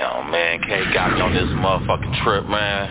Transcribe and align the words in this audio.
Damn, 0.00 0.32
man, 0.32 0.64
K 0.64 0.80
got 0.96 1.12
me 1.12 1.20
on 1.20 1.36
this 1.36 1.52
motherfucking 1.60 2.24
trip, 2.24 2.48
man. 2.48 2.88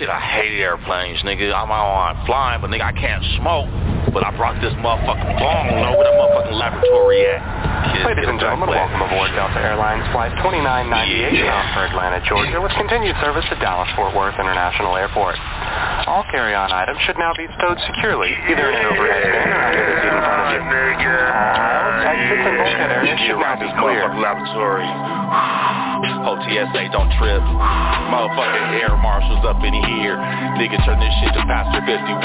Shit, 0.00 0.08
I 0.08 0.16
hate 0.16 0.56
airplanes, 0.56 1.20
nigga. 1.20 1.52
I'm 1.52 1.68
on 1.68 2.24
flying, 2.24 2.64
but 2.64 2.72
nigga, 2.72 2.88
I 2.88 2.96
can't 2.96 3.20
smoke. 3.36 3.68
But 4.16 4.24
I 4.24 4.32
brought 4.32 4.56
this 4.64 4.72
motherfucking 4.80 5.36
bong. 5.36 5.76
You 5.76 5.84
know 5.84 5.92
where 5.92 6.08
that 6.08 6.16
motherfucking 6.16 6.56
laboratory 6.56 7.20
at? 7.28 7.44
Kids, 7.92 8.08
Ladies 8.08 8.32
and 8.32 8.40
gentlemen, 8.40 8.72
welcome 8.72 9.04
aboard 9.04 9.28
Delta 9.36 9.60
Airlines 9.60 10.08
Flight 10.16 10.32
2998 10.40 11.36
yeah. 11.36 11.52
bound 11.52 11.68
for 11.76 11.84
Atlanta, 11.84 12.24
Georgia, 12.24 12.64
with 12.64 12.72
continued 12.80 13.12
service 13.20 13.44
to 13.52 13.56
Dallas-Fort 13.60 14.16
Worth 14.16 14.40
International 14.40 14.96
Airport. 14.96 15.36
All 16.08 16.24
carry-on 16.32 16.72
items 16.72 16.96
should 17.04 17.20
now 17.20 17.36
be 17.36 17.44
stowed 17.60 17.76
securely, 17.92 18.32
either 18.48 18.72
in 18.72 18.76
an 18.80 18.86
overhead 18.88 19.20
bin 19.20 19.52
or 19.52 19.60
under 19.68 19.84
the 19.84 19.96
seat 20.00 20.16
in 20.16 20.22
front 20.24 20.40
of 20.40 20.48
you. 20.48 20.64
All 20.64 21.92
exits 22.08 22.40
and 22.40 22.56
bulkhead 22.56 22.90
areas 23.04 23.20
should 23.28 23.36
now 23.36 23.60
be 23.60 23.68
clear. 23.76 24.08
Laboratory. 24.16 24.88
OTSA, 26.04 26.92
don't 26.92 27.08
trip. 27.16 27.40
Motherfucking 28.12 28.68
air 28.82 28.96
marshals 29.00 29.40
up 29.48 29.56
in 29.64 29.72
here. 29.72 30.16
Nigga, 30.60 30.76
turn 30.84 31.00
this 31.00 31.14
shit 31.22 31.32
to 31.32 31.42
Pastor 31.48 31.80
51. 31.84 32.20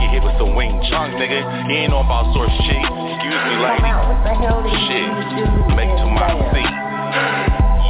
Get 0.00 0.10
hit 0.12 0.22
with 0.22 0.36
some 0.36 0.52
Wing 0.54 0.76
Chun, 0.90 1.16
nigga. 1.16 1.40
You 1.68 1.88
ain't 1.88 1.90
know 1.90 2.04
about 2.04 2.28
source 2.36 2.52
shit. 2.68 2.76
Excuse 2.76 3.42
me, 3.48 3.54
lady. 3.64 3.88
Shit. 4.88 5.08
Make 5.72 5.92
to 5.96 6.06
my 6.06 6.36
seat. 6.52 6.74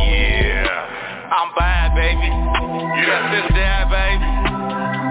Yeah. 0.06 1.34
I'm 1.34 1.50
bad, 1.58 1.98
baby. 1.98 2.30
You 2.30 3.02
got 3.10 3.24
this 3.34 3.46
dad, 3.58 3.90
baby. 3.90 4.28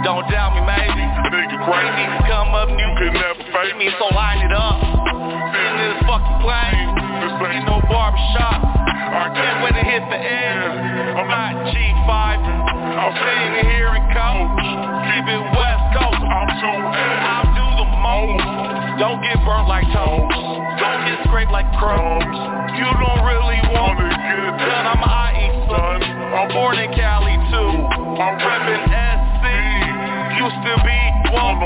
Don't 0.08 0.24
doubt 0.32 0.56
me, 0.56 0.64
maybe. 0.64 1.04
Nigga 1.32 1.58
crazy. 1.68 2.06
Come 2.32 2.56
up, 2.56 2.70
you 2.72 2.90
could 2.96 3.14
never 3.14 3.44
face 3.52 3.76
me, 3.76 3.92
so 4.00 4.08
line 4.16 4.40
it 4.40 4.54
up. 4.56 4.80
In 4.80 5.72
this 5.80 6.00
fucking 6.08 6.40
plane. 6.40 6.88
This 7.24 7.34
ain't 7.44 7.66
no 7.68 7.84
barbershop. 7.92 8.83
I 9.24 9.32
can't 9.32 9.64
wait 9.64 9.72
to 9.80 9.86
hit 9.88 10.04
the 10.12 10.20
end. 10.20 11.16
I'm 11.16 11.32
not 11.32 11.56
G5. 11.72 12.12
I'm 12.12 13.14
sitting 13.16 13.72
here 13.72 13.96
in 13.96 14.04
coach. 14.12 14.60
Keep 14.60 15.26
it 15.32 15.44
West 15.56 15.86
Coast. 15.96 16.20
I'm 16.28 16.52
too 16.60 16.76
I'll 17.24 17.48
do 17.56 17.68
the 17.72 17.88
most. 18.04 18.44
Don't 19.00 19.24
get 19.24 19.40
burnt 19.48 19.72
like 19.72 19.88
toast. 19.96 20.28
Don't 20.76 21.08
get 21.08 21.24
scraped 21.24 21.56
like 21.56 21.72
crows. 21.80 22.36
You 22.76 22.84
don't 23.00 23.24
really 23.24 23.64
want 23.72 23.96
to 24.04 24.12
done. 24.12 24.92
I'm 24.92 25.00
IE 25.00 25.48
son. 25.72 26.04
I'm 26.04 26.52
born 26.52 26.76
in 26.84 26.92
Cali 26.92 27.40
too. 27.48 27.72
I'm 28.20 28.36
reppin' 28.44 28.92
SC. 28.92 29.46
Used 30.36 30.62
to 30.68 30.74
be 30.84 31.00
one 31.32 31.64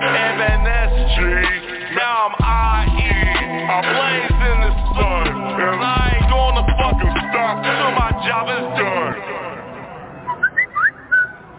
MNSG. 0.00 1.20
Now 2.00 2.32
I'm 2.32 2.88
IE. 2.88 3.12
I 3.68 3.76
blaze 3.92 4.33
stop 7.44 7.60
till 7.62 7.92
my 7.92 8.10
job 8.26 8.48
is 8.48 8.64
done. 8.80 9.14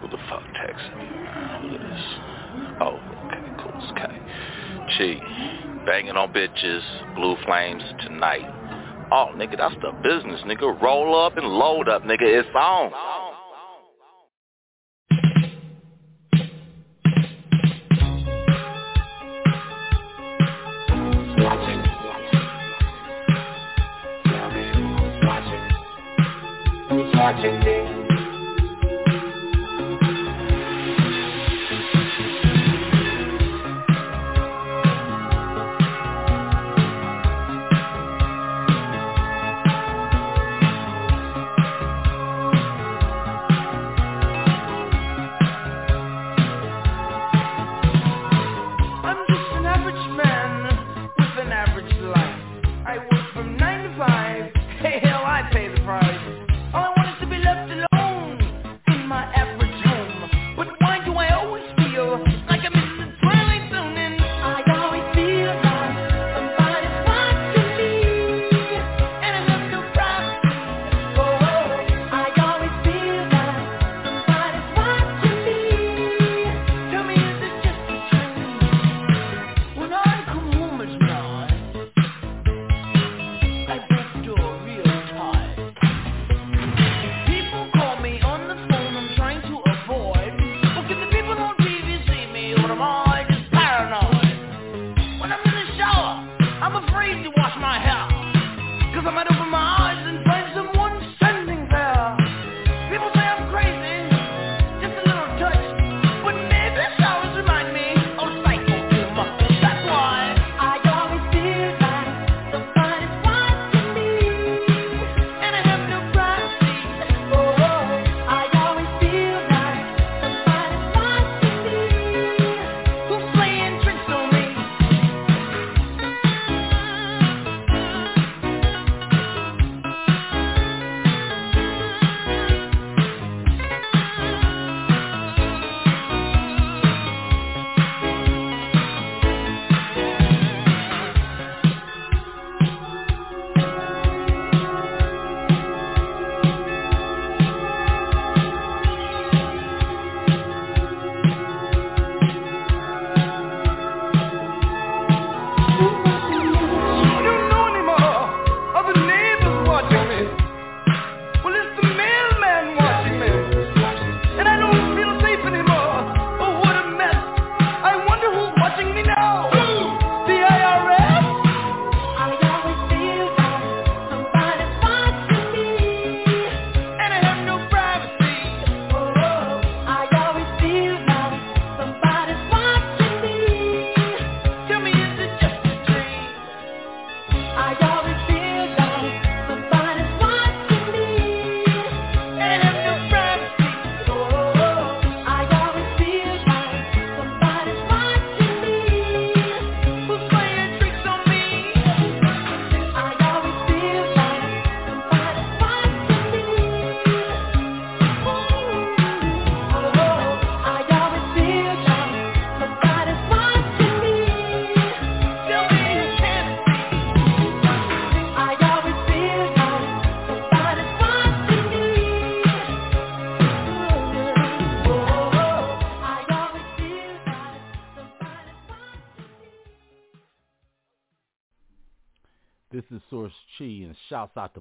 Who 0.00 0.08
the 0.08 0.18
fuck 0.28 0.42
texted 0.58 0.98
me? 0.98 1.06
Who 1.62 1.68
is? 1.76 2.02
Oh, 2.80 2.98
okay, 3.26 3.42
cool. 3.62 3.72
It's 3.76 3.92
K. 3.94 4.00
G. 4.98 5.20
Banging 5.86 6.16
on 6.16 6.32
bitches, 6.32 6.82
blue 7.14 7.36
flames 7.44 7.82
tonight. 8.04 8.50
Oh, 9.12 9.30
nigga, 9.36 9.56
that's 9.56 9.76
the 9.80 9.92
business, 10.02 10.40
nigga. 10.44 10.82
Roll 10.82 11.24
up 11.24 11.36
and 11.36 11.46
load 11.46 11.88
up, 11.88 12.02
nigga. 12.02 12.22
It's 12.22 12.48
on. 12.56 12.90
Watching 27.26 27.58
me. 27.58 27.85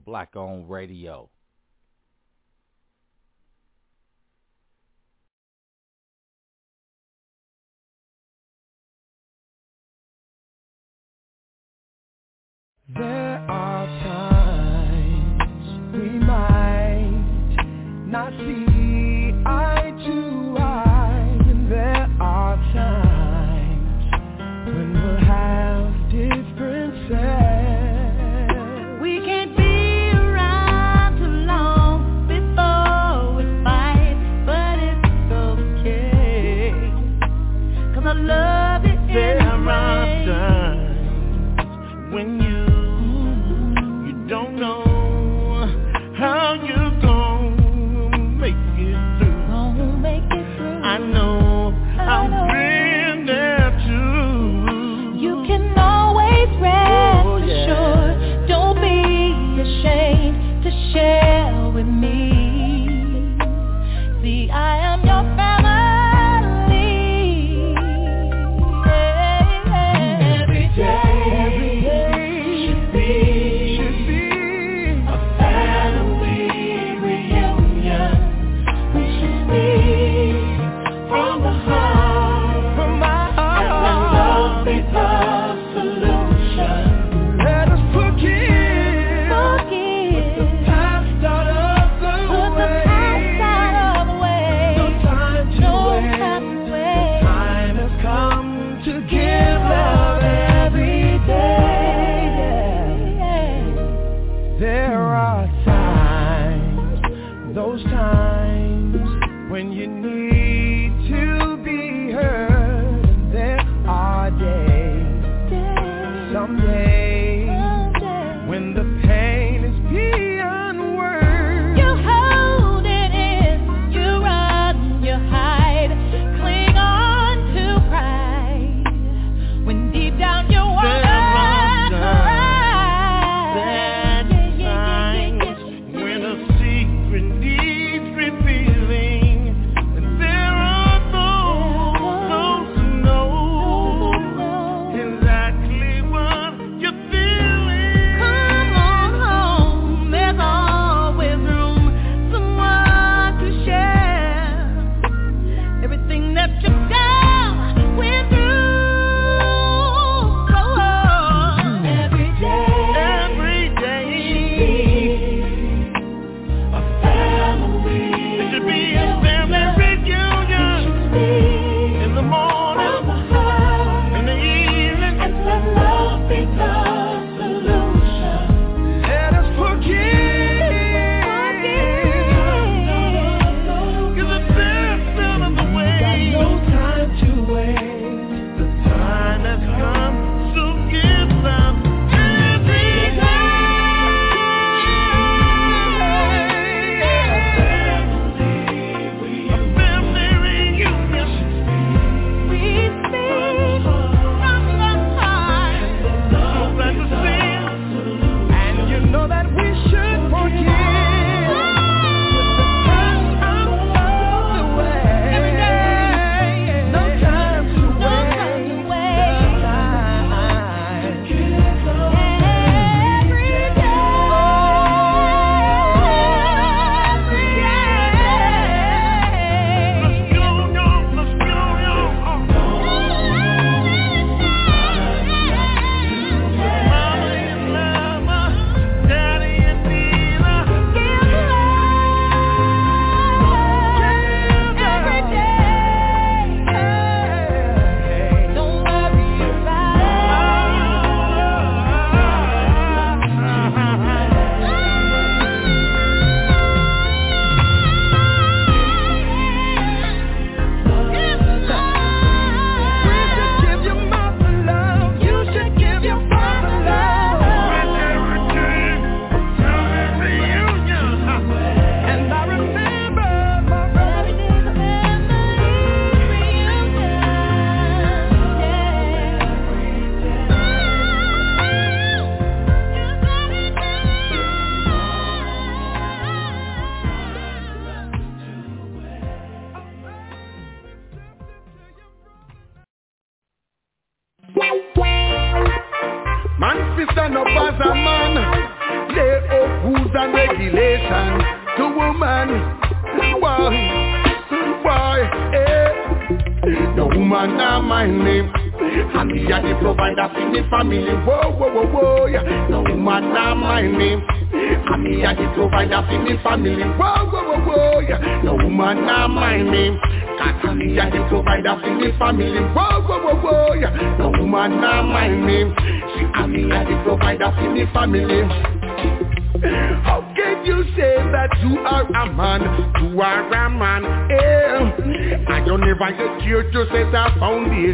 Black 0.05 0.35
Own 0.35 0.67
Radio. 0.67 1.31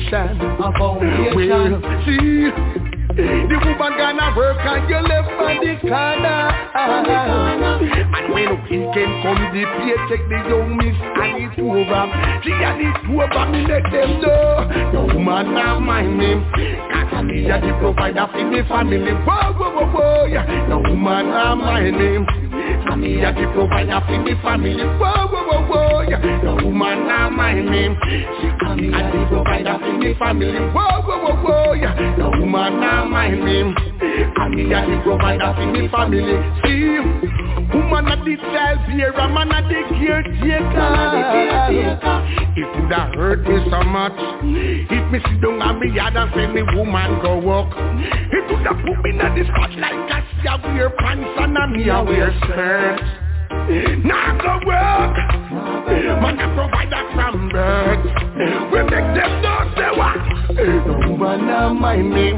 Foundation. 0.10 0.42
A 0.42 0.72
foundation. 0.78 1.36
Well, 1.36 1.82
see. 2.06 2.52
The 3.12 3.58
woman 3.60 3.98
gonna 3.98 4.34
work 4.38 4.58
and 4.62 4.90
you 4.90 4.96
left 4.96 5.28
on 5.36 5.60
the 5.60 5.76
corner. 5.82 6.48
And 6.74 8.34
when 8.34 8.64
weekend 8.64 9.14
come 9.22 9.52
the 9.52 9.64
paycheck 9.68 10.24
the 10.30 10.40
young 10.48 10.78
miss 10.78 10.96
and 10.96 11.44
it's 11.44 11.60
over. 11.60 12.08
She 12.42 12.52
and 12.56 12.80
it's 12.80 13.04
over 13.12 13.46
me 13.52 13.68
let 13.68 13.84
them 13.92 14.22
know. 14.22 14.64
No 14.94 15.14
woman 15.14 15.54
not 15.54 15.80
mind 15.82 16.18
me 16.18 16.40
Cause 17.12 17.26
me 17.26 17.50
a 17.50 17.60
the 17.60 17.76
provider 17.80 18.28
for 18.32 18.46
me 18.46 18.62
family. 18.70 19.12
Whoa, 19.12 19.54
whoa, 19.60 19.76
whoa, 19.76 19.92
whoa, 19.92 20.26
yeah. 20.26 20.68
No 20.70 20.78
woman 20.80 21.30
not 21.30 21.56
mind 21.56 21.98
me 21.98 22.16
and 22.16 23.02
me 23.02 23.22
a 23.22 23.34
the 23.34 23.44
provider 23.54 24.00
for 24.08 24.24
me 24.24 24.34
family. 24.42 24.84
Whoa, 24.98 25.28
whoa, 25.28 25.44
whoa, 25.52 25.68
whoa, 25.68 25.91
No 26.20 26.56
woman 26.56 27.08
ah, 27.08 27.30
not 27.30 27.38
mind 27.38 27.70
me 27.70 27.88
She 28.42 28.48
and 28.52 28.82
me 28.82 28.88
a 28.92 29.00
the 29.12 29.26
provider 29.32 29.80
for 29.80 29.94
me 29.98 30.14
family. 30.20 30.60
Whoa, 30.76 31.02
whoa, 31.08 31.24
whoa, 31.24 31.40
whoa, 31.40 31.74
yeah. 31.74 31.96
No 32.18 32.30
woman 32.32 32.84
ah, 32.84 33.08
not 33.08 33.10
mind 33.10 33.44
me 33.46 33.62
And 33.62 34.56
me 34.56 34.74
a 34.74 34.84
the 34.84 35.00
provider 35.04 35.54
for 35.56 35.66
me 35.72 35.88
family. 35.88 36.36
See, 36.68 37.00
woman 37.72 38.12
a 38.12 38.16
the 38.26 38.36
child 38.52 38.80
bearer 38.88 39.28
Man 39.32 39.52
a 39.56 39.62
the 39.64 39.80
caretaker 39.96 40.92
It 42.60 42.68
would 42.76 42.92
have 42.92 43.16
hurt 43.16 43.48
me 43.48 43.64
so 43.72 43.82
much 43.84 44.20
If 44.92 45.12
me 45.12 45.20
sit 45.24 45.42
down 45.42 45.62
on 45.62 45.80
me 45.80 45.96
yard 45.96 46.18
and 46.18 46.30
say 46.36 46.48
me 46.48 46.64
woman 46.76 47.22
go 47.22 47.38
walk. 47.40 47.72
It 47.78 48.52
would 48.52 48.68
have 48.68 48.84
put 48.84 49.00
me 49.04 49.12
in 49.12 49.18
the 49.18 49.44
spot 49.48 49.72
like 49.80 50.12
a 50.12 50.20
see 50.42 50.48
I 50.50 50.60
wear 50.74 50.90
pants 50.90 51.40
and 51.40 51.58
a 51.58 51.68
me 51.68 51.88
a 51.88 52.04
wear 52.04 52.36
skirt 52.44 53.31
Now 54.04 54.38
go 54.42 54.66
work. 54.66 55.16
Man 56.22 56.40
a 56.40 56.48
provider 56.56 57.04
from 57.14 57.50
birth. 57.50 58.06
We 58.72 58.80
make 58.84 59.10
them 59.16 59.42
know 59.42 59.60
say 59.76 59.92
what? 59.98 60.18
No 60.88 60.94
woman 61.10 61.48
not 61.48 61.74
mind 61.74 62.12
me 62.14 62.32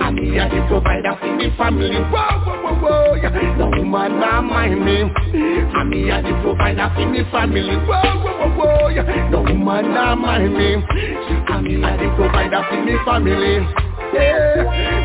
And 0.00 0.16
me 0.16 0.38
a 0.38 0.48
the 0.48 0.64
provider 0.68 1.16
for 1.20 1.36
me 1.36 1.52
family. 1.56 1.96
Whoa, 2.10 2.40
whoa, 2.44 2.62
whoa, 2.62 3.16
whoa. 3.16 3.56
No 3.58 3.66
woman 3.78 4.20
not 4.20 4.42
mind 4.44 4.84
me 4.84 5.02
And 5.02 5.90
me 5.90 6.10
a 6.10 6.22
the 6.22 6.32
provider 6.42 6.90
for 6.94 7.06
me 7.06 7.22
family. 7.30 7.76
Whoa, 7.86 8.00
whoa, 8.24 8.48
whoa, 8.56 8.90
whoa. 8.90 9.30
No 9.30 9.42
woman 9.42 9.94
not 9.94 10.16
mind 10.16 10.54
me 10.54 10.74
And 10.74 11.64
me 11.64 11.74
a 11.76 11.96
the 11.96 12.12
provider 12.16 12.62
for 12.68 12.82
me 12.84 12.96
family. 13.04 13.85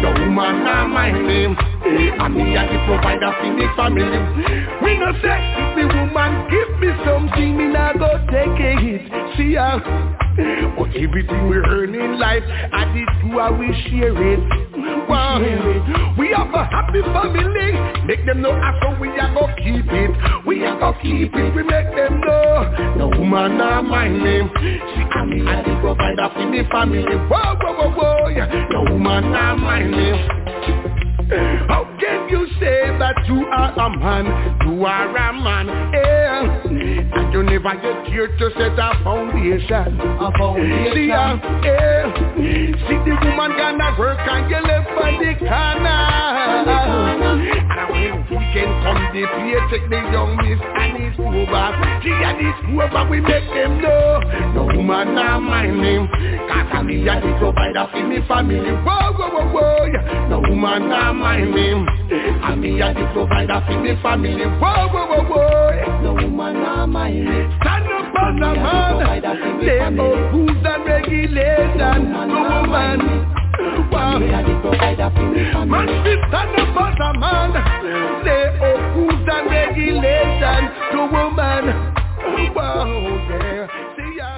No 0.02 0.10
woman 0.18 0.64
not 0.64 0.88
mind 0.90 1.26
me 1.28 1.46
And 1.46 2.36
me 2.36 2.56
a 2.56 2.64
the 2.68 2.78
provider 2.86 3.32
for 3.40 3.52
me 3.54 3.66
family. 3.76 4.20
We 4.84 4.98
no 4.98 5.12
say 5.22 5.40
if 5.62 5.70
the 5.76 5.86
woman 5.96 6.48
give 6.50 6.72
me 6.80 6.90
something 7.06 7.58
Me 7.58 7.66
not 7.68 7.98
go 8.00 8.10
take 8.32 8.60
a 8.60 8.72
hit. 8.80 9.02
See 9.38 9.54
ya 9.54 9.80
But 10.78 10.96
everything 10.96 11.50
we 11.50 11.58
earn 11.58 11.94
in 11.96 12.20
life 12.20 12.44
I 12.48 12.86
did 12.94 13.08
do 13.22 13.40
I 13.40 13.52
we 13.52 13.68
share 13.90 14.16
it. 14.16 14.40
We 16.18 16.30
have 16.36 16.54
a 16.54 16.64
happy 16.66 17.02
family. 17.02 18.06
Make 18.06 18.26
them 18.26 18.42
know 18.42 18.54
how 18.54 18.98
we 19.00 19.10
are 19.10 19.34
go 19.34 19.48
keep 19.58 19.86
it. 19.88 20.46
We 20.46 20.64
are 20.66 20.80
go 20.80 20.94
keep 21.02 21.34
it. 21.34 21.56
We 21.56 21.64
make 21.64 21.96
them 21.96 22.22
know. 22.22 22.96
No 22.98 23.08
woman 23.20 23.58
not 23.58 23.84
mind 23.84 24.24
me 24.24 24.42
She 24.94 25.02
and 25.02 25.30
me 25.30 25.42
a 25.42 25.64
the 25.64 25.80
provider 25.82 26.30
for 26.34 26.46
me 26.50 26.64
family. 26.72 27.04
Whoa, 27.04 27.56
whoa, 27.62 27.90
whoa, 27.92 28.30
whoa. 28.30 28.68
No 28.72 28.94
woman 28.94 29.32
not 29.32 29.58
mind 29.58 29.92
me 29.92 31.11
how 31.32 31.88
can 32.00 32.28
you 32.30 32.46
say 32.60 32.92
that 33.00 33.16
you 33.28 33.46
are 33.48 33.72
a 33.72 33.90
man? 33.98 34.26
You 34.68 34.86
are 34.86 35.16
a 35.16 35.34
man, 35.34 35.70
eh? 35.96 36.42
And 37.14 37.34
you 37.34 37.44
never 37.44 37.74
get 37.76 38.06
here 38.08 38.28
to 38.28 38.50
set 38.58 38.78
a 38.78 39.04
foundation. 39.04 40.00
A 40.00 40.32
foundation. 40.38 40.94
See, 40.94 41.12
uh, 41.12 41.38
eh? 41.64 42.12
See 42.88 43.00
the 43.08 43.16
woman 43.24 43.52
gonna 43.58 43.96
work 43.98 44.20
and 44.20 44.50
you 44.50 44.60
left 44.60 44.90
on 44.90 45.20
the 45.24 45.36
corner. 45.40 46.12
And 47.72 47.92
when 47.92 48.41
weekend 48.52 48.84
come, 48.84 49.02
the 49.14 49.24
paycheck 49.28 49.90
the 49.90 50.00
young 50.12 50.36
miss 50.38 50.60
and 50.60 51.04
it's 51.04 51.20
over. 51.20 51.68
See, 52.04 52.12
and 52.12 52.40
it's 52.40 52.60
over, 52.68 53.10
we 53.10 53.22
make 53.22 53.48
them 53.50 53.82
know. 53.82 54.20
No 54.54 54.66
woman 54.66 55.16
not 55.16 55.40
mind 55.40 55.80
me. 55.80 56.08
Cause 56.48 56.68
I'm 56.72 56.88
the 56.88 57.36
provider 57.40 57.88
for 57.92 58.04
me 58.08 58.20
family. 58.28 58.72
Whoa, 58.72 59.14
whoa, 59.14 59.30
whoa, 59.30 59.52
whoa. 59.52 59.82
No 60.30 60.40
woman 60.40 60.90
not 60.90 61.14
mind 61.14 61.52
me 61.52 61.72
And 61.72 62.62
me 62.62 62.80
a 62.82 62.94
the 62.94 63.08
provider 63.14 63.64
for 63.68 63.80
me 63.82 63.96
family 64.02 64.46
Whoa, 64.46 64.88
whoa, 64.88 65.08
whoa, 65.08 65.24
whoa 65.24 66.02
No 66.02 66.14
woman 66.14 66.54
not 66.54 66.88
mind 66.88 67.26
me 67.26 67.58
Stand 67.60 67.86
up 67.92 68.16
as 68.16 68.36
a 68.36 68.56
man 68.56 69.60
Lay 69.60 69.80
out 69.80 70.34
rules 70.34 70.52
and 70.66 70.86
regulation 70.86 72.12
No 72.12 72.62
woman 72.62 73.41
Wow. 73.92 74.20
Man, 74.20 75.88
stand 76.30 76.60
up 76.60 76.78
as 76.82 76.96
man 77.20 77.52
out 78.62 78.96
rules 78.96 79.28
and 79.28 79.50
regulation 79.50 80.64
No 80.94 81.04
woman 81.12 81.66
Wow, 82.56 82.86
yeah 83.30 83.68
See 83.96 84.12
ya, 84.18 84.32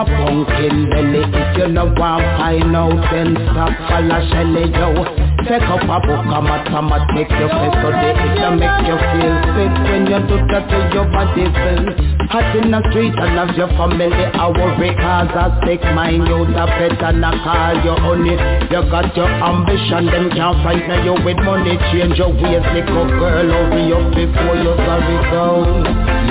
a 0.00 0.04
pumpkin 0.04 0.88
belly 0.88 1.22
If 1.28 1.58
you 1.58 1.68
no 1.68 1.84
want 1.92 2.24
find 2.40 2.74
out 2.76 2.96
then 3.12 3.36
stop 3.52 3.72
follow 3.88 4.20
Shelly 4.32 4.64
yo 4.72 5.04
Take 5.44 5.66
up 5.68 5.84
a 5.84 5.96
book 6.04 6.24
a 6.24 6.38
mathematics 6.40 7.32
You 7.36 7.48
say 7.48 7.70
study 7.76 8.10
it 8.16 8.32
to 8.40 8.48
make 8.56 8.80
you 8.88 8.96
feel 8.96 9.36
sick 9.52 9.74
When 9.88 10.02
you 10.08 10.20
do 10.24 10.36
that 10.52 10.64
to 10.72 10.78
your 10.94 11.06
body 11.12 11.44
feel 11.52 11.84
Hot 12.30 12.54
in 12.56 12.70
the 12.70 12.80
street 12.90 13.12
and 13.18 13.34
love 13.34 13.52
your 13.58 13.68
family 13.76 14.08
I 14.08 14.46
worry 14.48 14.94
cause 14.96 15.32
I 15.34 15.46
stick 15.60 15.82
mine 15.92 16.24
You 16.24 16.48
the 16.48 16.64
better 16.64 17.12
not 17.12 17.36
call 17.44 17.76
you 17.84 17.96
honey. 17.98 18.36
You 18.70 18.80
got 18.88 19.12
your 19.16 19.28
ambition 19.28 20.06
Them 20.06 20.30
can't 20.32 20.56
frighten 20.62 21.04
you 21.04 21.16
with 21.24 21.40
money. 21.44 21.76
Change 21.90 22.16
your 22.16 22.30
ways 22.32 22.64
little 22.72 23.08
girl 23.18 23.48
Hurry 23.50 23.92
up 23.92 24.14
before 24.16 24.56
you 24.64 24.72
sorry 24.80 25.18
go 25.28 25.44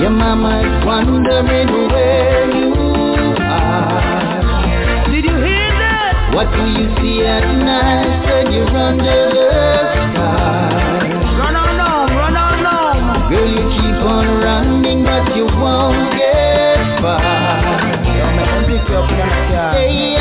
Your 0.00 0.10
mama 0.10 0.64
is 0.64 0.86
wondering 0.86 1.68
where 1.92 2.50
you 2.50 2.89
What 6.32 6.46
do 6.54 6.62
you 6.62 6.86
see 6.96 7.24
at 7.26 7.42
night 7.58 8.22
when 8.24 8.52
you're 8.52 8.68
under 8.68 9.20
the 9.34 9.82
sky? 10.14 11.10
Run 11.38 11.56
on 11.56 11.74
home, 11.82 12.16
run 12.16 12.36
on 12.36 12.58
home. 12.64 13.30
Girl, 13.30 13.48
you 13.48 13.64
keep 13.74 13.98
on 14.06 14.38
running, 14.38 15.02
but 15.02 15.34
you 15.36 15.46
won't 15.46 16.16
get 16.16 17.00
far. 17.02 17.50
Stay 19.74 20.19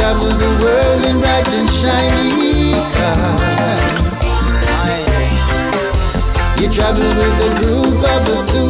travel 0.00 0.32
the 0.32 0.50
world 0.64 1.04
in 1.04 1.20
bright 1.20 1.46
and 1.46 1.68
shiny 1.82 2.72
cars. 2.96 4.00
You 6.58 6.68
travel 6.74 7.08
with 7.20 7.36
the 7.42 7.50
group 7.60 8.00
of 8.00 8.24
a 8.24 8.36
superstar. 8.48 8.69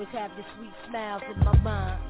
always 0.00 0.14
have 0.14 0.30
the 0.34 0.44
sweet 0.56 0.72
smiles 0.88 1.22
in 1.30 1.44
my 1.44 1.56
mind. 1.58 2.00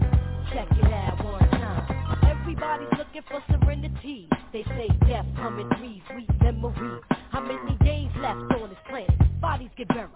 Check 0.52 0.68
it 0.78 0.92
out 0.92 1.24
one 1.24 1.50
time. 1.50 2.38
Everybody's 2.38 2.88
looking 2.96 3.22
for 3.28 3.42
serenity. 3.50 4.28
They 4.52 4.62
say 4.62 4.88
death 5.08 5.26
coming 5.36 5.68
three 5.76 6.00
sweet 6.08 6.30
memory. 6.40 7.00
How 7.30 7.40
many 7.40 7.76
days 7.78 8.10
left 8.20 8.38
on 8.54 8.68
this 8.68 8.78
planet? 8.88 9.40
Bodies 9.40 9.70
get 9.76 9.88
buried, 9.88 10.10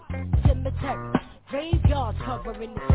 cemeteries, 0.47 1.21
graveyards 1.49 2.17
covering 2.23 2.75
the 2.75 2.94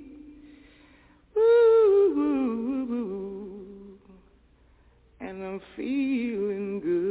Feeling 5.75 6.79
good. 6.79 7.10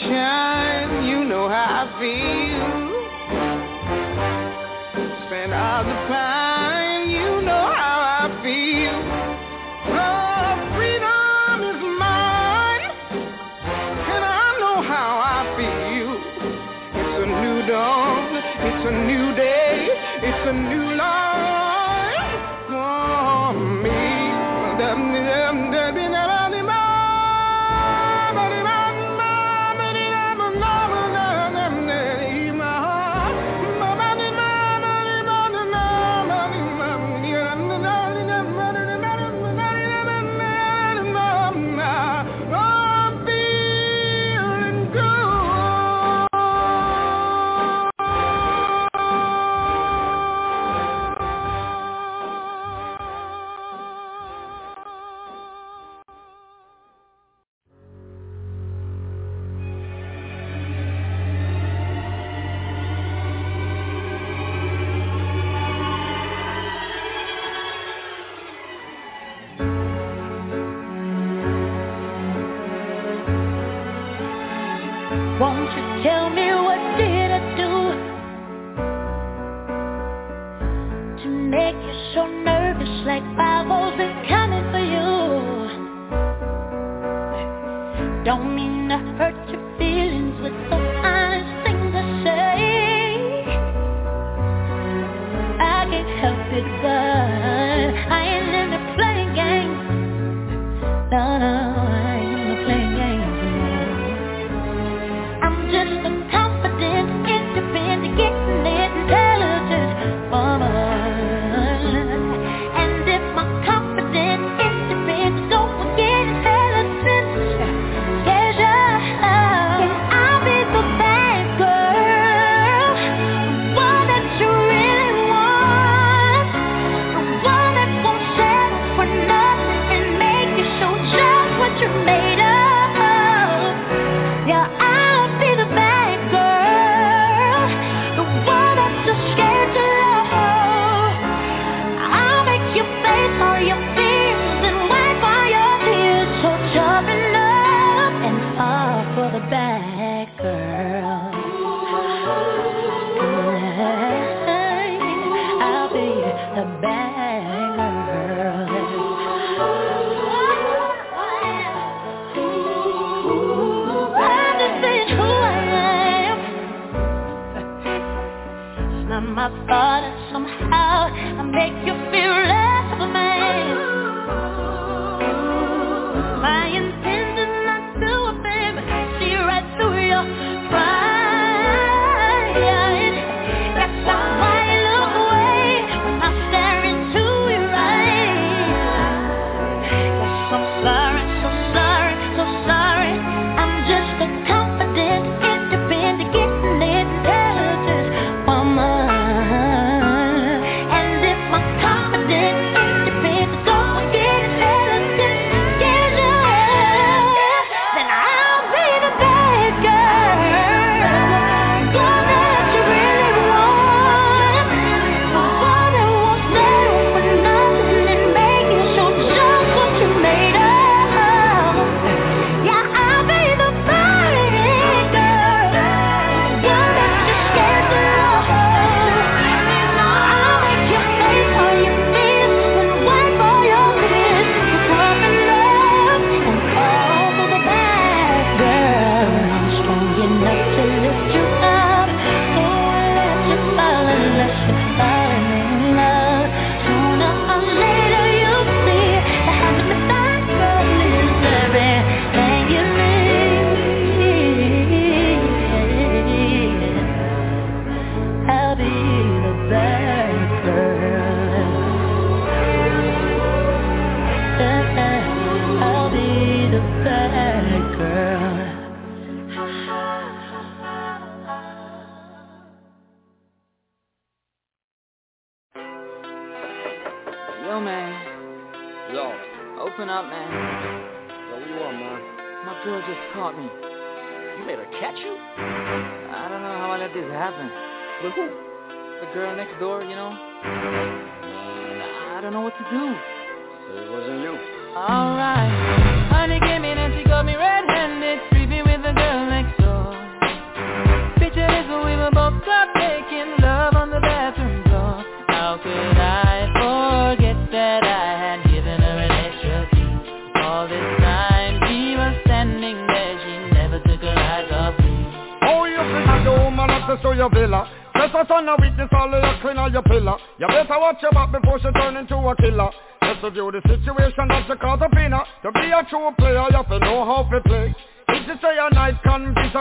You 0.00 1.10
you 1.10 1.24
know 1.24 1.48
how 1.48 1.82
I 1.82 1.98
feel. 1.98 2.70
Spend 5.26 5.52
all 5.52 5.82
the 5.84 5.98
time, 6.06 7.10
you 7.10 7.42
know 7.42 7.66
how 7.74 7.98
I 8.22 8.30
feel. 8.42 8.96
Oh, 9.90 10.54
freedom 10.76 11.58
is 11.70 11.82
mine, 11.98 12.84
and 13.90 14.24
I 14.24 14.56
know 14.60 14.82
how 14.86 15.10
I 15.18 15.42
feel. 15.58 16.10
It's 16.94 17.18
a 17.18 17.26
new 17.26 17.66
dawn, 17.66 18.36
it's 18.68 18.84
a 18.86 18.94
new 19.06 19.34
day, 19.34 19.88
it's 20.22 20.46
a 20.46 20.52
new 20.52 20.97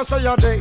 say 0.09 0.23
a 0.25 0.37
day. 0.37 0.56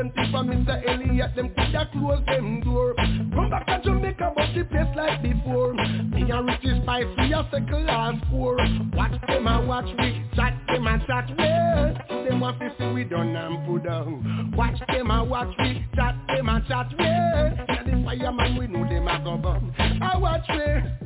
them 0.00 0.12
tip 0.16 0.30
from 0.30 0.48
Mr. 0.48 0.82
Elliott, 0.88 1.36
them 1.36 1.50
coulda 1.50 1.88
close 1.92 2.24
them 2.26 2.60
door. 2.62 2.94
Come 2.96 3.50
back 3.50 3.66
to 3.66 3.80
Jamaica, 3.84 4.32
but 4.34 4.46
the 4.54 4.64
place 4.64 4.88
like 4.96 5.22
before. 5.22 5.74
Me 5.74 6.30
and 6.30 6.46
Richie 6.46 6.80
Spice, 6.82 7.04
we 7.18 7.34
a 7.34 7.46
second 7.50 7.86
last 7.86 8.24
four. 8.30 8.56
Watch 8.94 9.20
them 9.28 9.46
and 9.46 9.68
watch 9.68 9.84
we, 9.98 10.24
chat 10.34 10.54
them 10.68 10.86
and 10.86 11.02
chat 11.06 11.28
we. 11.28 12.24
Them 12.28 12.40
want 12.40 12.58
to 12.60 12.72
see 12.78 12.86
we 12.86 13.04
done 13.04 13.36
and 13.36 13.66
put 13.66 13.84
down. 13.84 14.54
Watch 14.56 14.80
them 14.88 15.10
and 15.10 15.30
watch 15.30 15.54
we, 15.58 15.84
chat 15.94 16.16
them 16.28 16.48
and 16.48 16.66
chat 16.66 16.86
we. 16.98 17.04
Yeah, 17.04 17.82
the 17.84 18.02
fireman, 18.04 18.56
we 18.56 18.66
know 18.68 18.88
them 18.88 19.08
a 19.08 19.20
go 19.22 19.36
burn. 19.36 19.74
I 19.78 20.16
watch 20.16 20.46
we. 20.48 20.99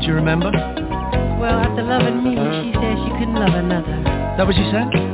Would 0.00 0.08
you 0.08 0.14
remember? 0.14 0.50
Well, 0.50 1.60
after 1.60 1.82
loving 1.82 2.24
me, 2.24 2.32
she 2.32 2.72
said 2.72 2.96
she 3.04 3.10
couldn't 3.18 3.34
love 3.34 3.52
another. 3.52 4.02
That 4.38 4.46
what 4.46 4.56
she 4.56 4.64
said? 4.72 5.09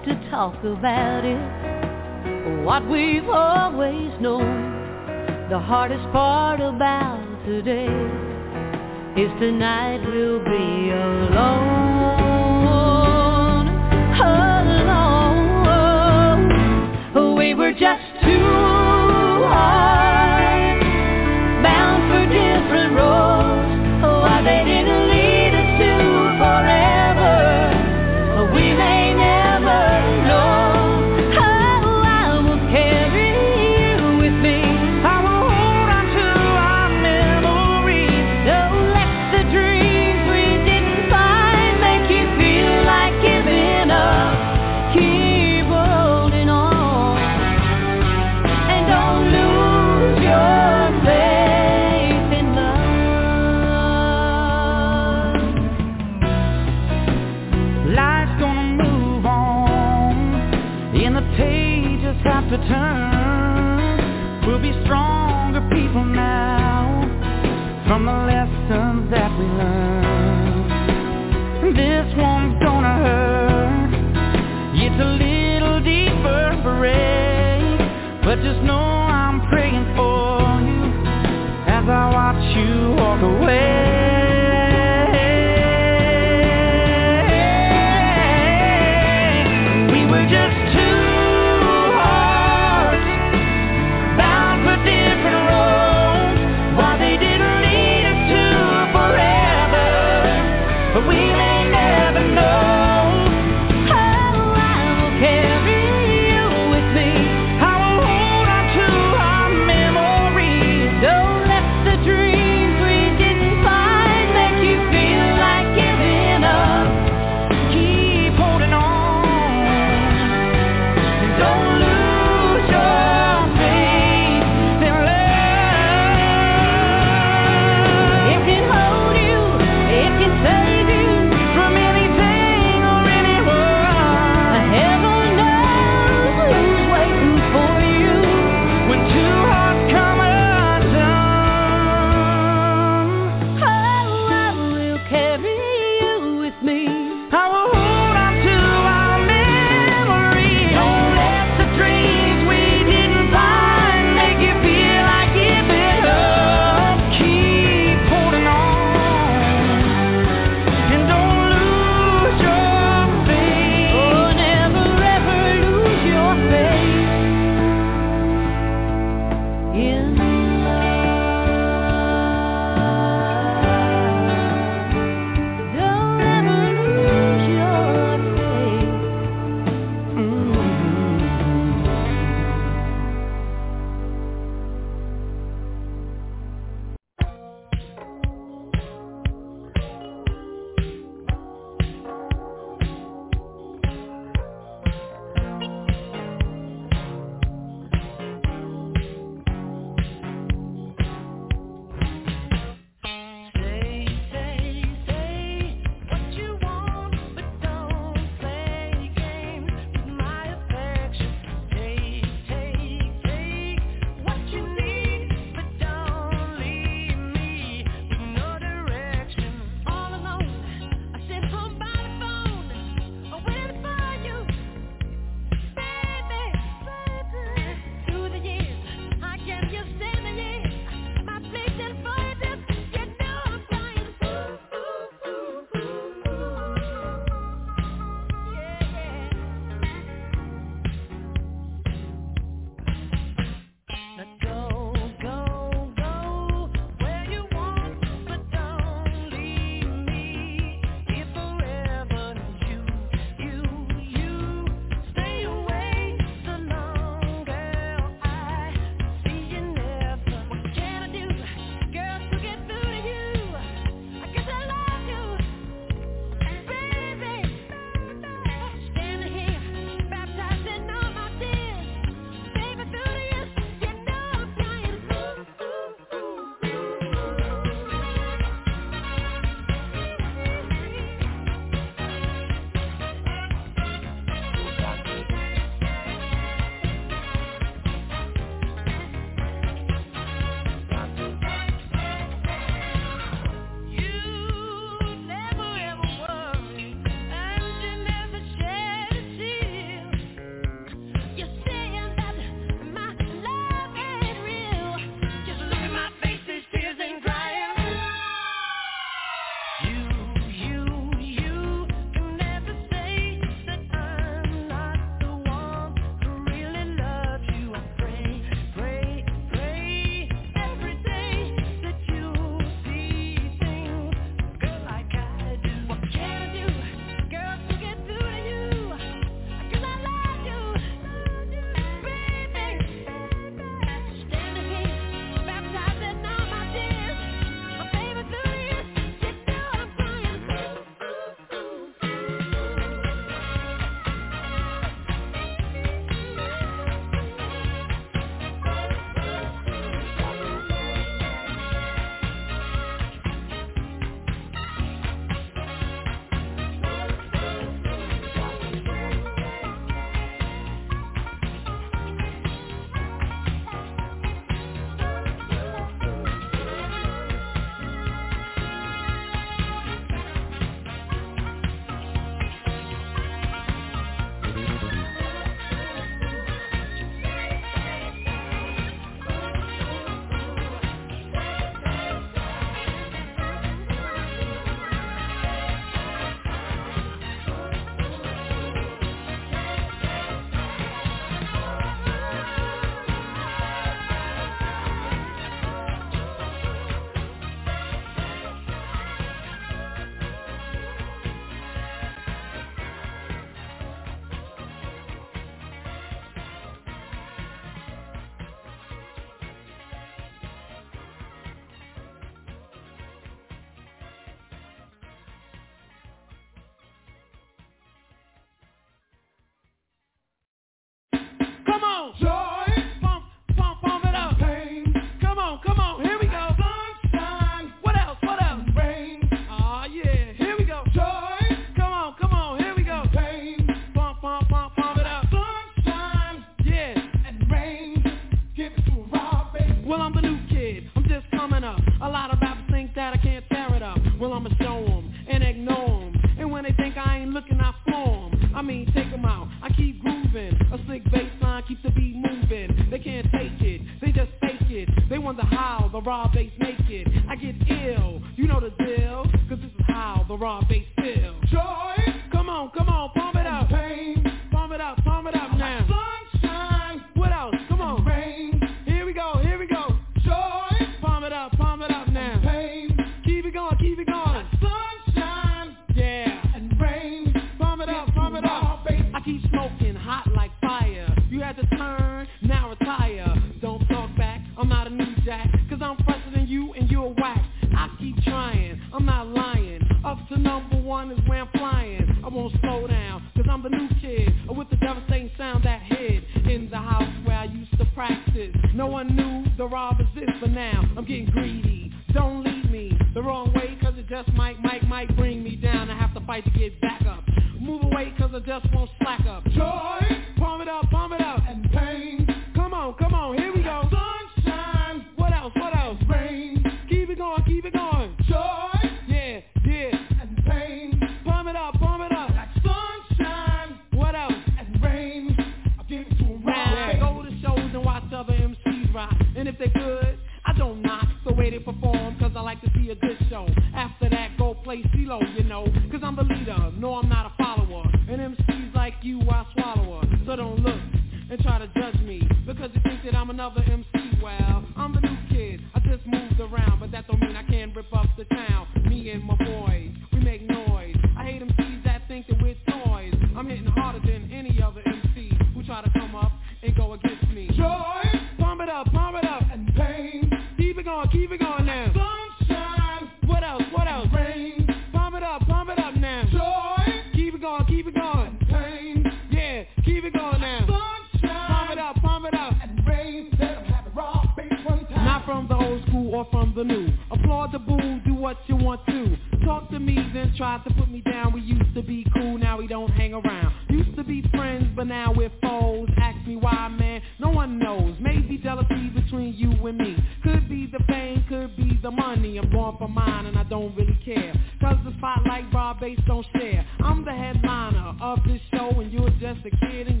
more 576.22 576.30
from 576.30 576.54
the 576.54 576.64
new. 576.64 576.88
Applaud 577.10 577.52
the 577.52 577.58
boo, 577.58 578.00
do 578.04 578.14
what 578.14 578.36
you 578.46 578.56
want 578.56 578.84
to. 578.86 579.16
Talk 579.44 579.70
to 579.70 579.78
me, 579.78 579.96
then 580.14 580.32
try 580.36 580.60
to 580.66 580.74
put 580.74 580.90
me 580.90 581.00
down. 581.00 581.32
We 581.32 581.40
used 581.40 581.74
to 581.74 581.82
be 581.82 582.06
cool, 582.14 582.38
now 582.38 582.58
we 582.58 582.66
don't 582.66 582.90
hang 582.90 583.14
around. 583.14 583.54
Used 583.70 583.96
to 583.96 584.04
be 584.04 584.22
friends, 584.34 584.66
but 584.76 584.86
now 584.86 585.12
we're 585.14 585.32
foes. 585.42 585.88
Ask 586.00 586.26
me 586.26 586.36
why, 586.36 586.68
man, 586.68 587.02
no 587.18 587.30
one 587.30 587.58
knows. 587.58 587.96
Maybe 588.00 588.38
jealousy 588.38 588.90
between 588.94 589.34
you 589.34 589.50
and 589.66 589.78
me. 589.78 589.96
Could 590.22 590.48
be 590.48 590.66
the 590.66 590.82
fame, 590.86 591.24
could 591.28 591.56
be 591.56 591.78
the 591.82 591.90
money. 591.90 592.38
I'm 592.38 592.50
born 592.50 592.76
for 592.78 592.88
mine 592.88 593.26
and 593.26 593.38
I 593.38 593.44
don't 593.44 593.74
really 593.74 593.98
care. 594.04 594.32
Cause 594.60 594.76
the 594.84 594.92
spotlight, 594.98 595.52
Rob 595.52 595.80
Base 595.80 595.98
don't 596.06 596.26
share. 596.36 596.66
I'm 596.84 597.04
the 597.04 597.12
headliner 597.12 597.96
of 598.00 598.18
this 598.26 598.40
show 598.52 598.68
and 598.80 598.92
you're 598.92 599.10
just 599.10 599.40
a 599.44 599.50
kid 599.50 599.88
and 599.88 600.00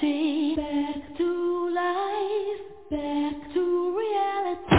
reality, 0.00 0.54
back 0.56 1.16
to 1.16 1.70
life, 1.74 2.90
back 2.90 3.54
to 3.54 3.98
reality. 3.98 4.77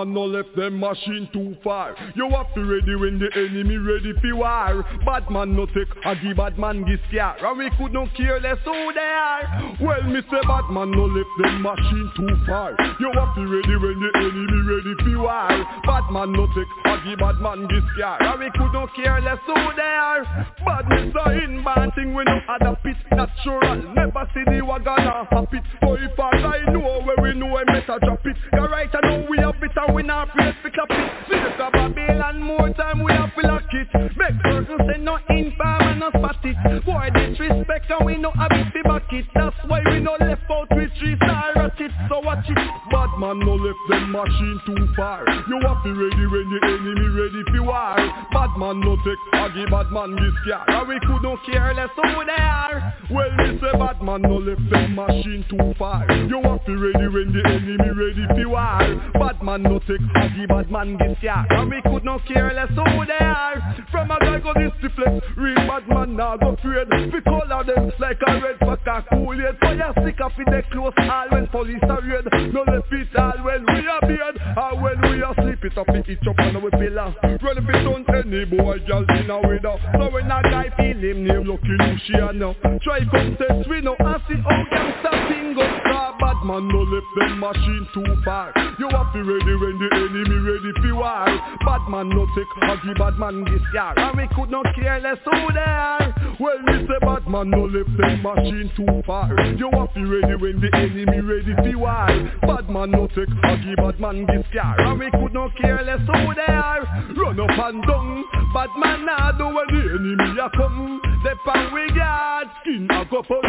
Man 0.00 0.14
no 0.14 0.24
left 0.24 0.56
them 0.56 0.80
machine 0.80 1.28
too 1.32 1.54
far. 1.62 1.94
You 2.14 2.30
have 2.30 2.54
to 2.54 2.64
ready 2.64 2.96
when 2.96 3.18
the 3.18 3.28
enemy 3.36 3.76
ready 3.76 4.14
for 4.20 4.36
war. 4.36 4.82
Bad 5.04 5.30
man 5.30 5.54
no 5.54 5.66
take 5.66 5.92
a 6.06 6.16
give 6.16 6.38
bad 6.38 6.58
man 6.58 6.84
this 6.88 7.00
scare. 7.08 7.36
And 7.44 7.58
we 7.58 7.68
could 7.76 7.92
not 7.92 8.08
care 8.16 8.40
less 8.40 8.56
who 8.64 8.92
they 8.94 9.00
are. 9.00 9.76
Well, 9.80 10.00
say 10.30 10.40
bad 10.48 10.72
man 10.72 10.90
no 10.92 11.04
left 11.04 11.28
them 11.42 11.60
machine 11.60 12.10
too 12.16 12.32
far. 12.46 12.72
You 12.98 13.12
have 13.12 13.34
to 13.36 13.44
ready 13.44 13.76
when 13.76 14.00
the 14.00 14.10
enemy 14.24 14.60
ready 14.72 14.94
for 15.04 15.20
war. 15.20 15.52
Bad 15.84 16.08
man 16.08 16.32
no 16.32 16.48
take 16.56 16.72
a 16.88 16.96
give 17.04 17.18
bad 17.20 17.36
man 17.44 17.68
this 17.68 17.84
scare. 17.92 18.16
And 18.24 18.40
we 18.40 18.48
could 18.56 18.72
not 18.72 18.88
care 18.96 19.20
less 19.20 19.40
who 19.44 19.54
they 19.76 19.82
are. 20.00 20.24
Badness 20.64 21.12
a 21.12 21.44
inbound 21.44 21.92
thing 21.94 22.14
we 22.14 22.24
no 22.24 22.40
a 22.48 22.76
pit 22.80 22.96
natural. 23.12 23.76
Never 23.92 24.24
see 24.32 24.44
the 24.48 24.64
wagon 24.64 24.96
a 24.96 25.28
it. 25.52 25.64
So 25.84 25.94
if 25.94 26.18
I 26.18 26.64
know 26.72 27.04
where 27.04 27.20
we 27.20 27.34
know 27.38 27.56
I 27.56 27.64
better 27.64 27.98
drop 28.00 28.24
it. 28.24 28.36
You're 28.52 28.68
right 28.68 28.88
I 28.92 29.00
know 29.04 29.26
we 29.28 29.38
have 29.38 29.59
we 29.94 30.02
not 30.02 30.28
afraid 30.28 30.54
to 30.62 30.70
clap 30.70 30.90
it 30.90 31.10
Slick 31.26 31.40
a 31.58 31.70
Babylon 31.70 32.42
more 32.42 32.70
time 32.74 33.02
we 33.02 33.12
have 33.12 33.34
to 33.34 33.46
lock 33.46 33.62
it. 33.72 33.88
Make 34.16 34.36
certain 34.44 34.78
say 34.86 34.98
no 35.00 35.18
infam 35.30 35.79
and 35.79 35.79
spot 36.08 36.36
it. 36.44 36.84
Boy 36.84 37.10
disrespect 37.12 37.90
and 37.90 38.06
we 38.06 38.16
no 38.16 38.30
have 38.32 38.48
to 38.50 38.82
back 38.84 39.12
it. 39.12 39.26
That's 39.34 39.56
why 39.66 39.80
we 39.84 40.00
no 40.00 40.16
left 40.20 40.48
out 40.50 40.68
with 40.72 40.90
three 40.98 41.16
star 41.16 41.56
at 41.58 41.80
it 41.80 41.90
So 42.08 42.20
watch 42.20 42.48
it. 42.48 42.56
Bad 42.90 43.12
man 43.18 43.38
no 43.40 43.54
left 43.54 43.78
them 43.88 44.12
machine 44.12 44.60
too 44.66 44.88
far. 44.96 45.24
You 45.48 45.60
have 45.66 45.82
to 45.82 45.92
be 45.92 45.92
ready 45.92 46.26
when 46.26 46.46
the 46.50 46.60
enemy 46.64 47.08
ready 47.12 47.42
for 47.52 47.62
war. 47.68 47.96
Bad 48.32 48.52
man 48.56 48.80
no 48.80 48.96
take 49.04 49.22
aggy 49.34 49.64
bad 49.70 49.90
man 49.92 50.16
this 50.16 50.34
car. 50.48 50.64
And 50.68 50.88
we 50.88 50.98
could 51.00 51.22
no 51.22 51.36
care 51.46 51.74
less 51.74 51.90
who 51.94 52.24
they 52.24 52.32
are. 52.32 52.94
Well 53.10 53.30
we 53.38 53.58
say 53.60 53.72
bad 53.78 54.02
man 54.02 54.22
no 54.22 54.36
left 54.40 54.64
them 54.70 54.94
machine 54.94 55.44
too 55.50 55.74
far. 55.78 56.06
You 56.10 56.40
have 56.44 56.64
to 56.64 56.72
be 56.72 56.76
ready 56.76 57.08
when 57.08 57.32
the 57.32 57.42
enemy 57.44 57.90
ready 57.92 58.24
for 58.34 58.48
war. 58.48 58.78
Bad 59.14 59.42
man 59.42 59.62
no 59.62 59.78
take 59.80 60.00
aggy 60.16 60.46
bad 60.46 60.70
man 60.70 60.96
this 60.98 61.18
car. 61.20 61.46
And 61.50 61.70
we 61.70 61.82
could 61.82 62.04
no 62.04 62.18
care 62.26 62.52
less 62.54 62.70
who 62.70 63.06
they 63.06 63.24
are. 63.24 63.76
From 63.90 64.10
a 64.10 64.18
guy 64.18 64.38
go 64.40 64.52
this 64.54 64.72
flex 64.94 65.20
Real 65.36 65.56
bad 65.66 65.89
man 65.90 66.16
now 66.16 66.36
go 66.36 66.54
afraid 66.54 66.88
We 67.12 67.20
color 67.22 67.64
them 67.64 67.92
like 67.98 68.18
a 68.26 68.40
red 68.40 68.56
a 68.60 69.04
cool 69.10 69.36
So 69.62 69.70
you 69.72 69.90
stick 70.00 70.20
up 70.20 70.32
in 70.38 70.46
the 70.46 70.62
close 70.70 70.94
all 70.98 71.28
when 71.30 71.46
police 71.48 71.82
are 71.82 72.00
raid 72.02 72.26
No 72.52 72.62
left 72.62 72.92
it 72.92 73.16
all 73.16 73.38
when 73.44 73.66
we 73.66 73.86
are 73.86 74.00
beard 74.06 74.36
Or 74.56 74.80
when 74.80 75.00
we 75.02 75.22
are 75.22 75.34
sleep 75.34 75.64
it 75.64 75.78
up 75.78 75.88
in 75.88 76.04
each 76.08 76.26
up 76.26 76.38
on 76.38 76.56
our 76.56 76.70
pillar 76.70 77.14
Run 77.22 77.58
if 77.58 77.68
it 77.68 77.86
on 77.86 78.04
any 78.14 78.44
boy 78.44 78.78
girl 78.86 79.04
in 79.08 79.30
a 79.30 79.38
window 79.46 79.78
So 79.98 80.10
when 80.10 80.30
a 80.30 80.42
guy 80.42 80.70
feel 80.76 80.98
him 80.98 81.26
name 81.26 81.44
Lucky 81.44 81.74
Luciano 81.78 82.54
Try 82.82 83.00
come 83.10 83.36
test 83.36 83.68
we 83.68 83.80
know 83.80 83.96
and 83.98 84.22
see 84.28 84.38
how 84.40 84.64
gangsta 84.72 85.12
thing 85.28 85.54
go 85.54 85.66
Cause 85.90 86.14
bad 86.20 86.46
man 86.46 86.68
no 86.68 86.80
left 86.82 87.06
them 87.16 87.40
machine 87.40 87.86
too 87.94 88.16
far. 88.24 88.52
You 88.78 88.88
have 88.90 89.12
to 89.12 89.20
ready 89.24 89.54
when 89.60 89.76
the 89.78 89.88
enemy 89.92 90.38
ready 90.40 90.72
for 90.80 90.94
war. 90.96 91.26
Bad 91.66 91.88
man 91.88 92.08
no 92.10 92.26
take 92.34 92.48
huggy 92.62 92.96
bad 92.98 93.18
man 93.18 93.44
this 93.44 93.62
year 93.72 93.92
And 93.96 94.16
we 94.16 94.28
could 94.34 94.50
not 94.50 94.66
care 94.74 95.00
less 95.00 95.18
who 95.24 95.52
they 95.52 95.79
are 95.80 96.36
Well 96.38 96.60
we 96.66 96.80
bad 97.00 97.26
man 97.28 97.50
no 97.50 97.64
left 97.64 97.96
them 97.96 98.22
machine 98.22 98.70
too 98.76 99.02
far. 99.06 99.28
You 99.56 99.70
have 99.72 99.92
to 99.94 100.02
ready 100.06 100.36
when 100.36 100.60
the 100.60 100.70
enemy 100.76 101.20
ready 101.20 101.54
for 101.56 101.78
war. 101.78 102.06
Bad 102.42 102.68
man 102.70 102.90
no 102.90 103.06
take 103.08 103.32
huggy 103.44 103.76
bad 103.76 103.98
man 104.00 104.26
this 104.26 104.46
year 104.52 104.74
And 104.78 104.98
we 104.98 105.10
could 105.10 105.32
not 105.32 105.56
care 105.56 105.82
less 105.82 106.00
who 106.00 106.34
they 106.34 106.52
are. 106.52 106.82
Run 107.16 107.40
up 107.40 107.58
and 107.58 107.82
down. 107.86 108.24
Bad 108.54 108.70
man 108.78 109.06
now 109.06 109.32
do 109.32 109.46
when 109.46 109.68
the 109.72 109.82
enemy 109.96 110.40
a 110.40 110.50
come. 110.56 111.00
They 111.24 111.36
pan 111.44 111.72
we 111.74 111.88
guard 111.94 112.48
Skin 112.60 112.88
a 112.90 113.04
go 113.10 113.22
pump. 113.22 113.44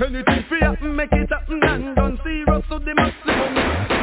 Anything 0.00 0.44
for 0.48 0.58
happen 0.58 0.96
make 0.96 1.12
it 1.12 1.30
happen 1.30 1.60
and 1.62 1.96
done 1.96 2.18
Serious 2.22 2.64
to 2.68 2.78
the 2.78 2.94
maximum. 2.94 3.54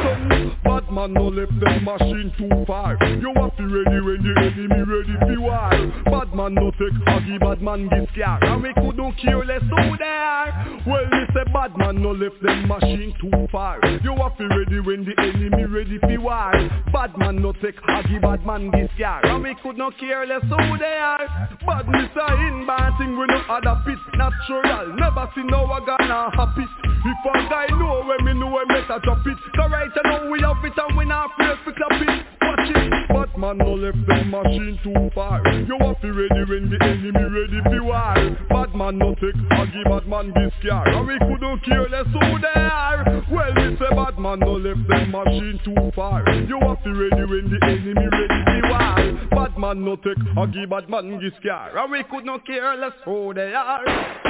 Son, 0.04 0.39
Bad 0.64 0.90
man 0.92 1.14
no 1.14 1.28
left 1.28 1.52
them 1.60 1.84
machine 1.84 2.32
too 2.36 2.64
far 2.66 2.96
You 3.20 3.32
have 3.36 3.56
to 3.56 3.64
ready 3.64 4.00
when 4.00 4.20
the 4.22 4.32
enemy 4.40 4.82
ready 4.84 5.16
for 5.20 5.40
war 5.40 5.70
Bad 6.04 6.34
man 6.34 6.54
no 6.54 6.70
take 6.72 6.94
huggy 7.06 7.40
bad 7.40 7.62
man 7.62 7.88
this 7.88 8.08
car 8.16 8.38
And 8.42 8.62
we 8.62 8.72
could 8.74 8.96
not 8.96 9.16
care 9.18 9.44
less 9.44 9.62
who 9.62 9.96
they 9.96 10.04
are 10.04 10.80
Well 10.86 11.04
we 11.10 11.20
say 11.34 11.44
bad 11.52 11.76
man 11.76 12.02
no 12.02 12.12
left 12.12 12.42
them 12.42 12.68
machine 12.68 13.14
too 13.20 13.46
far 13.50 13.78
You 14.02 14.14
have 14.16 14.36
to 14.38 14.46
ready 14.48 14.80
when 14.80 15.04
the 15.04 15.14
enemy 15.20 15.64
ready 15.64 15.98
for 15.98 16.20
war 16.20 16.52
Bad 16.92 17.16
man 17.16 17.40
no 17.42 17.52
take 17.52 17.80
huggy 17.82 18.20
bad 18.20 18.44
man 18.44 18.70
this 18.70 18.90
car 18.98 19.24
And 19.24 19.42
we 19.42 19.54
could 19.62 19.78
not 19.78 19.98
care 19.98 20.26
less 20.26 20.42
who 20.42 20.78
they 20.78 20.98
are 21.00 21.24
Badness 21.66 22.10
a 22.16 22.26
inbound 22.48 22.98
thing 22.98 23.16
we 23.18 23.26
no 23.26 23.40
other 23.48 23.80
pit 23.84 23.98
natural. 24.16 24.96
Never 24.96 25.30
see 25.34 25.42
no 25.44 25.64
a 25.64 25.80
gonna 25.84 26.30
happy 26.34 26.64
If 26.64 27.24
a 27.24 27.48
guy 27.48 27.66
know 27.78 28.04
when 28.04 28.24
me 28.24 28.40
know 28.40 28.56
I 28.56 28.64
better 28.68 29.00
drop 29.02 29.24
it 29.26 29.38
Cause 29.56 29.70
right 29.70 29.90
now 30.04 30.30
we 30.30 30.40
have 30.54 30.64
it 30.64 30.72
and 30.76 30.96
we 30.96 31.04
not 31.04 31.30
afraid 31.30 31.58
to 31.64 31.72
clap 31.72 32.00
it 32.02 32.26
Watch 32.42 32.70
it 32.74 32.90
Bad 33.10 33.38
man 33.38 33.58
no 33.58 33.74
left 33.74 33.98
them 34.06 34.30
machine 34.30 34.78
too 34.82 35.10
far. 35.14 35.42
You 35.46 35.76
have 35.80 36.00
to 36.00 36.12
ready 36.12 36.44
when 36.48 36.70
the 36.70 36.78
enemy 36.82 37.10
ready 37.10 37.60
for 37.64 37.84
war. 37.84 38.14
Bad 38.48 38.74
man 38.74 38.98
no 38.98 39.14
take 39.14 39.34
huggy 39.50 39.84
bad 39.84 40.06
man 40.08 40.32
this 40.34 40.52
car. 40.68 40.88
And 40.88 41.06
we 41.06 41.18
couldn't 41.18 41.64
care 41.64 41.88
less 41.88 42.06
who 42.06 42.38
they 42.38 42.60
are. 42.60 43.24
Well 43.30 43.52
we 43.54 43.76
say 43.76 43.94
bad 43.94 44.18
man 44.18 44.40
no 44.40 44.52
left 44.52 44.88
them 44.88 45.10
machine 45.10 45.60
too 45.64 45.90
far. 45.94 46.22
You 46.30 46.58
have 46.60 46.82
to 46.84 46.90
ready 46.94 47.24
when 47.28 47.50
the 47.50 47.58
enemy 47.66 48.08
ready 48.08 48.40
for 48.46 48.68
war. 48.70 49.28
Bad 49.30 49.58
man 49.58 49.84
no 49.84 49.96
take 49.96 50.18
huggy 50.34 50.68
bad 50.68 50.88
man 50.88 51.20
this 51.20 51.34
car. 51.42 51.76
And 51.76 51.92
we 51.92 52.02
could 52.10 52.24
not 52.24 52.46
care 52.46 52.76
less 52.76 52.94
who 53.04 53.34
they 53.34 53.52
are 53.52 54.29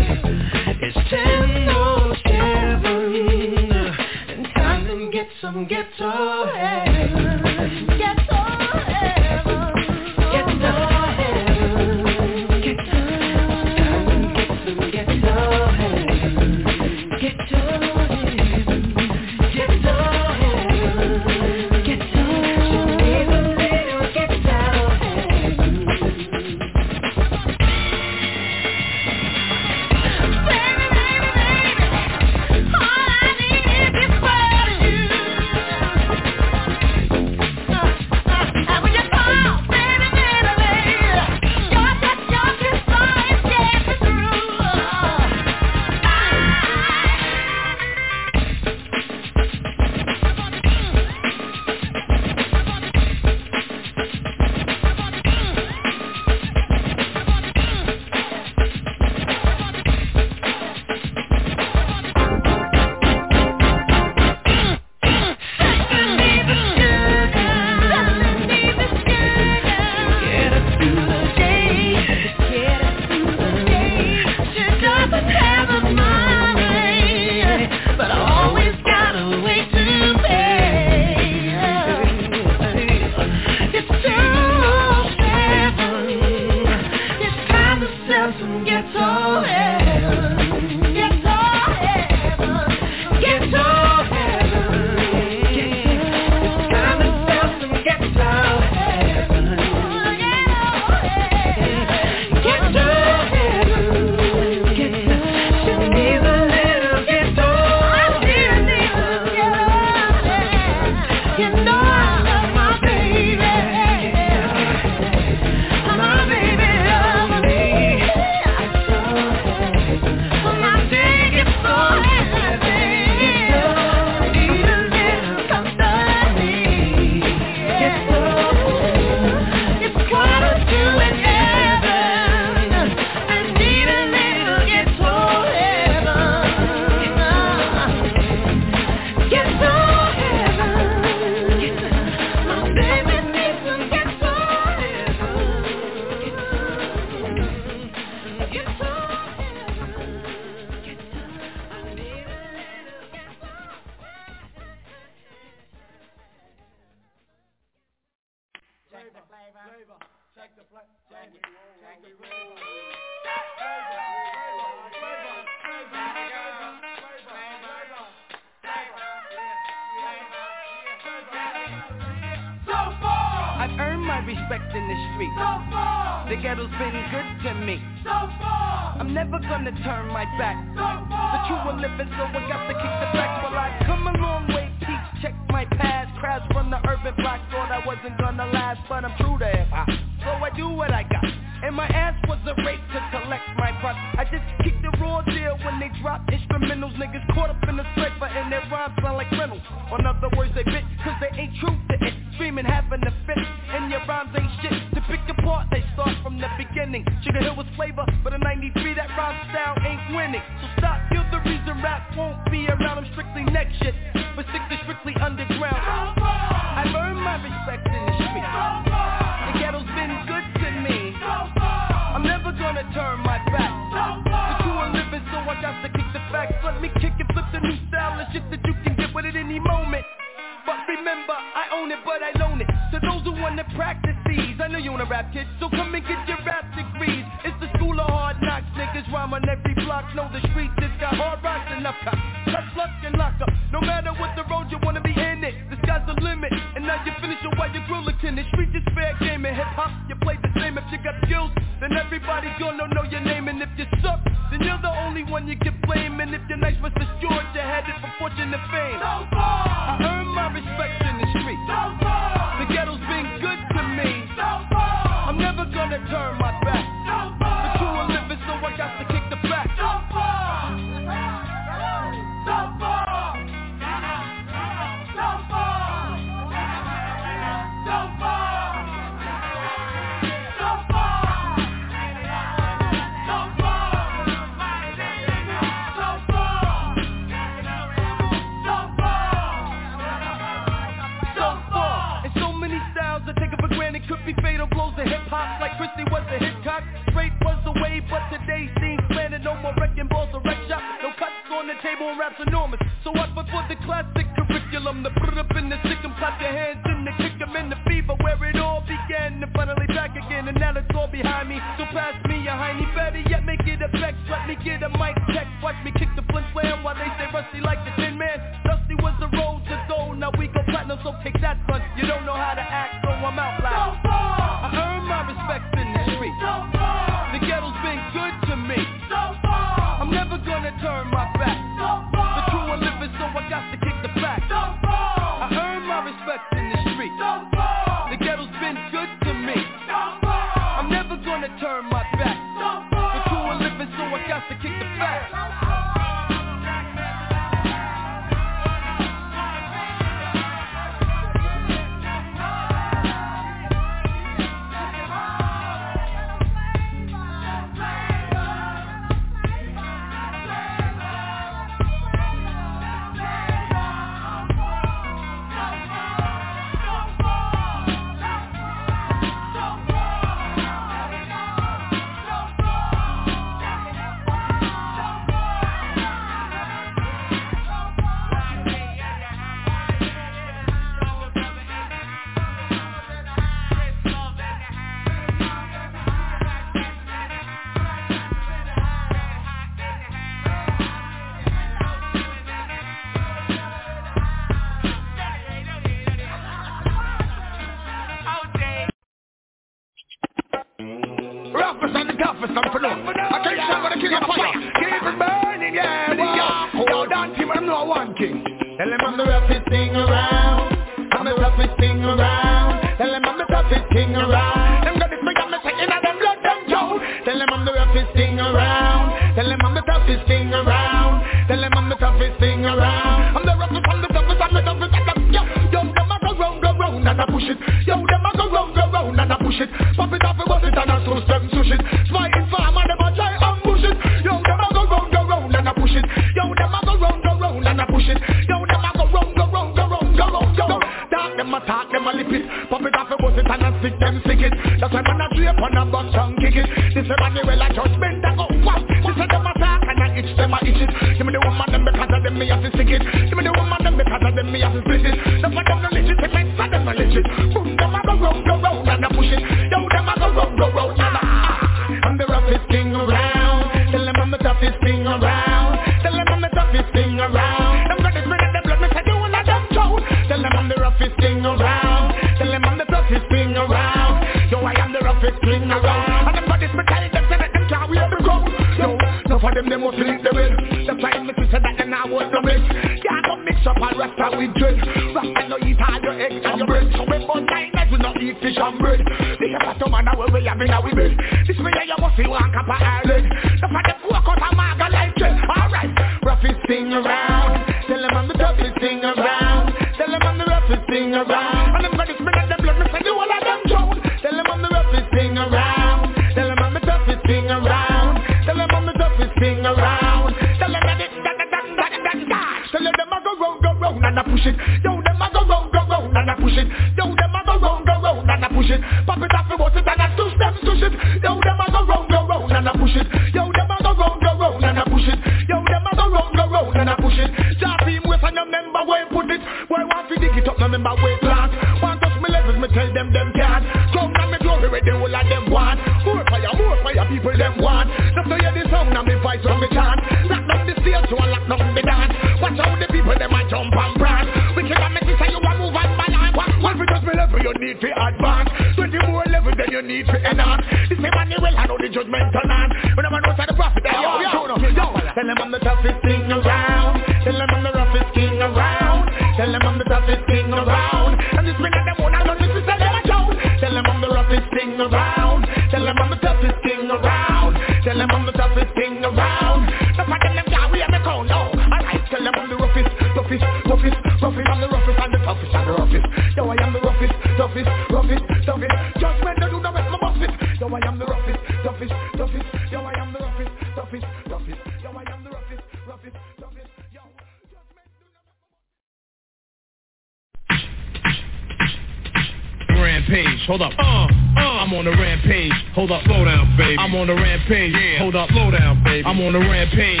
Rampage, 593.08 593.46
hold 593.46 593.60
up. 593.62 593.72
Uh, 593.78 594.06
uh, 594.36 594.64
I'm 594.64 594.72
on 594.72 594.84
the 594.86 594.90
rampage. 594.92 595.52
Hold 595.74 595.90
up, 595.92 596.04
slow 596.04 596.24
down, 596.24 596.56
baby. 596.56 596.76
I'm 596.78 596.94
on 596.94 597.06
the 597.06 597.14
rampage. 597.14 597.74
Yeah. 597.74 597.98
Hold 597.98 598.16
up, 598.16 598.30
slow 598.30 598.50
down, 598.50 598.82
baby. 598.82 599.06
I'm 599.06 599.20
on 599.20 599.32
the 599.34 599.40
rampage. 599.40 600.00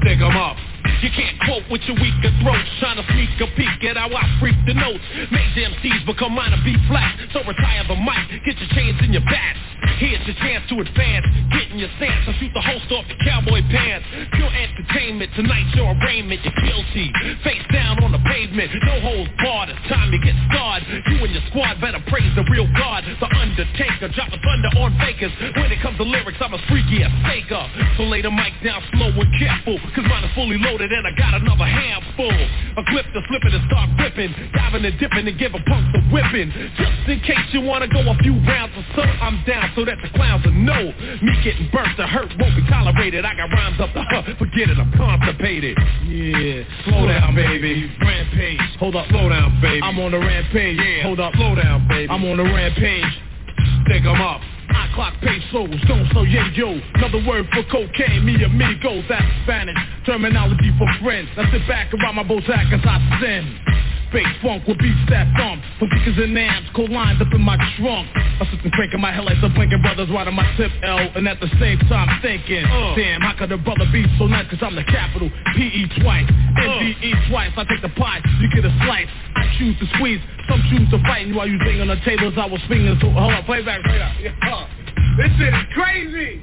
Stick 0.00 0.20
'em 0.20 0.36
up. 0.36 0.56
You 1.04 1.12
can't 1.12 1.36
quote 1.44 1.68
with 1.68 1.82
your 1.84 2.00
weaker 2.00 2.32
throats. 2.40 2.64
Trying 2.80 2.96
to 2.96 3.04
sneak 3.12 3.36
a 3.36 3.46
peek 3.60 3.84
at 3.84 4.00
how 4.00 4.08
I 4.08 4.24
freak 4.40 4.56
the 4.64 4.72
notes. 4.72 5.04
Major 5.28 5.68
MCs 5.68 6.06
become 6.06 6.32
minor 6.32 6.56
B 6.64 6.72
flat. 6.88 7.20
So 7.36 7.44
retire 7.44 7.84
the 7.84 7.94
mic, 7.94 8.40
get 8.40 8.56
your 8.56 8.72
chains 8.72 8.96
in 9.04 9.12
your 9.12 9.24
bats 9.28 9.60
Here's 9.98 10.26
your 10.26 10.36
chance 10.42 10.64
to 10.70 10.80
advance 10.80 11.26
Get 11.52 11.70
in 11.70 11.78
your 11.78 11.92
stance. 12.00 12.26
And 12.26 12.34
shoot 12.40 12.50
the 12.50 12.64
host 12.64 12.90
off 12.90 13.06
your 13.06 13.20
cowboy 13.22 13.62
pants. 13.70 14.06
Pure 14.34 14.50
entertainment, 14.50 15.30
tonight's 15.36 15.70
your 15.76 15.94
arraignment. 15.94 16.42
You're 16.42 16.56
guilty, 16.66 17.12
face 17.46 17.62
down 17.70 18.02
on 18.02 18.10
the 18.10 18.18
pavement. 18.26 18.74
No 18.82 18.98
holds 18.98 19.30
barred, 19.38 19.70
it's 19.70 19.78
time 19.86 20.10
to 20.10 20.18
get 20.18 20.34
started. 20.50 20.88
You 20.88 21.22
and 21.22 21.30
your 21.30 21.44
squad 21.52 21.78
better 21.78 22.02
praise 22.10 22.32
the 22.34 22.42
real 22.50 22.66
God. 22.74 23.06
The 23.06 23.28
Undertaker, 23.38 24.10
drop 24.10 24.34
the 24.34 24.40
thunder 24.42 24.70
on 24.82 24.98
fakers. 24.98 25.30
When 25.54 25.70
it 25.70 25.78
comes 25.78 25.98
to 26.02 26.06
lyrics, 26.06 26.42
I'm 26.42 26.54
as 26.54 26.64
freaky 26.66 27.04
as 27.04 27.12
faker. 27.28 27.62
So 27.94 28.08
lay 28.10 28.22
the 28.22 28.34
mic 28.34 28.56
down 28.66 28.82
slow 28.98 29.14
and 29.14 29.30
careful 29.38 29.78
Cause 29.94 30.06
mine 30.10 30.24
is 30.26 30.34
fully 30.34 30.58
loaded 30.58 30.90
and 30.94 31.06
I 31.06 31.12
got 31.18 31.34
another 31.34 31.66
handful. 31.66 32.30
A 32.78 32.82
clip 32.86 33.06
to 33.12 33.20
slip 33.26 33.42
it 33.44 33.52
and 33.54 33.64
start 33.66 33.90
ripping 33.98 34.30
Diving 34.54 34.84
and 34.84 34.98
dipping 34.98 35.26
and 35.26 35.38
give 35.38 35.54
a 35.54 35.62
punk 35.66 35.90
the 35.92 36.00
whipping. 36.14 36.50
Just 36.78 37.08
in 37.10 37.18
case 37.20 37.46
you 37.50 37.60
wanna 37.60 37.88
go 37.88 38.00
a 38.06 38.14
few 38.22 38.34
rounds 38.46 38.72
or 38.78 38.84
so 38.94 39.02
I'm 39.02 39.42
down 39.44 39.70
so 39.74 39.84
that 39.84 39.98
the 40.02 40.10
clowns 40.14 40.44
will 40.44 40.54
know. 40.54 40.94
Me 41.22 41.32
getting 41.42 41.68
burnt 41.72 41.96
to 41.98 42.06
hurt 42.06 42.30
won't 42.38 42.54
be 42.54 42.62
tolerated. 42.70 43.24
I 43.24 43.34
got 43.34 43.50
rhymes 43.50 43.80
up 43.80 43.90
the 43.94 44.02
huh, 44.02 44.22
forget 44.38 44.70
it, 44.70 44.78
I'm 44.78 44.92
constipated. 44.92 45.76
Yeah, 46.06 46.62
slow 46.86 47.06
down 47.08 47.34
baby. 47.34 47.90
Rampage, 48.00 48.60
hold 48.78 48.96
up, 48.96 49.08
slow 49.10 49.28
down 49.28 49.58
baby. 49.60 49.82
I'm 49.82 49.98
on 49.98 50.12
the 50.12 50.18
rampage, 50.18 50.78
yeah, 50.78 51.02
hold 51.02 51.20
up, 51.20 51.34
slow 51.34 51.54
down 51.54 51.88
baby. 51.88 52.10
I'm 52.10 52.24
on 52.24 52.36
the 52.36 52.44
rampage, 52.44 53.10
stick 53.86 54.04
'em 54.06 54.20
up 54.20 54.40
I 54.70 54.90
clock 54.94 55.14
pesos, 55.20 55.80
don't 55.88 56.08
so 56.12 56.22
yeah 56.22 56.50
yo. 56.54 56.78
Another 56.94 57.22
word 57.26 57.46
for 57.52 57.62
cocaine, 57.70 58.24
me 58.24 58.42
amigos 58.44 59.04
That's 59.08 59.24
Spanish, 59.44 59.76
terminology 60.06 60.72
for 60.78 60.88
friends. 61.02 61.28
I 61.36 61.50
sit 61.50 61.66
back 61.68 61.92
around 61.94 62.16
my 62.16 62.24
Bozak 62.24 62.72
as 62.72 62.84
I 62.84 63.20
sin 63.20 63.74
Fake 64.14 64.30
funk 64.46 64.62
with 64.70 64.78
beats 64.78 65.02
that 65.10 65.26
thump. 65.34 65.58
From 65.82 65.90
speakers 65.90 66.22
and 66.22 66.38
amps, 66.38 66.70
cold 66.70 66.94
lines 66.94 67.18
up 67.18 67.34
in 67.34 67.42
my 67.42 67.58
trunk. 67.74 68.06
Assistant 68.38 68.70
cranking 68.70 69.02
my 69.02 69.10
headlights 69.10 69.42
up 69.42 69.50
blinking 69.58 69.82
brothers 69.82 70.06
right 70.06 70.22
on 70.22 70.38
my 70.38 70.46
tip 70.54 70.70
L 70.86 71.02
And 71.18 71.26
at 71.26 71.42
the 71.42 71.50
same 71.58 71.82
time 71.90 72.06
thinking 72.22 72.62
uh. 72.62 72.94
Damn, 72.94 73.22
how 73.22 73.34
could 73.34 73.50
a 73.50 73.58
brother 73.58 73.90
be 73.90 74.06
so 74.14 74.30
nice? 74.30 74.46
Cause 74.46 74.62
I'm 74.62 74.78
the 74.78 74.86
capital, 74.86 75.26
P-E 75.58 75.90
twice 75.98 76.30
uh. 76.30 76.62
N-D-E 76.62 77.10
twice, 77.26 77.50
I 77.58 77.66
take 77.66 77.82
the 77.82 77.90
pie, 77.98 78.22
you 78.38 78.46
get 78.54 78.62
a 78.62 78.70
slice. 78.86 79.10
I 79.34 79.50
choose 79.58 79.74
to 79.82 79.86
squeeze, 79.98 80.22
some 80.46 80.62
choose 80.70 80.86
to 80.94 81.02
fight. 81.02 81.26
And 81.26 81.34
while 81.34 81.50
you 81.50 81.58
bang 81.58 81.82
on 81.82 81.90
the 81.90 81.98
tables 82.06 82.38
I 82.38 82.46
was 82.46 82.62
swinging 82.70 82.94
So 83.02 83.10
hold 83.10 83.34
on, 83.34 83.42
play 83.50 83.66
back, 83.66 83.82
play 83.82 83.98
back 83.98 84.14
yeah. 84.60 84.74
This 85.16 85.30
shit 85.38 85.54
is 85.54 85.66
crazy. 85.74 86.42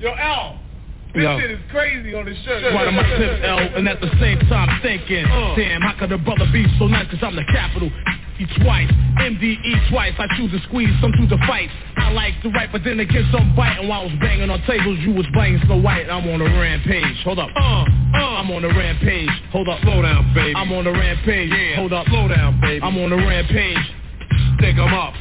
Yo, 0.00 0.12
L. 0.12 0.58
This 1.14 1.22
Yo. 1.22 1.38
shit 1.38 1.50
is 1.50 1.60
crazy 1.70 2.14
on 2.14 2.24
this 2.24 2.38
shirt. 2.44 2.62
On 2.64 2.94
my 2.94 3.02
tip 3.18 3.42
L 3.42 3.58
and 3.58 3.88
at 3.88 4.00
the 4.00 4.10
same 4.20 4.38
time 4.46 4.80
thinking 4.80 5.24
Damn, 5.56 5.82
how 5.82 5.98
could 5.98 6.12
a 6.12 6.18
brother 6.18 6.46
be 6.52 6.64
so 6.78 6.86
nice? 6.86 7.10
Cause 7.10 7.18
I'm 7.22 7.34
the 7.34 7.44
capital. 7.50 7.90
E 8.38 8.46
twice, 8.62 8.88
MDE 9.20 9.90
twice. 9.90 10.14
I 10.18 10.26
choose 10.36 10.50
to 10.52 10.60
squeeze, 10.66 10.88
some 11.02 11.12
choose 11.12 11.28
to 11.28 11.38
fight 11.46 11.68
I 11.98 12.10
like 12.10 12.40
to 12.42 12.48
write 12.50 12.72
but 12.72 12.82
then 12.84 12.98
again 13.00 13.28
some 13.30 13.54
bite 13.54 13.78
And 13.78 13.88
while 13.88 14.02
I 14.02 14.04
was 14.04 14.14
banging 14.20 14.48
on 14.48 14.62
tables 14.66 14.98
you 15.00 15.12
was 15.12 15.26
playing 15.34 15.60
Snow 15.66 15.76
White 15.82 16.08
I'm 16.08 16.26
on 16.30 16.40
a 16.40 16.44
rampage, 16.44 17.22
hold 17.22 17.38
up. 17.38 17.50
Uh, 17.54 17.60
uh, 17.60 18.40
I'm 18.40 18.50
on 18.50 18.64
a 18.64 18.68
rampage, 18.68 19.30
hold 19.52 19.68
up, 19.68 19.82
slow 19.82 20.02
down 20.02 20.32
baby. 20.34 20.54
I'm 20.56 20.72
on 20.72 20.86
a 20.86 20.92
rampage, 20.92 21.50
yeah. 21.50 21.76
hold 21.76 21.92
up, 21.92 22.06
slow 22.06 22.28
down 22.28 22.60
baby. 22.60 22.82
I'm 22.82 22.96
on 22.96 23.12
a 23.12 23.16
rampage, 23.16 23.78
stick 24.56 24.78
'em 24.78 24.94
up 24.94 25.14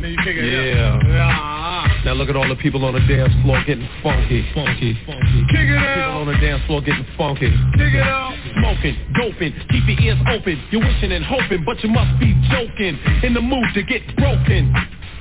Yeah. 0.00 0.98
Yeah. 1.04 2.02
Now 2.04 2.12
look 2.14 2.28
at 2.28 2.36
all 2.36 2.48
the 2.48 2.56
people 2.56 2.84
on 2.84 2.94
the 2.94 3.00
dance 3.00 3.32
floor 3.42 3.62
getting 3.66 3.88
funky, 4.02 4.46
funky, 4.54 4.94
funky. 5.04 5.40
Kick 5.50 5.66
it 5.66 5.74
People 5.78 6.02
out. 6.02 6.22
on 6.22 6.26
the 6.28 6.38
dance 6.38 6.62
floor 6.66 6.80
getting 6.80 7.06
funky. 7.16 7.50
Kick 7.74 7.94
it 7.94 8.02
out. 8.02 8.32
Smoking, 8.58 8.96
doping, 9.18 9.52
keep 9.70 9.84
your 9.88 10.00
ears 10.14 10.20
open. 10.30 10.62
You're 10.70 10.82
wishing 10.86 11.12
and 11.12 11.24
hoping, 11.24 11.64
but 11.66 11.82
you 11.82 11.90
must 11.90 12.18
be 12.20 12.32
joking. 12.50 12.98
In 13.22 13.34
the 13.34 13.42
mood 13.42 13.66
to 13.74 13.82
get 13.82 14.02
broken. 14.16 14.72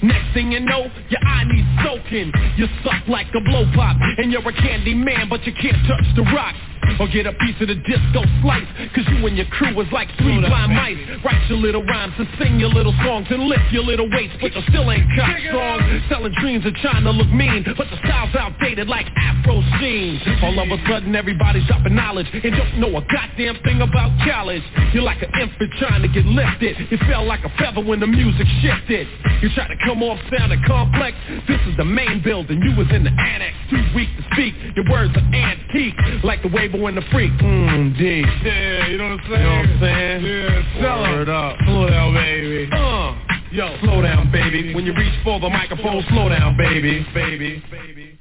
Next 0.04 0.32
thing 0.34 0.52
you 0.52 0.60
know, 0.60 0.86
your 1.10 1.24
eye 1.26 1.44
needs 1.50 1.68
soaking. 1.84 2.32
You 2.56 2.68
suck 2.86 3.08
like 3.08 3.28
a 3.34 3.42
blow 3.42 3.66
pop, 3.74 3.98
and 4.20 4.32
you're 4.32 4.48
a 4.48 4.54
candy 4.54 4.94
man, 4.94 5.28
but 5.28 5.44
you 5.46 5.54
can't 5.54 5.78
touch 5.90 6.06
the 6.16 6.22
rock. 6.38 6.54
Or 7.00 7.08
get 7.08 7.28
a 7.28 7.34
piece 7.34 7.56
of 7.62 7.68
the 7.68 7.76
disco 7.76 8.26
slice, 8.42 8.66
cause 8.96 9.06
you 9.12 9.22
and 9.28 9.38
your 9.38 9.46
crew 9.54 9.76
was 9.76 9.86
like 9.92 10.10
three 10.18 10.40
blind 10.42 10.74
mice. 10.74 10.98
Write 11.24 11.46
your 11.50 11.60
little 11.60 11.84
rhymes 11.84 12.14
and 12.18 12.28
sing 12.40 12.60
your 12.60 12.70
little 12.70 12.94
songs 13.06 13.28
and 13.30 13.44
lift 13.46 13.70
your 13.72 13.84
little 13.84 14.10
weights, 14.10 14.34
but 14.42 14.56
you 14.56 14.62
still 14.70 14.90
ain't 14.92 15.06
cock 15.14 15.38
strong. 15.48 15.78
Selling 16.10 16.34
dreams 16.42 16.66
and 16.66 16.76
trying 16.82 17.04
to 17.04 17.12
look 17.12 17.30
mean, 17.30 17.64
but 17.78 17.86
the 17.94 17.98
style's 18.02 18.34
outdated 18.34 18.88
like 18.88 19.06
Afro 19.16 19.62
sheen. 19.80 20.18
All 20.42 20.58
of 20.58 20.68
a 20.74 20.80
sudden 20.90 21.16
everybody's 21.16 21.66
dropping 21.68 21.94
knowledge 21.94 22.28
and 22.34 22.54
don't 22.56 22.80
know 22.80 22.98
a 22.98 23.02
goddamn 23.06 23.62
thing 23.64 23.82
about 23.82 24.10
college. 24.26 24.64
You're 24.94 25.04
like 25.04 25.22
an 25.22 25.32
infant 25.40 25.72
trying 25.78 26.02
to 26.02 26.10
get 26.10 26.26
lifted. 26.26 26.78
You 26.90 26.98
fell 27.06 27.26
like 27.26 27.44
a 27.46 27.52
feather 27.62 27.84
when 27.84 28.00
the 28.00 28.08
music 28.08 28.48
shifted. 28.62 29.08
You 29.42 29.50
try 29.54 29.68
to 29.68 29.78
come 29.86 30.02
off 30.02 30.20
sounding 30.34 30.64
complex. 30.66 31.16
This 31.48 31.62
is 31.70 31.78
the 31.78 31.86
main 31.86 32.24
building. 32.24 32.62
You 32.62 32.76
was 32.76 32.88
in 32.90 33.04
the 33.04 33.14
annex, 33.14 33.54
too 33.70 33.84
weak 33.94 34.10
to 34.18 34.24
speak. 34.34 34.54
Your 34.76 34.90
words 34.90 35.14
are 35.16 35.28
antique, 35.34 35.96
like 36.24 36.42
the 36.42 36.50
Weibo 36.50 36.77
and 36.86 36.98
the 36.98 37.02
freak. 37.12 37.32
Mmm, 37.34 37.98
D. 37.98 38.24
Yeah, 38.46 38.88
you 38.88 38.98
know 38.98 39.10
what 39.10 39.20
I'm 39.20 39.30
saying? 39.30 39.42
You 39.42 39.48
know 39.48 39.56
what 39.56 39.66
I'm 39.66 39.80
saying? 39.82 40.26
Yeah, 40.26 40.82
tell 40.82 41.06
'em. 41.06 41.12
Word 41.18 41.30
up. 41.30 41.58
Slow 41.66 41.90
down, 41.90 42.14
baby. 42.14 42.70
Uh, 42.72 43.16
yo, 43.52 43.78
slow 43.82 44.02
down, 44.02 44.32
baby. 44.32 44.76
When 44.76 44.86
you 44.86 44.94
reach 44.94 45.14
for 45.24 45.40
the 45.40 45.50
microphone, 45.50 46.04
slow 46.10 46.30
down, 46.30 46.56
baby. 46.58 47.06
Baby. 47.14 47.64
Baby. 47.72 48.20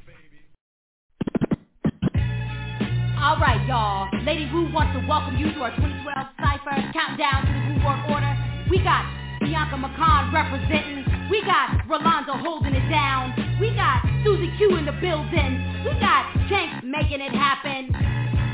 All 3.20 3.36
right, 3.38 3.60
y'all. 3.66 4.08
Lady 4.24 4.48
Wu 4.52 4.72
wants 4.72 4.94
to 4.98 5.04
welcome 5.06 5.36
you 5.36 5.52
to 5.52 5.60
our 5.60 5.74
2012 5.76 6.26
Cypher 6.38 6.92
Countdown 6.94 7.44
to 7.44 7.52
the 7.52 7.74
Wu 7.74 7.84
World 7.84 8.00
Order. 8.08 8.32
We 8.70 8.78
got 8.82 9.04
Bianca 9.40 9.76
McCon 9.76 10.32
representing. 10.32 11.04
We 11.28 11.42
got 11.42 11.82
Rolando 11.88 12.34
holding 12.38 12.74
it 12.74 12.88
down. 12.88 13.34
We 13.60 13.74
got 13.74 14.06
Susie 14.24 14.52
Q 14.56 14.76
in 14.76 14.86
the 14.86 14.92
building. 15.02 15.58
We 15.84 15.90
got 15.98 16.30
Tank 16.48 16.84
making 16.84 17.20
it 17.20 17.32
happen. 17.34 17.90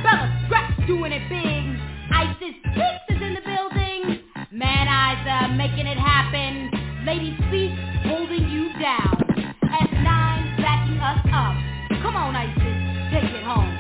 Bella 0.03 0.43
Scratch 0.47 0.87
doing 0.87 1.13
it 1.13 1.29
big. 1.29 1.63
Isis 2.11 2.57
Six 2.75 2.95
is 3.11 3.23
in 3.23 3.35
the 3.35 3.41
building. 3.43 4.21
Man 4.51 4.89
Eyes 4.89 5.23
uh, 5.27 5.55
making 5.55 5.87
it 5.87 5.97
happen. 5.99 6.71
Lady 7.07 7.37
Speak 7.49 7.73
holding 8.07 8.49
you 8.51 8.73
down. 8.81 9.17
S9 9.63 10.57
backing 10.59 10.99
us 10.99 11.25
up. 11.33 11.55
Come 12.03 12.17
on, 12.17 12.37
Isis. 12.37 13.13
Take 13.13 13.31
it 13.31 13.45
home. 13.45 13.79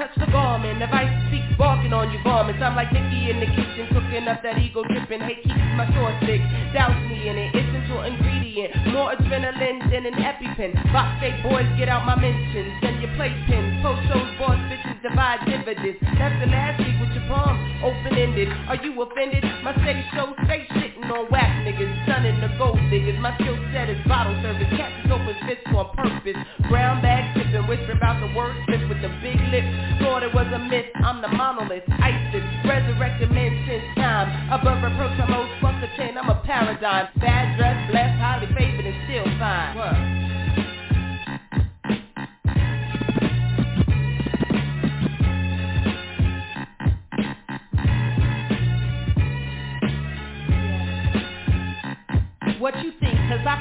Touch 0.00 0.16
the 0.16 0.32
garment. 0.32 0.80
The 0.80 0.88
vice 0.88 1.12
speaks 1.28 1.52
barking 1.60 1.92
on 1.92 2.08
your 2.08 2.24
garments. 2.24 2.64
I'm 2.64 2.72
like 2.72 2.88
Nicky 2.88 3.28
in 3.28 3.36
the 3.36 3.50
kitchen 3.52 3.84
cooking 3.92 4.24
up 4.32 4.40
that 4.40 4.56
ego 4.56 4.80
dripping. 4.88 5.20
Hate 5.20 5.44
keeps 5.44 5.70
my 5.76 5.84
sauce 5.92 6.16
thick. 6.24 6.40
Douse 6.72 6.96
me 7.04 7.28
in 7.28 7.36
it. 7.36 7.52
Essential 7.52 8.00
ingredient. 8.08 8.72
More 8.96 9.12
adrenaline 9.12 9.84
than 9.92 10.08
an 10.08 10.16
EpiPen. 10.16 10.72
Box 10.88 11.20
boys 11.44 11.68
get 11.76 11.92
out 11.92 12.08
my 12.08 12.16
mentions. 12.16 12.72
Send 12.80 13.04
your 13.04 13.12
playpens. 13.20 13.84
Post 13.84 14.00
shows, 14.08 14.30
boss 14.40 14.56
bitches 14.72 14.99
divide 15.02 15.40
dividends. 15.48 15.98
That's 16.00 16.36
the 16.40 16.48
last 16.52 16.78
week 16.80 16.96
with 17.00 17.12
your 17.16 17.26
palm 17.28 17.56
open-ended. 17.82 18.48
Are 18.68 18.76
you 18.76 18.92
offended? 19.02 19.44
My 19.64 19.72
steady 19.80 20.04
show 20.12 20.32
stay 20.44 20.68
shitting 20.76 21.08
on 21.08 21.26
whack 21.32 21.48
niggas. 21.64 21.88
Stunning 22.04 22.40
the 22.40 22.52
gold 22.58 22.78
diggers. 22.92 23.18
My 23.20 23.32
skill 23.40 23.56
set 23.72 23.88
is 23.88 24.00
bottle 24.06 24.36
service. 24.42 24.68
Cats 24.76 25.08
open 25.08 25.36
fists 25.48 25.64
on 25.72 25.88
purpose. 25.96 26.36
Brown 26.68 27.00
bag 27.02 27.34
tipping. 27.34 27.66
Whisper 27.68 27.96
about 27.96 28.20
the 28.20 28.28
word 28.36 28.52
slip 28.66 28.84
with 28.88 29.00
the 29.00 29.10
big 29.24 29.40
lips. 29.48 29.68
Thought 30.00 30.22
it 30.22 30.32
was 30.32 30.46
a 30.52 30.60
myth. 30.68 30.92
I'm 31.00 31.20
the 31.20 31.28
monolith. 31.28 31.84
ISIS. 31.88 32.44
Resurrected 32.68 33.30
men 33.32 33.52
since 33.68 33.84
time. 33.96 34.28
Above 34.52 34.84
reproach, 34.84 35.16
I'm 35.20 35.32
old 35.32 35.48
plus 35.60 35.76
a 35.80 35.88
10. 35.96 36.18
I'm 36.18 36.28
a 36.28 36.40
paradigm. 36.44 37.08
Bad 37.18 37.56
dress, 37.56 37.76
blessed, 37.90 38.18
highly 38.20 38.48
favored, 38.52 38.86
and 38.86 38.98
still 39.08 39.24
fine. 39.38 39.76
What? 39.76 40.19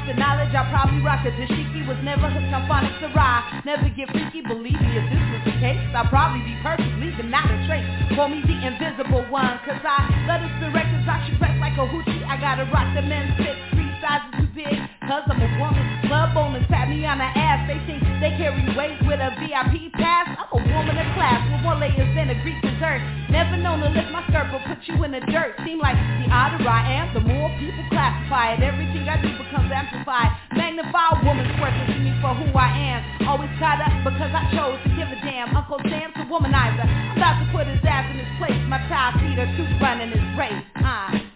After 0.10 0.26
knowledge, 0.26 0.56
I 0.57 0.65
probably 0.73 1.06
rock 1.06 1.22
a 1.22 1.30
dashiki 1.30 1.86
Was 1.86 2.02
never 2.02 2.34
hooked 2.34 2.49
on 2.49 2.65
phonics 2.65 2.98
or 3.06 3.14
Never 3.61 3.94
get 3.94 4.10
freaky, 4.10 4.41
believe 4.41 4.73
me, 4.73 4.98
if 4.98 5.06
this 5.06 5.22
was 5.22 5.41
the 5.45 5.53
case 5.61 5.77
I'd 5.94 6.10
probably 6.10 6.41
be 6.41 6.57
perfect, 6.65 6.98
leaving 6.98 7.30
not 7.30 7.45
a 7.45 7.57
trace. 7.69 7.86
Call 8.18 8.26
me 8.26 8.41
the 8.41 8.57
invisible 8.57 9.22
one 9.30 9.61
Cause 9.69 9.77
I 9.86 10.10
let 10.26 10.41
us 10.41 10.49
the 10.65 10.73
records 10.73 11.06
I 11.06 11.22
should 11.30 11.38
press 11.38 11.53
like 11.61 11.77
a 11.77 11.86
hoochie. 11.86 12.26
I 12.26 12.41
gotta 12.41 12.65
rock 12.73 12.90
the 12.98 13.06
men's 13.06 13.38
fit, 13.38 13.53
three 13.69 13.89
sizes 14.01 14.31
too 14.39 14.47
big 14.55 14.89
Cause 15.09 15.26
I'm 15.26 15.41
a 15.41 15.49
woman, 15.57 15.81
club 16.05 16.38
owners 16.38 16.69
pat 16.69 16.85
me 16.85 17.01
on 17.01 17.17
the 17.17 17.26
ass. 17.26 17.65
They 17.65 17.81
think 17.89 18.05
they 18.21 18.30
carry 18.38 18.61
weight 18.77 18.93
with 19.09 19.17
a 19.17 19.34
VIP 19.41 19.89
pass. 19.97 20.30
I'm 20.38 20.53
a 20.53 20.61
woman 20.69 21.01
of 21.01 21.09
class 21.17 21.41
with 21.49 21.65
more 21.65 21.73
layers 21.81 22.13
than 22.13 22.30
a 22.30 22.38
Greek 22.45 22.61
dessert. 22.61 23.01
Never 23.34 23.57
known 23.57 23.81
to 23.81 23.89
lift 23.89 24.13
my 24.13 24.21
skirt 24.30 24.53
but 24.53 24.61
put 24.69 24.85
you 24.85 25.01
in 25.01 25.17
the 25.17 25.26
dirt. 25.34 25.57
Seem 25.65 25.81
like 25.81 25.97
the 26.21 26.30
odder 26.30 26.61
I 26.61 27.01
am, 27.01 27.09
the 27.17 27.26
more 27.26 27.49
people 27.57 27.81
classify 27.89 28.53
it. 28.53 28.61
Everything 28.61 29.09
I 29.09 29.17
do 29.17 29.34
becomes 29.34 29.73
amplified. 29.73 30.30
Magnify 30.53 31.05
a 31.09 31.26
woman's 31.26 31.57
worth 31.57 31.73
to 31.73 31.97
me 31.97 32.13
for 32.21 32.38
who 32.38 32.53
I 32.53 32.69
am. 32.69 33.26
Always 33.26 33.49
caught 33.57 33.81
up 33.81 33.89
because 34.05 34.30
I 34.30 34.45
chose 34.53 34.77
to 34.85 34.93
give 34.93 35.09
a 35.09 35.17
damn. 35.26 35.57
Uncle 35.57 35.81
Sam's 35.89 36.13
a 36.21 36.30
womanizer. 36.30 36.85
I'm 36.85 37.17
about 37.17 37.41
to 37.41 37.49
put 37.49 37.65
his 37.65 37.81
ass 37.81 38.05
in 38.13 38.21
his 38.21 38.30
place. 38.38 38.61
My 38.69 38.77
child 38.85 39.17
feet 39.26 39.41
are 39.41 39.49
tooth 39.57 39.73
running 39.81 40.13
his 40.13 40.27
race. 40.38 40.61
Uh. 40.77 41.28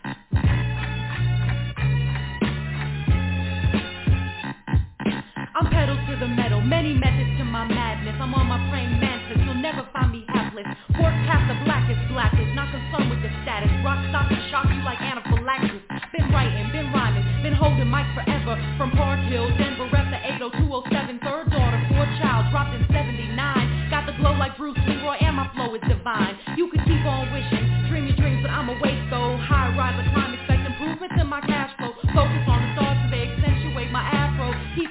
Pedal 5.74 5.98
to 5.98 6.14
the 6.22 6.30
metal, 6.30 6.62
many 6.62 6.94
methods 6.94 7.34
to 7.42 7.44
my 7.44 7.66
madness. 7.66 8.16
I'm 8.22 8.34
on 8.34 8.46
my 8.46 8.62
frame 8.70 9.02
mantis, 9.02 9.42
you'll 9.42 9.58
never 9.58 9.82
find 9.92 10.14
me 10.14 10.24
hapless. 10.30 10.70
Pork 10.94 11.16
past 11.26 11.50
the 11.50 11.58
blackest 11.66 12.00
blacklist, 12.14 12.54
not 12.54 12.70
concerned 12.70 13.10
with 13.10 13.22
the 13.26 13.34
status. 13.42 13.74
Rock 13.82 13.98
stock 14.14 14.30
and 14.30 14.44
shock 14.54 14.70
you 14.70 14.82
like 14.86 15.02
anaphylaxis. 15.02 15.82
Been 16.14 16.30
writing, 16.30 16.70
been 16.70 16.94
rhyming, 16.94 17.26
been 17.42 17.58
holding 17.58 17.90
mic 17.90 18.06
forever. 18.14 18.54
From 18.78 18.94
Park 18.94 19.20
Hill, 19.26 19.50
Denver, 19.58 19.90
rep 19.90 20.08
the 20.14 20.22
80207, 20.38 21.20
third 21.26 21.53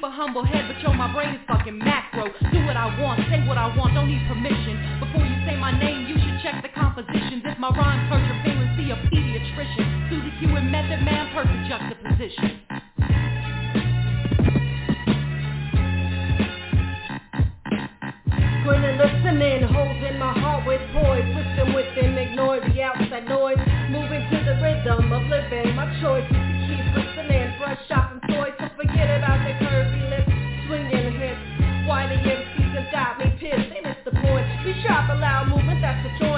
Keep 0.03 0.11
a 0.11 0.17
humble 0.17 0.43
head, 0.43 0.67
but 0.67 0.83
yo, 0.83 0.93
my 0.93 1.07
brain 1.15 1.31
is 1.31 1.41
fucking 1.47 1.79
macro. 1.79 2.27
Do 2.51 2.67
what 2.67 2.77
I 2.77 2.91
want, 2.99 3.23
say 3.31 3.39
what 3.47 3.57
I 3.57 3.71
want, 3.79 3.95
don't 3.95 4.11
need 4.11 4.27
permission. 4.27 4.99
Before 4.99 5.23
you 5.23 5.39
say 5.47 5.55
my 5.55 5.71
name, 5.71 6.11
you 6.11 6.19
should 6.19 6.43
check 6.43 6.59
the 6.59 6.75
compositions. 6.75 7.47
If 7.47 7.57
my 7.63 7.71
rhymes 7.71 8.11
hurt 8.11 8.27
your 8.27 8.35
feelings, 8.43 8.75
see 8.75 8.91
a 8.91 8.99
pediatrician. 8.99 10.11
Susie 10.11 10.35
Q 10.43 10.59
and 10.59 10.73
Method 10.75 11.07
Man, 11.07 11.31
perfect 11.31 11.71
juxtaposition. 11.71 12.67
Grinning, 18.67 18.99
listening, 18.99 19.71
holding 19.71 20.19
my 20.19 20.35
heart 20.35 20.67
with 20.67 20.83
poise, 20.91 21.31
twisting 21.31 21.79
within, 21.79 22.19
ignore 22.19 22.59
the 22.59 22.83
outside 22.83 23.31
noise, 23.31 23.63
moving 23.95 24.27
to 24.35 24.39
the 24.51 24.59
rhythm 24.59 25.15
of 25.15 25.23
living. 25.31 25.79
My 25.79 25.87
choice 26.03 26.27
is 26.27 26.43
to 26.43 26.55
keep 26.67 26.91
listening, 26.91 27.55
brush 27.63 27.79
off 27.95 28.11
and 28.11 28.23
toys, 28.35 28.59
so 28.59 28.67
forget 28.75 29.07
about 29.23 29.39
the 29.47 29.62
Got 33.03 33.19
me 33.19 33.35
pissed, 33.43 33.67
they 33.75 33.83
miss 33.83 33.99
the 34.05 34.13
point. 34.13 34.47
Be 34.63 34.71
sharp, 34.87 35.11
allow 35.11 35.43
movement, 35.51 35.83
that's 35.83 35.99
the 36.07 36.13
joint, 36.23 36.32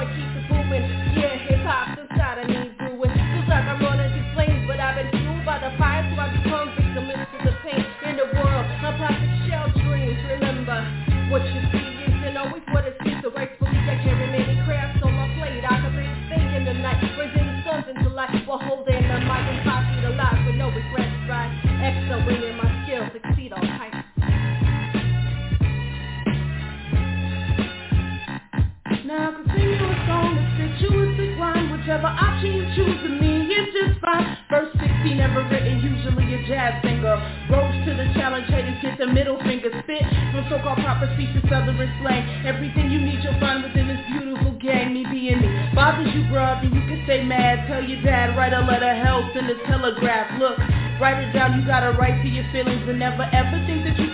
grind 31.35 31.71
Whichever 31.71 32.07
option 32.07 32.51
you 32.55 32.65
choose 32.75 32.97
to 33.03 33.09
me 33.09 33.45
is 33.51 33.67
just 33.75 34.01
fine. 34.01 34.37
Verse 34.49 34.71
60 34.73 35.15
never 35.15 35.43
written, 35.51 35.79
usually 35.83 36.33
a 36.33 36.39
jazz 36.47 36.81
singer. 36.81 37.15
Rose 37.51 37.77
to 37.85 37.91
the 37.93 38.07
challenge, 38.17 38.47
haters 38.47 38.79
get 38.81 38.97
the 38.97 39.07
middle 39.07 39.37
finger 39.43 39.69
Spit 39.83 40.03
from 40.31 40.47
so-called 40.49 40.79
proper 40.81 41.11
speech 41.13 41.29
to 41.35 41.41
southern 41.47 41.77
slang. 42.01 42.23
Everything 42.47 42.89
you 42.89 42.99
need 42.99 43.21
you'll 43.21 43.37
find 43.39 43.63
within 43.63 43.87
this 43.87 44.01
beautiful 44.09 44.57
gang 44.57 44.93
Me 44.93 45.05
being 45.11 45.41
me. 45.41 45.49
Bothers 45.75 46.09
you 46.15 46.23
bruh, 46.31 46.61
then 46.63 46.73
you 46.73 46.83
can 46.87 47.01
stay 47.05 47.23
mad. 47.23 47.67
Tell 47.67 47.83
your 47.83 48.01
dad, 48.01 48.33
write 48.37 48.53
a 48.53 48.61
letter, 48.65 48.95
help 48.95 49.29
send 49.33 49.49
a 49.49 49.57
telegraph. 49.67 50.39
Look, 50.39 50.57
write 50.97 51.21
it 51.21 51.33
down, 51.33 51.59
you 51.59 51.67
got 51.67 51.83
a 51.85 51.93
right 51.97 52.17
to 52.23 52.27
your 52.27 52.45
feelings 52.51 52.87
And 52.87 52.99
never 52.99 53.23
ever 53.29 53.57
think 53.67 53.83
that 53.85 53.97
you 53.99 54.04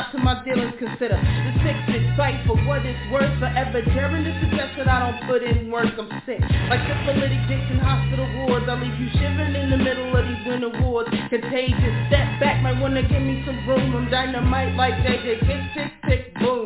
out 0.00 0.12
to 0.12 0.18
my 0.18 0.42
dealers 0.44 0.72
consider 0.78 1.20
the 1.20 1.92
is 1.92 2.16
fight 2.16 2.40
for 2.46 2.56
what 2.64 2.80
it's 2.86 2.98
worth. 3.12 3.28
Forever 3.38 3.84
daring 3.92 4.24
to 4.24 4.32
suggest 4.40 4.72
that 4.78 4.88
I 4.88 5.12
don't 5.12 5.28
put 5.28 5.42
in 5.42 5.70
work, 5.70 5.92
I'm 5.98 6.08
sick. 6.24 6.40
Like 6.72 6.80
syphilitic 6.88 7.44
dicks 7.48 7.68
in 7.68 7.78
hospital 7.78 8.24
wards, 8.48 8.64
I 8.68 8.80
leave 8.80 8.96
you 8.96 9.08
shivering 9.20 9.54
in 9.54 9.68
the 9.68 9.76
middle 9.76 10.16
of 10.16 10.24
these 10.24 10.40
winter 10.46 10.72
wards. 10.80 11.10
Contagious, 11.28 11.96
step 12.08 12.28
back, 12.40 12.62
might 12.62 12.80
wanna 12.80 13.02
give 13.02 13.20
me 13.20 13.44
some 13.44 13.60
room. 13.68 13.94
I'm 13.94 14.10
dynamite 14.10 14.74
like 14.74 14.94
JJ, 15.04 15.44
tick, 15.44 15.62
tick, 15.76 15.92
tick, 16.08 16.34
boom. 16.40 16.59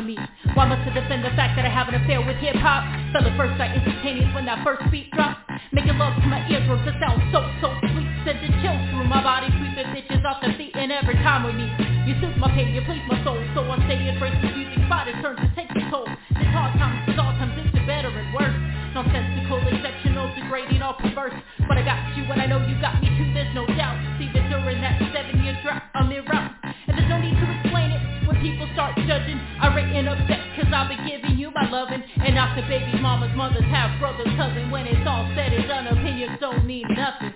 Me. 0.00 0.16
Why 0.54 0.64
must 0.64 0.88
I 0.88 0.94
defend 0.96 1.20
the 1.24 1.34
fact 1.36 1.60
that 1.60 1.68
I 1.68 1.72
have 1.72 1.92
an 1.92 2.00
affair 2.00 2.24
with 2.24 2.40
hip-hop? 2.40 3.12
Fell 3.12 3.26
at 3.26 3.36
first 3.36 3.58
sight 3.60 3.76
instantaneous 3.76 4.32
when 4.32 4.48
that 4.48 4.64
first 4.64 4.80
beat 4.88 5.12
dropped. 5.12 5.44
Making 5.72 5.98
love 6.00 6.16
to 6.16 6.28
my 6.28 6.40
eardrums, 6.48 6.88
it 6.88 6.96
sounds 6.96 7.20
so, 7.32 7.44
so 7.60 7.68
sweet. 7.92 8.08
Sent 8.24 8.40
the 8.40 8.48
chills 8.64 8.80
through 8.92 9.08
my 9.08 9.20
body, 9.20 9.52
creeping 9.52 9.88
bitches 9.92 10.24
off 10.24 10.40
their 10.40 10.56
feet. 10.56 10.72
And 10.72 10.92
every 10.92 11.16
time 11.20 11.44
we 11.44 11.52
meet, 11.52 11.72
you 12.08 12.16
soothe 12.20 12.36
my 12.40 12.48
pain, 12.56 12.72
you 12.72 12.80
please 12.88 13.04
my 13.08 13.16
soul. 13.24 13.40
So 13.52 13.64
I 13.68 13.76
it 13.88 14.16
breaks 14.20 14.36
the 14.40 14.52
music 14.52 14.80
spot, 14.84 15.08
it 15.08 15.16
turns 15.20 15.40
to 15.40 15.48
take 15.56 15.72
its 15.72 15.88
toll. 15.90 16.08
This 16.36 16.50
hard 16.52 16.76
times, 16.80 17.04
cause 17.08 17.18
all 17.20 17.32
it's 17.32 17.72
the 17.72 17.84
better 17.88 18.12
and 18.12 18.28
worse. 18.36 18.56
Nonsensical, 18.92 19.60
exceptional, 19.72 20.28
degrading, 20.36 20.82
all 20.82 20.94
perverse. 20.94 21.36
But 21.64 21.78
I 21.78 21.82
got 21.84 22.00
you 22.16 22.24
and 22.28 22.40
I 22.42 22.46
know 22.46 22.60
you 22.68 22.76
got 22.80 23.00
me 23.00 23.08
too, 23.16 23.32
there's 23.32 23.54
no 23.54 23.64
doubt. 23.66 23.96
See 24.18 24.28
that 24.36 24.44
during 24.52 24.80
that 24.84 25.00
seven 25.12 25.42
year 25.42 25.56
drought, 25.64 25.82
I'm 25.94 26.12
in 26.12 26.24
Written 30.02 30.18
upset 30.18 30.42
cause 30.56 30.72
I've 30.74 30.88
been 30.88 31.06
giving 31.06 31.38
you 31.38 31.50
my 31.54 31.70
loving. 31.70 32.02
And 32.02 32.34
the 32.34 32.62
baby's 32.66 33.00
mama's 33.00 33.30
mother's 33.36 33.64
half 33.70 33.98
brother's 34.00 34.34
cousin. 34.36 34.70
When 34.70 34.86
it's 34.86 35.06
all 35.06 35.30
said 35.36 35.52
and 35.52 35.68
done, 35.68 35.86
opinions 35.86 36.38
don't 36.40 36.66
mean 36.66 36.86
nothing. 36.90 37.32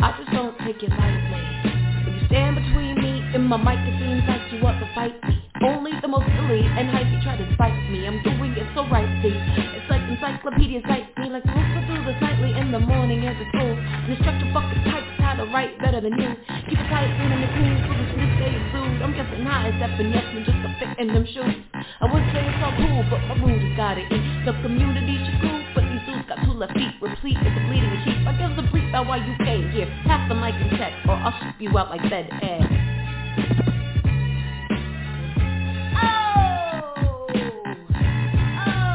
I 0.00 0.16
just 0.16 0.32
don't 0.32 0.56
take 0.64 0.80
it 0.82 0.88
lightly. 0.88 1.44
When 2.08 2.16
you 2.16 2.26
stand 2.26 2.56
between 2.56 2.96
me 3.04 3.20
and 3.36 3.44
my 3.44 3.60
mic, 3.60 3.84
it 3.84 4.00
seems 4.00 4.24
like 4.24 4.48
you 4.52 4.64
want 4.64 4.80
to 4.80 4.88
fight 4.94 5.16
me. 5.28 5.36
Only 5.60 5.92
the 6.00 6.08
most 6.08 6.24
silly 6.40 6.64
and 6.64 6.88
hypey 6.88 7.22
try 7.22 7.36
to 7.36 7.46
spite 7.52 7.76
me. 7.90 8.06
I'm 8.06 8.22
doing 8.22 8.52
it 8.56 8.68
so 8.74 8.88
right, 8.88 9.08
see. 9.20 9.32
It's 9.76 9.88
like 9.90 10.00
encyclopedia 10.08 10.80
cites 10.88 11.12
me, 11.18 11.28
like 11.28 11.44
Rooster 11.44 11.84
through 11.84 12.04
the 12.04 12.16
nightly 12.20 12.56
in 12.56 12.72
the 12.72 12.80
morning 12.80 13.26
at 13.26 13.36
the 13.36 13.44
school. 13.52 13.76
And 13.76 14.12
the 14.12 14.16
structure 14.24 14.52
types 14.52 14.80
how 14.88 15.05
to 15.46 15.52
write 15.54 15.78
better 15.78 16.00
than 16.00 16.12
you. 16.18 16.34
Keep 16.68 16.78
it 16.78 16.88
tight, 16.90 17.06
in 17.06 17.40
the 17.40 17.46
queen, 17.54 17.78
for 17.86 17.94
the 17.94 18.04
Smith 18.14 18.34
day 18.38 18.54
rude. 18.74 19.02
I'm 19.02 19.12
guessing 19.14 19.44
high 19.46 19.68
as 19.70 19.78
definition, 19.78 20.44
just 20.44 20.58
a 20.58 20.70
fit 20.78 20.98
in 20.98 21.08
them 21.14 21.26
shoes. 21.26 21.54
I 22.00 22.06
would 22.10 22.24
say 22.34 22.42
it's 22.42 22.62
all 22.62 22.74
cool, 22.74 23.04
but 23.10 23.20
my 23.30 23.34
rude 23.38 23.62
has 23.62 23.76
got 23.76 23.98
it 23.98 24.10
in. 24.10 24.44
The 24.44 24.52
community 24.62 25.18
should 25.22 25.40
cool, 25.40 25.62
but 25.74 25.84
these 25.86 26.02
dudes 26.06 26.26
got 26.28 26.42
two 26.44 26.52
left 26.52 26.74
feet, 26.74 26.94
replete 27.00 27.38
with 27.42 27.54
the 27.54 27.62
bleeding 27.68 27.94
sheep. 28.04 28.18
I 28.26 28.32
guess 28.38 28.52
the 28.56 28.66
brief 28.70 28.88
about 28.90 29.06
why 29.06 29.18
you 29.22 29.34
came 29.44 29.70
here. 29.70 29.86
Pass 30.06 30.28
the 30.28 30.34
mic 30.34 30.54
and 30.54 30.70
check, 30.78 30.92
or 31.06 31.14
I'll 31.14 31.34
shoot 31.38 31.54
you 31.60 31.70
out 31.78 31.90
like 31.90 32.02
bed 32.10 32.28
air. 32.42 32.60
Oh. 35.94 37.26
Oh. 38.46 38.86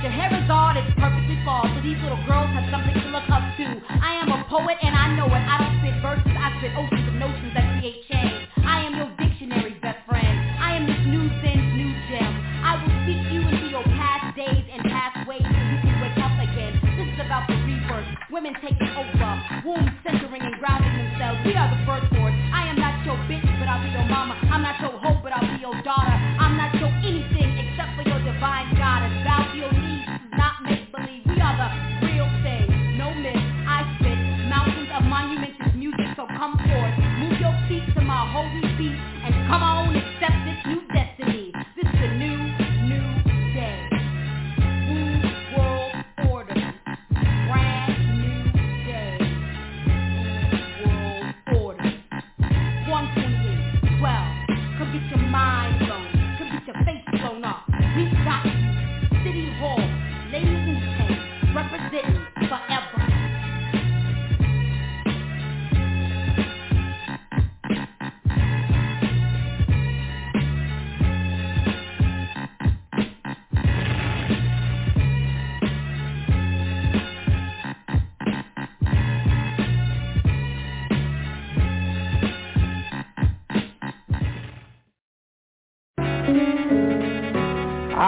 Scheherazade 0.00 1.21
flawed, 1.42 1.68
so 1.74 1.78
these 1.82 1.98
little 2.02 2.20
girls 2.26 2.50
have 2.54 2.66
something 2.70 2.94
to 2.94 3.08
look 3.10 3.26
up 3.30 3.44
to. 3.58 3.66
I 3.88 4.22
am 4.22 4.30
a 4.30 4.42
poet 4.48 4.78
and 4.82 4.94
I 4.94 5.14
know 5.14 5.26
it. 5.26 5.42
I 5.42 5.58
don't 5.58 5.76
spit 5.82 5.96
verses, 6.02 6.34
I 6.34 6.48
spit 6.58 6.72
oceans 6.74 7.06
of 7.08 7.16
notions 7.18 7.52
that 7.54 7.66
create 7.78 8.06
change. 8.10 8.48
I 8.64 8.86
am 8.86 8.92
your 8.96 9.10
dictionary, 9.18 9.74
best 9.82 10.02
friend. 10.08 10.36
I 10.58 10.78
am 10.78 10.86
this 10.86 11.02
new 11.06 11.26
sin's 11.42 11.68
new 11.78 11.92
gem. 12.10 12.32
I 12.62 12.78
will 12.78 12.94
speak 13.04 13.22
you 13.34 13.42
into 13.42 13.66
your 13.70 13.84
past 13.98 14.34
days 14.38 14.64
and 14.70 14.82
past 14.90 15.26
ways 15.26 15.42
so 15.42 15.58
you 15.58 15.78
can 15.82 15.96
wake 15.98 16.18
up 16.22 16.34
again. 16.38 16.78
This 16.96 17.08
is 17.10 17.20
about 17.22 17.46
the 17.50 17.58
rebirth, 17.66 18.08
women 18.30 18.54
taking 18.62 18.90
over, 18.94 19.30
wombs 19.66 19.92
centering 20.06 20.42
and 20.42 20.56
grounding 20.62 20.94
themselves. 20.94 21.42
We 21.44 21.54
are 21.58 21.68
the 21.70 21.80
birth 21.84 22.06
force. 22.14 22.36
I 22.54 22.70
am 22.70 22.78
not 22.78 23.02
your 23.04 23.18
bitch, 23.26 23.44
but 23.58 23.66
I'll 23.66 23.82
be 23.82 23.90
your 23.90 24.06
mama. 24.06 24.38
I'm 24.50 24.62
not 24.62 24.78
your 24.80 24.91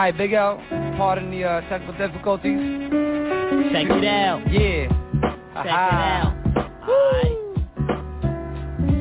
Alright, 0.05 0.19
Big 0.19 0.35
L, 0.35 0.59
pardon 0.99 1.31
the 1.31 1.45
uh, 1.45 1.61
technical 1.71 1.97
difficulties. 1.97 2.59
Check 3.73 3.87
it 3.89 4.05
out. 4.05 4.43
Yeah. 4.53 4.89
Check 5.55 5.65
it 5.65 5.71
out. 5.71 6.37
Alright. 6.85 7.39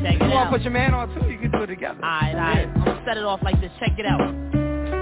Check 0.01 0.21
You 0.21 0.27
it 0.27 0.33
out. 0.33 0.49
put 0.49 0.61
your 0.61 0.71
man 0.71 0.93
on 0.93 1.13
too? 1.13 1.29
You 1.29 1.37
can 1.39 1.51
do 1.51 1.63
it 1.63 1.67
together. 1.67 1.99
Alright, 2.01 2.35
alright. 2.35 2.67
I'm 2.69 2.85
gonna 2.85 3.03
set 3.05 3.17
it 3.17 3.25
off 3.25 3.41
like 3.43 3.59
this. 3.59 3.69
Check 3.81 3.99
it 3.99 4.05
out. 4.05 4.52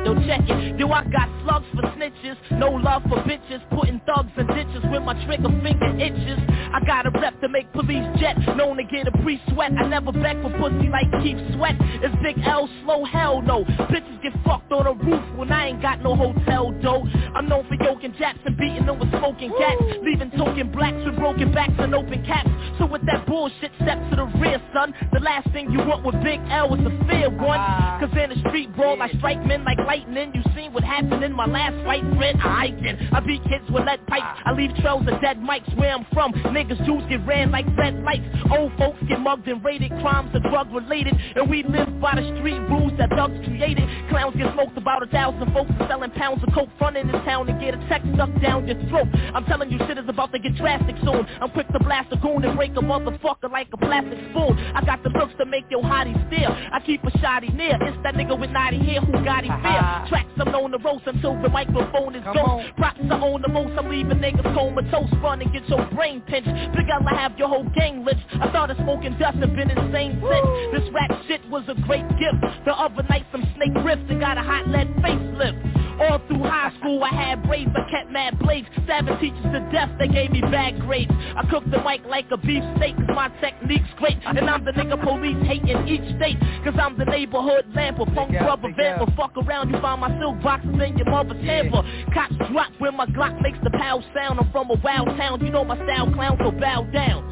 Yo, 0.05 0.15
check 0.25 0.41
it. 0.49 0.79
Yo, 0.79 0.89
I 0.89 1.03
got 1.05 1.29
slugs 1.43 1.65
for 1.75 1.83
snitches. 1.93 2.35
No 2.51 2.69
love 2.71 3.03
for 3.03 3.17
bitches. 3.23 3.61
Putting 3.69 4.01
thugs 4.05 4.31
in 4.37 4.47
ditches 4.47 4.83
with 4.91 5.03
my 5.03 5.13
trigger 5.25 5.49
finger 5.61 5.93
itches. 5.99 6.39
I 6.73 6.79
got 6.85 7.05
a 7.05 7.11
rep 7.11 7.39
to 7.41 7.49
make 7.49 7.71
police 7.73 8.05
jet. 8.19 8.37
Known 8.55 8.77
to 8.77 8.83
get 8.83 9.07
a 9.07 9.11
pre-sweat. 9.23 9.71
I 9.77 9.87
never 9.87 10.11
beg 10.11 10.41
for 10.41 10.49
pussy 10.57 10.89
like 10.89 11.09
Keith 11.21 11.37
Sweat. 11.55 11.75
It's 12.01 12.15
Big 12.23 12.37
L 12.45 12.69
slow, 12.83 13.05
hell 13.05 13.41
no. 13.41 13.63
Bitches 13.91 14.21
get 14.23 14.33
fucked 14.45 14.71
on 14.71 14.87
a 14.87 14.93
roof 14.93 15.23
when 15.35 15.51
I 15.51 15.67
ain't 15.67 15.81
got 15.81 16.01
no 16.01 16.15
hotel 16.15 16.71
dough. 16.81 17.05
I'm 17.35 17.47
known 17.47 17.67
for 17.67 17.75
yoking 17.83 18.15
jats 18.17 18.39
and 18.45 18.57
beating 18.57 18.85
them 18.85 18.99
with 18.99 19.09
smoking 19.11 19.53
cats. 19.57 19.83
Leaving 20.01 20.31
token 20.31 20.71
blacks 20.71 20.97
with 21.05 21.15
broken 21.17 21.51
backs 21.53 21.73
and 21.77 21.93
open 21.93 22.25
caps. 22.25 22.49
So 22.79 22.85
with 22.85 23.05
that 23.05 23.25
bullshit, 23.27 23.71
step 23.81 23.99
to 24.09 24.15
the 24.15 24.25
rear, 24.39 24.61
son. 24.73 24.93
The 25.13 25.19
last 25.19 25.51
thing 25.51 25.71
you 25.71 25.79
want 25.79 26.03
with 26.05 26.15
Big 26.23 26.39
L 26.49 26.73
is 26.73 26.81
a 26.81 27.05
fair 27.05 27.29
one. 27.29 27.59
Ah. 27.59 27.97
Cause 27.99 28.09
in 28.17 28.29
the 28.31 28.49
street 28.49 28.73
brawl, 28.75 29.01
I 29.01 29.09
strike 29.17 29.45
men 29.45 29.63
like 29.63 29.77
lightning. 29.91 30.31
You 30.33 30.41
seen 30.55 30.71
what 30.71 30.85
happened 30.85 31.21
in 31.21 31.33
my 31.33 31.45
last 31.45 31.75
fight, 31.83 32.03
friend? 32.15 32.39
I 32.41 32.69
can. 32.81 33.09
I 33.11 33.19
beat 33.19 33.43
kids 33.43 33.65
with 33.69 33.83
lead 33.83 33.99
pipes. 34.07 34.23
Ah. 34.23 34.41
I 34.45 34.51
leave 34.53 34.73
trails 34.77 35.03
of 35.05 35.19
dead 35.19 35.37
mics 35.39 35.67
where 35.75 35.93
I'm 35.93 36.05
from. 36.13 36.31
Niggas 36.55 36.85
Jews 36.85 37.03
get 37.09 37.27
ran 37.27 37.51
like 37.51 37.65
red 37.77 37.95
lights. 38.03 38.23
Old 38.57 38.71
folks 38.77 38.99
get 39.09 39.19
mugged 39.19 39.47
and 39.49 39.63
raided. 39.63 39.91
Crimes 39.99 40.33
are 40.33 40.39
drug 40.49 40.71
related. 40.71 41.13
And 41.35 41.49
we 41.49 41.63
live 41.63 41.99
by 41.99 42.15
the 42.15 42.23
street 42.39 42.59
rules 42.71 42.93
that 42.99 43.09
thugs 43.09 43.35
created. 43.43 43.83
Clowns 44.09 44.35
get 44.37 44.53
smoked 44.53 44.77
about 44.77 45.03
a 45.03 45.07
thousand 45.07 45.51
folks 45.51 45.71
are 45.79 45.87
selling 45.89 46.11
pounds 46.11 46.41
of 46.47 46.53
coke. 46.53 46.69
Front 46.77 46.95
in 46.95 47.07
this 47.11 47.21
town 47.25 47.49
and 47.49 47.59
get 47.59 47.75
a 47.75 47.79
text 47.89 48.07
stuck 48.15 48.31
down 48.41 48.67
your 48.67 48.79
throat. 48.87 49.07
I'm 49.35 49.43
telling 49.43 49.69
you 49.71 49.77
shit 49.87 49.97
is 49.97 50.07
about 50.07 50.31
to 50.31 50.39
get 50.39 50.55
drastic 50.55 50.95
soon. 51.03 51.27
I'm 51.41 51.51
quick 51.51 51.67
to 51.67 51.79
blast 51.79 52.13
a 52.13 52.17
goon 52.17 52.45
and 52.45 52.55
break 52.55 52.71
a 52.71 52.81
motherfucker 52.81 53.51
like 53.51 53.67
a 53.73 53.77
plastic 53.77 54.19
spoon. 54.31 54.55
I 54.73 54.85
got 54.85 55.03
the 55.03 55.09
looks 55.09 55.33
to 55.39 55.45
make 55.45 55.65
your 55.69 55.83
hottie 55.83 56.15
steal. 56.31 56.51
I 56.71 56.79
keep 56.79 57.03
a 57.03 57.11
shotty 57.19 57.53
near. 57.53 57.75
It's 57.81 57.97
that 58.03 58.15
nigga 58.15 58.39
with 58.39 58.51
naughty 58.51 58.79
hair 58.79 59.01
who 59.01 59.11
got 59.25 59.43
him 59.43 59.51
fear. 59.63 59.80
Tracks 60.09 60.29
I'm 60.37 60.51
known 60.51 60.71
to 60.71 60.77
roast 60.77 61.03
until 61.05 61.39
the 61.41 61.49
microphone 61.49 62.15
is 62.15 62.23
ghost. 62.23 62.75
Props 62.77 62.99
I 63.09 63.19
own 63.21 63.41
the 63.41 63.47
most. 63.47 63.77
I'm 63.77 63.89
leaving 63.89 64.17
niggas 64.17 64.43
comatose. 64.53 65.09
Run 65.21 65.41
and 65.41 65.51
get 65.51 65.67
your 65.69 65.85
brain 65.91 66.21
pinched. 66.21 66.49
Big 66.75 66.89
L, 66.89 67.01
I 67.07 67.15
have 67.15 67.37
your 67.37 67.47
whole 67.47 67.67
gang 67.75 68.05
lynched. 68.05 68.25
I 68.39 68.49
started 68.49 68.77
smoking 68.77 69.17
dust 69.17 69.37
and 69.41 69.55
been 69.55 69.69
insane 69.69 70.21
since. 70.21 70.47
This 70.73 70.93
rap 70.93 71.11
shit 71.27 71.41
was 71.49 71.63
a 71.67 71.75
great 71.81 72.07
gift. 72.21 72.41
The 72.65 72.73
other 72.73 73.03
night 73.09 73.25
some 73.31 73.43
snake 73.55 73.73
riffs 73.83 74.09
and 74.09 74.19
got 74.19 74.37
a 74.37 74.41
hot 74.41 74.67
lead 74.67 74.87
facelift. 75.01 75.90
All 76.01 76.19
through 76.27 76.43
high 76.43 76.73
school, 76.79 77.03
I 77.03 77.09
had 77.09 77.43
braids, 77.43 77.69
I 77.75 77.89
kept 77.91 78.11
mad 78.11 78.39
blades. 78.39 78.67
Seven 78.87 79.19
teachers 79.19 79.43
to 79.43 79.59
death, 79.71 79.89
they 79.99 80.07
gave 80.07 80.31
me 80.31 80.41
bad 80.41 80.79
grades. 80.81 81.11
I 81.11 81.45
cooked 81.49 81.69
the 81.69 81.77
mic 81.83 82.01
like 82.05 82.25
a 82.31 82.37
beef 82.37 82.63
steak, 82.77 82.95
cause 82.97 83.13
my 83.13 83.29
technique's 83.39 83.89
great. 83.97 84.17
And 84.25 84.39
I'm 84.49 84.65
the 84.65 84.71
nigga 84.71 85.01
police 85.03 85.37
hate 85.45 85.61
in 85.61 85.87
each 85.87 86.15
state, 86.17 86.39
cause 86.63 86.73
I'm 86.81 86.97
the 86.97 87.05
neighborhood 87.05 87.65
lamper, 87.75 88.05
funk 88.15 88.33
rubber 88.33 88.73
vamper. 88.75 89.11
Fuck 89.15 89.37
around, 89.37 89.69
you 89.69 89.79
find 89.79 90.01
my 90.01 90.17
silk 90.19 90.41
boxes 90.41 90.73
in 90.73 90.97
your 90.97 91.09
mother's 91.09 91.43
hamper. 91.45 91.83
Cops 92.13 92.35
drop 92.51 92.71
when 92.79 92.97
my 92.97 93.05
Glock 93.05 93.39
makes 93.41 93.59
the 93.63 93.69
pow 93.71 94.03
sound. 94.15 94.39
I'm 94.39 94.51
from 94.51 94.71
a 94.71 94.75
wild 94.83 95.07
town, 95.17 95.39
you 95.41 95.51
know 95.51 95.63
my 95.63 95.77
style 95.85 96.11
clown, 96.11 96.37
so 96.41 96.51
bow 96.51 96.83
down. 96.91 97.27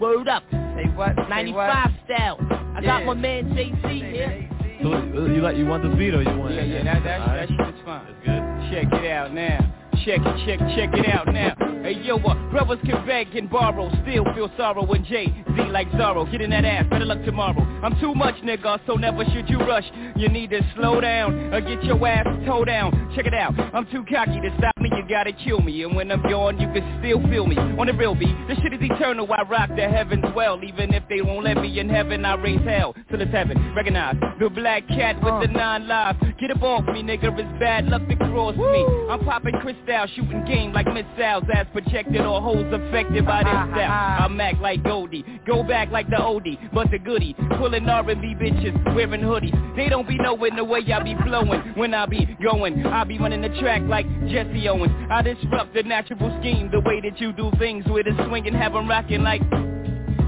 Word 0.00 0.28
up. 0.28 0.42
Say 0.50 0.86
what? 0.94 1.16
95 1.28 1.90
style. 2.04 2.38
I 2.76 2.80
got 2.82 3.04
my 3.04 3.14
man 3.14 3.54
Jay-Z 3.54 3.88
here. 3.88 4.51
So 4.82 5.26
you 5.26 5.40
like 5.42 5.56
you 5.56 5.66
want 5.66 5.82
the 5.84 5.94
beat 5.94 6.14
or 6.14 6.22
you 6.22 6.36
want? 6.38 6.54
Yeah, 6.54 6.62
yeah, 6.64 6.84
that, 6.84 7.04
that, 7.04 7.20
All 7.20 7.26
that 7.28 7.48
right. 7.48 7.48
shit's 7.48 7.84
fine. 7.84 8.70
Check 8.72 8.92
it 8.92 9.10
out 9.10 9.32
now. 9.32 9.58
Check 10.04 10.20
it, 10.24 10.46
check, 10.46 10.58
check 10.74 10.90
it 10.94 11.08
out 11.08 11.32
now. 11.32 11.54
Hey 11.82 12.00
yo, 12.02 12.16
uh, 12.16 12.34
brothers 12.50 12.78
can 12.84 13.06
beg 13.06 13.34
and 13.36 13.48
borrow, 13.48 13.88
still 14.02 14.24
feel 14.34 14.50
sorrow 14.56 14.84
when 14.84 15.04
Jay-Z 15.04 15.62
like 15.70 15.88
Zorro. 15.92 16.30
Get 16.30 16.40
in 16.40 16.50
that 16.50 16.64
ass, 16.64 16.86
better 16.90 17.04
luck 17.04 17.24
tomorrow. 17.24 17.62
I'm 17.82 17.98
too 18.00 18.14
much, 18.14 18.34
nigga, 18.36 18.80
so 18.86 18.94
never 18.94 19.24
should 19.32 19.48
you 19.48 19.58
rush. 19.58 19.84
You 20.16 20.28
need 20.28 20.50
to 20.50 20.60
slow 20.74 21.00
down 21.00 21.52
or 21.52 21.60
get 21.60 21.82
your 21.84 22.04
ass 22.06 22.26
toe 22.46 22.64
down. 22.64 23.12
Check 23.14 23.26
it 23.26 23.34
out, 23.34 23.54
I'm 23.74 23.86
too 23.90 24.04
cocky 24.04 24.40
to 24.40 24.54
stop 24.58 24.76
me. 24.80 24.90
You 24.92 25.04
gotta 25.08 25.32
kill 25.32 25.60
me, 25.60 25.82
and 25.84 25.94
when 25.94 26.10
I'm 26.10 26.22
gone, 26.22 26.58
you 26.58 26.66
can 26.72 26.98
still 27.00 27.20
feel 27.28 27.46
me. 27.46 27.56
On 27.56 27.86
the 27.86 27.92
real 27.92 28.14
beat, 28.14 28.34
this 28.48 28.58
shit 28.58 28.72
is 28.72 28.80
eternal. 28.82 29.28
I 29.32 29.42
rock 29.42 29.70
the 29.74 29.88
heavens 29.88 30.24
well, 30.34 30.62
even 30.64 30.94
if 30.94 31.02
they 31.08 31.22
won't 31.22 31.44
let 31.44 31.56
me 31.56 31.78
in 31.78 31.88
heaven. 31.88 32.24
I 32.24 32.34
raise 32.34 32.62
hell 32.62 32.94
till 33.10 33.20
it's 33.20 33.32
heaven. 33.32 33.74
Recognize 33.74 34.16
the 34.38 34.48
black 34.50 34.86
cat 34.88 35.16
with 35.22 35.42
the 35.42 35.52
nine 35.52 35.88
lives. 35.88 36.18
Get 36.40 36.50
up 36.50 36.62
off 36.62 36.84
me, 36.86 37.02
nigga. 37.02 37.36
It's 37.38 37.60
bad 37.60 37.86
luck 37.86 38.06
to 38.08 38.16
cross 38.16 38.56
me. 38.56 38.86
I'm 39.10 39.24
popping 39.24 39.58
crystal, 39.92 40.24
shooting 40.24 40.44
game 40.44 40.72
like 40.72 40.86
missiles, 40.86 41.44
as 41.54 41.66
projected 41.72 42.20
or 42.20 42.40
holes 42.40 42.72
affected 42.72 43.26
by 43.26 43.42
this 43.42 43.52
ah, 43.52 43.68
ah, 43.68 43.74
step. 43.74 43.88
Ah. 43.90 44.24
I'm 44.24 44.40
act 44.40 44.60
like 44.60 44.82
Goldie, 44.82 45.24
go 45.46 45.62
back 45.62 45.90
like 45.90 46.08
the 46.08 46.16
oldie, 46.16 46.58
but 46.72 46.90
the 46.90 46.98
goodie, 46.98 47.34
pulling 47.58 47.88
R&B 47.88 48.34
bitches, 48.40 48.94
wearing 48.94 49.20
hoodies. 49.20 49.76
They 49.76 49.88
don't 49.88 50.08
be 50.08 50.16
knowing 50.16 50.56
the 50.56 50.64
way 50.64 50.80
I 50.92 51.02
be 51.02 51.14
flowing 51.24 51.60
when 51.76 51.94
I 51.94 52.06
be 52.06 52.36
going. 52.42 52.84
I 52.86 53.04
be 53.04 53.18
running 53.18 53.42
the 53.42 53.60
track 53.60 53.82
like 53.86 54.06
Jesse 54.28 54.68
Owens. 54.68 54.92
I 55.10 55.22
disrupt 55.22 55.74
the 55.74 55.82
natural 55.82 56.36
scheme, 56.40 56.70
the 56.70 56.80
way 56.80 57.00
that 57.02 57.20
you 57.20 57.32
do 57.32 57.50
things 57.58 57.84
with 57.86 58.06
a 58.06 58.26
swing 58.28 58.46
and 58.46 58.56
have 58.56 58.74
'em 58.74 58.88
rocking 58.88 59.22
like. 59.22 59.42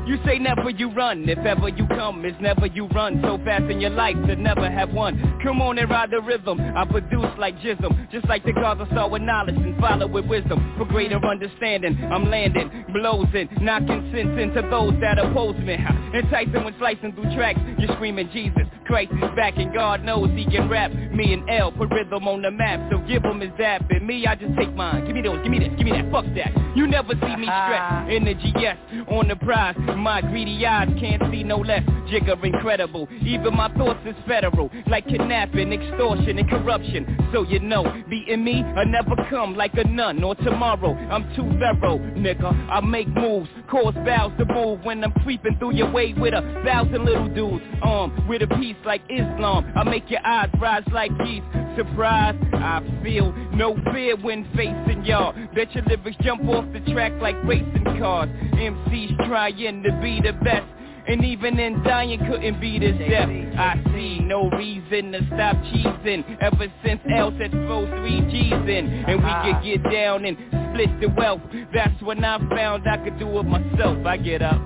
You 0.07 0.19
say 0.27 0.39
never 0.39 0.69
you 0.69 0.91
run, 0.91 1.27
if 1.29 1.39
ever 1.39 1.69
you 1.69 1.87
come, 1.89 2.25
it's 2.27 2.37
never 2.41 2.67
you 2.67 2.87
run 2.89 3.21
so 3.23 3.39
fast 3.45 3.71
in 3.71 3.81
your 3.81 3.91
life 3.91 4.17
to 4.27 4.37
never 4.37 4.71
have 4.71 4.93
one. 4.93 5.39
Come 5.43 5.63
on 5.63 5.79
and 5.79 5.89
ride 5.89 6.11
the 6.11 6.21
rhythm, 6.21 6.61
I 6.61 6.85
produce 6.85 7.27
like 7.39 7.59
Jism, 7.61 8.11
just 8.11 8.29
like 8.29 8.45
the 8.45 8.53
gods 8.53 8.83
I 8.85 8.95
saw 8.95 9.09
with 9.09 9.23
knowledge 9.23 9.57
and 9.57 9.79
follow 9.81 10.07
with 10.07 10.27
wisdom. 10.27 10.75
For 10.77 10.85
greater 10.85 11.17
understanding, 11.25 11.99
I'm 12.13 12.31
landing, 12.31 12.85
blows 12.93 13.29
in, 13.35 13.49
knocking 13.61 14.11
sense 14.13 14.39
into 14.39 14.61
those 14.69 14.93
that 15.01 15.19
oppose 15.19 15.57
me. 15.57 15.75
Enticing 16.15 16.65
when 16.65 16.75
slicing 16.79 17.13
through 17.13 17.35
tracks, 17.35 17.59
you're 17.79 17.95
screaming 17.97 18.29
Jesus. 18.33 18.65
Christ 18.87 19.13
is 19.13 19.31
back 19.35 19.57
and 19.57 19.73
God 19.73 20.05
knows 20.05 20.29
he 20.37 20.45
can 20.45 20.69
rap. 20.69 20.93
Me 20.93 21.33
and 21.33 21.49
L 21.49 21.73
put 21.73 21.91
rhythm 21.91 22.29
on 22.29 22.43
the 22.43 22.51
map, 22.51 22.91
so 22.93 22.99
give 23.09 23.25
him 23.25 23.41
his 23.41 23.51
dap. 23.59 23.83
And 23.89 24.07
me, 24.07 24.27
I 24.27 24.35
just 24.35 24.55
take 24.57 24.75
mine. 24.75 25.07
Give 25.07 25.15
me 25.15 25.23
those, 25.23 25.43
give 25.43 25.51
me 25.51 25.59
this, 25.59 25.71
give 25.79 25.87
me 25.87 25.93
that, 25.93 26.11
fuck 26.13 26.27
that. 26.37 26.53
You 26.77 26.87
never 26.87 27.15
see 27.15 27.37
me 27.37 27.45
stress. 27.47 27.81
Ah. 27.81 28.07
Energy, 28.09 28.53
yes, 28.59 28.77
on 29.09 29.29
the 29.29 29.37
prize. 29.37 29.75
My 29.97 30.21
greedy 30.21 30.65
eyes 30.67 30.89
can't 30.99 31.23
see 31.31 31.43
no 31.43 31.59
less. 31.59 31.83
Jigger 32.11 32.37
incredible. 32.45 33.09
Even 33.25 33.55
my 33.57 33.73
thoughts 33.75 34.01
is 34.07 34.15
federal. 34.27 34.71
Like 34.87 35.07
kidnapping, 35.07 35.73
extortion, 35.73 36.39
and 36.39 36.49
corruption. 36.49 37.29
So 37.33 37.43
you 37.43 37.61
know, 37.61 37.85
beating 38.09 38.45
me, 38.45 38.63
I 38.63 38.85
never 38.85 39.17
come 39.31 39.57
like 39.57 39.75
a 39.75 39.85
nun 39.85 40.23
or 40.23 40.35
tomorrow. 40.37 40.95
I'm 40.95 41.25
too 41.35 41.49
thorough, 41.59 41.99
nigga. 41.99 42.53
I 42.71 42.81
make 42.81 43.09
moves, 43.09 43.49
cause 43.71 43.95
vows 44.05 44.33
to 44.39 44.45
move 44.47 44.81
when 44.85 45.03
I'm 45.05 45.13
creeping 45.23 45.59
through 45.59 45.75
your 45.75 45.91
way 45.91 46.15
with 46.15 46.35
a 46.35 46.63
thousand 46.65 47.05
little 47.05 47.29
dudes. 47.29 47.65
Um, 47.83 48.27
with 48.29 48.43
a 48.43 48.47
piece 48.47 48.77
like 48.85 49.03
Islam. 49.09 49.73
I 49.77 49.85
make 49.85 50.11
your 50.11 50.25
eyes 50.27 50.51
rise 50.61 50.85
like 50.93 51.11
geese. 51.19 51.43
Surprise, 51.77 52.37
I 52.53 52.83
feel 53.03 53.33
no 53.55 53.77
fear 53.93 54.17
when 54.17 54.45
facing 54.57 55.05
y'all. 55.05 55.35
Bet 55.55 55.75
your 55.75 55.85
lyrics 55.85 56.17
jump 56.23 56.45
off 56.45 56.65
the 56.73 56.81
track 56.93 57.13
like 57.21 57.37
racing 57.45 57.85
cars. 57.99 58.29
MCs 58.55 59.17
trying 59.27 59.83
to 59.83 60.01
be 60.03 60.21
the 60.21 60.33
best. 60.45 60.67
And 61.07 61.23
even 61.25 61.59
in 61.59 61.83
dying 61.83 62.19
couldn't 62.27 62.61
beat 62.61 62.83
his 62.83 62.97
death. 62.99 63.29
I 63.29 63.83
see 63.93 64.21
no 64.21 64.49
reason 64.51 65.13
to 65.13 65.21
stop 65.27 65.57
cheesing. 65.57 66.25
Ever 66.41 66.73
since 66.85 67.01
L 67.15 67.33
said 67.39 67.51
throw 67.51 67.87
three 67.99 68.21
G's 68.31 68.53
in. 68.53 69.05
And 69.07 69.23
we 69.23 69.53
could 69.53 69.65
get 69.65 69.93
down 69.93 70.25
and 70.25 70.37
split 70.73 71.01
the 71.01 71.09
wealth. 71.09 71.43
That's 71.75 72.01
when 72.03 72.25
I 72.25 72.39
found 72.49 72.89
I 72.89 72.97
could 72.99 73.19
do 73.19 73.39
it 73.39 73.43
myself. 73.43 74.07
I 74.07 74.17
get 74.17 74.43
up. 74.43 74.61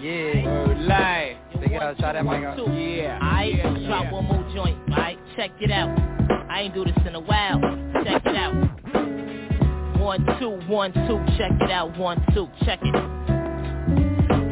Yeah. 0.00 0.66
Word 0.66 0.78
live 1.62 1.70
Big 1.70 1.80
L, 1.80 1.94
try 1.96 2.12
that 2.12 2.24
mic 2.24 2.44
out. 2.44 2.58
Yeah 2.58 3.18
Alright, 3.22 3.54
yeah, 3.56 3.70
let's 3.70 3.86
drop 3.86 4.04
yeah. 4.04 4.12
one 4.12 4.24
more 4.24 4.52
joint. 4.54 4.78
Alright, 4.90 5.18
check 5.36 5.50
it 5.60 5.70
out. 5.70 5.88
I 6.50 6.62
ain't 6.62 6.74
do 6.74 6.84
this 6.84 6.96
in 7.06 7.14
a 7.14 7.20
while. 7.20 7.60
Check 8.04 8.22
it 8.26 8.36
out. 8.36 8.54
One, 9.98 10.26
two, 10.40 10.58
one, 10.68 10.92
two, 10.92 11.24
check 11.38 11.52
it 11.60 11.70
out. 11.70 11.96
One, 11.96 12.24
two, 12.34 12.48
check 12.64 12.80
it. 12.82 13.21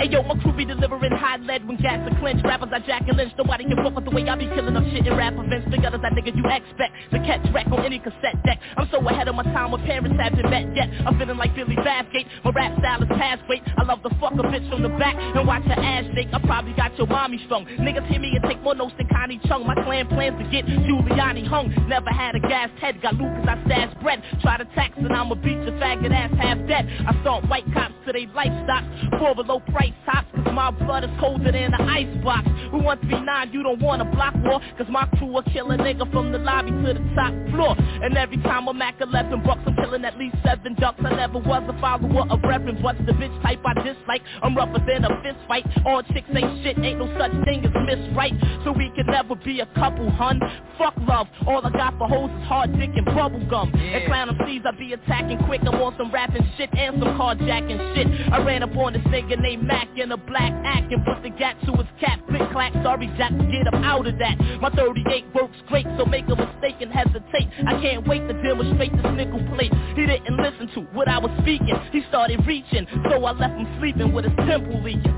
Hey 0.01 0.09
yo, 0.09 0.22
my 0.22 0.32
crew 0.40 0.56
be 0.56 0.64
delivering 0.64 1.12
high 1.12 1.36
lead 1.36 1.68
when 1.68 1.77
gas 1.77 2.01
are 2.01 2.18
clenched. 2.20 2.40
Rappers 2.43 2.72
are 2.72 2.81
Jack 2.81 3.05
and 3.06 3.18
Lynch. 3.18 3.36
Nobody 3.36 3.68
can 3.68 3.77
fuck 3.85 3.93
with 3.93 4.09
the 4.09 4.10
way 4.10 4.24
I 4.24 4.35
be 4.35 4.48
killing 4.48 4.72
up 4.72 4.82
shit 4.89 5.05
in 5.06 5.12
rap 5.12 5.36
events. 5.36 5.68
Big 5.68 5.85
others 5.85 6.01
that 6.01 6.16
nigga 6.16 6.32
you 6.32 6.40
expect 6.48 6.97
to 7.12 7.20
catch 7.20 7.44
wreck 7.52 7.68
on 7.68 7.85
any 7.85 7.98
cassette 7.98 8.40
deck. 8.48 8.56
I'm 8.78 8.89
so 8.90 8.97
ahead 9.05 9.28
of 9.28 9.35
my 9.35 9.43
time 9.52 9.72
when 9.72 9.85
parents 9.85 10.16
haven't 10.16 10.48
met 10.48 10.72
yet. 10.74 10.89
I'm 11.05 11.20
feeling 11.20 11.36
like 11.36 11.55
Billy 11.55 11.77
Bathgate. 11.77 12.24
My 12.48 12.51
rap 12.56 12.81
style 12.81 13.02
is 13.02 13.12
past 13.12 13.44
great. 13.44 13.60
I 13.77 13.85
love 13.85 14.01
to 14.01 14.09
fuck 14.16 14.32
a 14.40 14.44
bitch 14.48 14.64
from 14.72 14.81
the 14.81 14.89
back 14.97 15.16
and 15.20 15.47
watch 15.47 15.64
her 15.64 15.77
ass 15.77 16.09
shake. 16.16 16.32
I 16.32 16.40
probably 16.48 16.72
got 16.72 16.97
your 16.97 17.06
mommy 17.06 17.36
strung. 17.44 17.66
Niggas 17.66 18.09
hear 18.09 18.20
me 18.20 18.32
and 18.32 18.44
take 18.48 18.62
more 18.62 18.74
notes 18.74 18.97
than 18.97 19.06
Connie 19.12 19.39
Chung. 19.44 19.66
My 19.66 19.77
clan 19.85 20.09
plans 20.09 20.40
to 20.40 20.48
get 20.48 20.64
Giuliani 20.64 21.47
hung. 21.47 21.77
Never 21.93 22.09
had 22.09 22.35
a 22.36 22.40
gas 22.40 22.70
head. 22.81 23.02
Got 23.02 23.20
cause 23.20 23.44
I 23.44 23.60
stash 23.68 23.93
bread. 24.01 24.24
Try 24.40 24.56
to 24.56 24.64
tax 24.72 24.97
and 24.97 25.12
I'ma 25.12 25.35
beat 25.35 25.60
your 25.60 25.77
faggot 25.77 26.09
ass 26.09 26.32
half 26.40 26.56
dead. 26.66 26.89
I 27.05 27.12
stomp 27.20 27.51
white 27.51 27.68
cops 27.74 27.93
to 28.06 28.12
they 28.14 28.24
life 28.32 28.56
stocks. 28.64 28.89
Four 29.20 29.35
below 29.35 29.60
price 29.60 29.89
tops 30.06 30.28
cause 30.34 30.54
my 30.54 30.70
blood 30.70 31.04
is 31.04 31.10
colder 31.18 31.52
than 31.52 31.70
the 31.72 31.82
ice 31.82 32.24
box. 32.24 32.48
We 32.72 32.80
want 32.80 33.00
to 33.02 33.06
be 33.06 33.20
nine, 33.20 33.52
you 33.52 33.62
don't 33.62 33.80
want 33.82 34.02
a 34.02 34.04
block 34.04 34.34
war. 34.44 34.60
Cause 34.78 34.86
my 34.90 35.06
crew 35.18 35.28
will 35.28 35.42
kill 35.42 35.70
a 35.70 35.76
nigga 35.76 36.10
from 36.12 36.32
the 36.32 36.38
lobby 36.38 36.70
to 36.70 36.94
the 36.94 37.04
top 37.14 37.32
floor. 37.50 37.76
And 37.78 38.16
every 38.16 38.38
time 38.38 38.68
I'm 38.68 38.78
Mac 38.78 39.00
11 39.00 39.42
bucks, 39.42 39.60
I'm 39.66 39.74
killing 39.76 40.04
at 40.04 40.16
least 40.18 40.36
seven 40.44 40.74
ducks. 40.74 41.00
I 41.04 41.14
never 41.14 41.38
was 41.38 41.62
a 41.68 41.80
follower 41.80 42.26
of 42.30 42.40
reverend. 42.42 42.82
What's 42.82 42.98
the 43.06 43.12
bitch 43.12 43.34
type 43.42 43.60
I 43.64 43.74
dislike? 43.74 44.22
I'm 44.42 44.56
rougher 44.56 44.82
than 44.86 45.04
a 45.04 45.22
fist 45.22 45.38
fight. 45.48 45.66
All 45.84 46.02
chicks 46.02 46.28
ain't 46.34 46.62
shit, 46.62 46.78
ain't 46.78 46.98
no 46.98 47.06
such 47.18 47.32
thing 47.44 47.64
as 47.64 47.72
miss 47.86 48.16
right. 48.16 48.32
So 48.64 48.72
we 48.72 48.90
can 48.94 49.06
never 49.06 49.34
be 49.34 49.60
a 49.60 49.66
couple, 49.74 50.10
hun. 50.10 50.40
Fuck 50.78 50.94
love, 51.08 51.26
all 51.46 51.64
I 51.64 51.70
got 51.70 51.98
for 51.98 52.08
hoes 52.08 52.30
is 52.30 52.46
hard 52.46 52.72
dick 52.78 52.90
and 52.94 53.06
bubble 53.06 53.44
gum. 53.48 53.72
And 53.74 54.06
clown 54.06 54.28
MCs, 54.28 54.66
I 54.66 54.70
be 54.78 54.92
attacking 54.92 55.38
quick. 55.46 55.60
I'm 55.62 55.74
on 55.80 55.94
some 55.98 56.12
rapping 56.12 56.46
shit 56.56 56.70
and 56.72 57.02
some 57.02 57.18
carjacking 57.18 57.94
shit. 57.94 58.32
I 58.32 58.42
ran 58.42 58.62
up 58.62 58.76
on 58.76 58.92
this 58.92 59.02
nigga 59.02 59.40
named 59.40 59.66
Mac 59.81 59.98
in 59.98 60.12
a 60.12 60.16
black 60.16 60.52
act 60.65 60.93
and 60.93 61.02
put 61.05 61.23
the 61.23 61.31
gat 61.31 61.57
to 61.65 61.73
his 61.73 61.86
cap. 61.98 62.20
Click 62.28 62.43
clack, 62.52 62.73
sorry 62.82 63.07
Jack, 63.16 63.32
get 63.51 63.66
him 63.66 63.82
out 63.82 64.07
of 64.07 64.19
that. 64.19 64.39
My 64.61 64.69
38 64.70 65.24
works 65.35 65.57
great, 65.69 65.86
so 65.97 66.05
make 66.05 66.27
a 66.28 66.36
mistake 66.36 66.77
and 66.81 66.93
hesitate. 66.93 67.48
I 67.66 67.81
can't 67.81 68.07
wait 68.07 68.20
to 68.28 68.35
demonstrate 68.43 68.93
this 68.93 69.07
nickel 69.16 69.43
plate. 69.55 69.73
He 69.97 70.05
didn't 70.07 70.36
listen 70.36 70.69
to 70.74 70.81
what 70.93 71.09
I 71.09 71.19
was 71.19 71.31
speaking. 71.40 71.74
He 71.93 72.02
started 72.09 72.47
reaching, 72.47 72.86
so 73.09 73.24
I 73.24 73.32
left 73.32 73.57
him 73.57 73.66
sleeping 73.78 74.12
with 74.12 74.27
his 74.27 74.36
temple 74.47 74.82
leaking. 74.82 75.15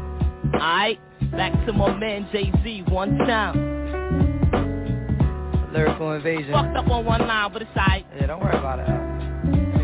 Alright, 0.54 1.00
back 1.32 1.52
to 1.66 1.72
my 1.72 1.96
man 1.98 2.28
Jay-Z 2.30 2.84
one 2.88 3.18
time. 3.18 3.58
Lyrical 5.72 6.12
invasion. 6.12 6.52
Fucked 6.52 6.76
up 6.76 6.88
on 6.88 7.04
one 7.04 7.26
line, 7.26 7.52
but 7.52 7.62
it's 7.62 7.70
alright. 7.76 8.06
Yeah, 8.14 8.26
don't 8.26 8.40
worry 8.40 8.56
about 8.56 8.78
it. 8.78 8.86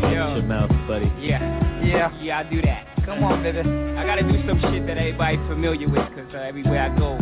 Yeah. 0.03 0.35
your 0.35 0.43
mouth, 0.43 0.71
buddy. 0.87 1.11
Yeah. 1.19 1.68
Yeah. 1.89 2.13
Yeah, 2.21 2.39
I 2.39 2.43
do 2.43 2.61
that. 2.61 2.85
Come 3.05 3.23
on, 3.23 3.41
baby. 3.41 3.59
I 3.59 4.05
gotta 4.05 4.21
do 4.21 4.37
some 4.47 4.61
shit 4.61 4.85
that 4.85 4.97
everybody's 4.97 5.39
familiar 5.47 5.89
with, 5.89 6.05
cause 6.13 6.29
uh, 6.35 6.37
everywhere 6.37 6.83
I 6.85 6.89
go, 6.97 7.17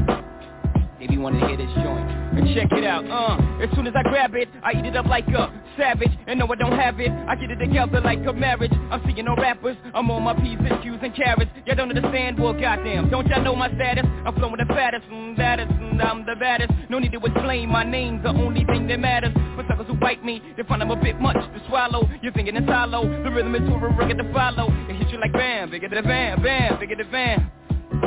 they 0.99 1.07
be 1.07 1.17
wanting 1.17 1.41
to 1.41 1.47
hear 1.47 1.57
this 1.57 1.73
joint. 1.75 2.09
And 2.37 2.47
check 2.53 2.71
it 2.71 2.83
out, 2.83 3.05
uh, 3.09 3.63
as 3.63 3.69
soon 3.75 3.87
as 3.87 3.93
I 3.95 4.03
grab 4.03 4.35
it, 4.35 4.49
I 4.63 4.71
eat 4.77 4.85
it 4.85 4.95
up 4.95 5.05
like 5.05 5.27
a 5.29 5.51
savage, 5.77 6.11
and 6.27 6.39
no 6.39 6.47
I 6.47 6.55
don't 6.55 6.77
have 6.77 6.99
it, 6.99 7.11
I 7.11 7.35
get 7.35 7.51
it 7.51 7.57
together 7.57 8.01
like 8.01 8.19
a 8.25 8.33
marriage. 8.33 8.71
I'm 8.91 9.01
seeing 9.05 9.25
no 9.25 9.35
rappers, 9.35 9.77
I'm 9.93 10.09
on 10.11 10.23
my 10.23 10.33
P's 10.33 10.57
and 10.59 10.81
Q's 10.83 10.99
and 11.01 11.15
carrots. 11.15 11.51
Y'all 11.65 11.75
don't 11.75 11.89
understand, 11.95 12.39
well 12.39 12.53
goddamn, 12.53 13.09
don't 13.09 13.27
y'all 13.27 13.43
know 13.43 13.55
my 13.55 13.73
status? 13.73 14.05
I'm 14.25 14.35
flowing 14.35 14.57
the 14.57 14.65
fattest, 14.65 15.05
mm, 15.07 15.35
baddest, 15.35 15.71
mm, 15.71 16.03
I'm 16.03 16.25
the 16.25 16.35
baddest. 16.39 16.71
No 16.89 16.99
need 16.99 17.11
to 17.13 17.19
explain, 17.19 17.69
my 17.69 17.83
name's 17.83 18.23
the 18.23 18.29
only 18.29 18.65
thing 18.65 18.87
that 18.87 18.99
matters. 18.99 19.33
For 19.55 19.65
suckers 19.67 19.87
who 19.87 19.95
bite 19.95 20.23
me, 20.23 20.41
they 20.55 20.63
find 20.63 20.81
I'm 20.81 20.91
a 20.91 20.95
bit 20.95 21.19
much 21.19 21.37
to 21.37 21.61
swallow. 21.67 22.07
You're 22.21 22.33
thinking 22.33 22.55
it's 22.55 22.67
hollow, 22.67 23.07
the 23.23 23.31
rhythm 23.31 23.55
is 23.55 23.61
too 23.61 23.75
rugged 23.75 24.17
to 24.17 24.33
follow. 24.33 24.67
It 24.89 24.95
hits 24.95 25.11
you 25.11 25.19
like 25.19 25.33
bam, 25.33 25.71
bigger 25.71 25.89
than 25.89 26.03
van, 26.03 26.41
bam, 26.41 26.79
bigger 26.79 26.95
than 26.95 27.11
bam. 27.11 27.51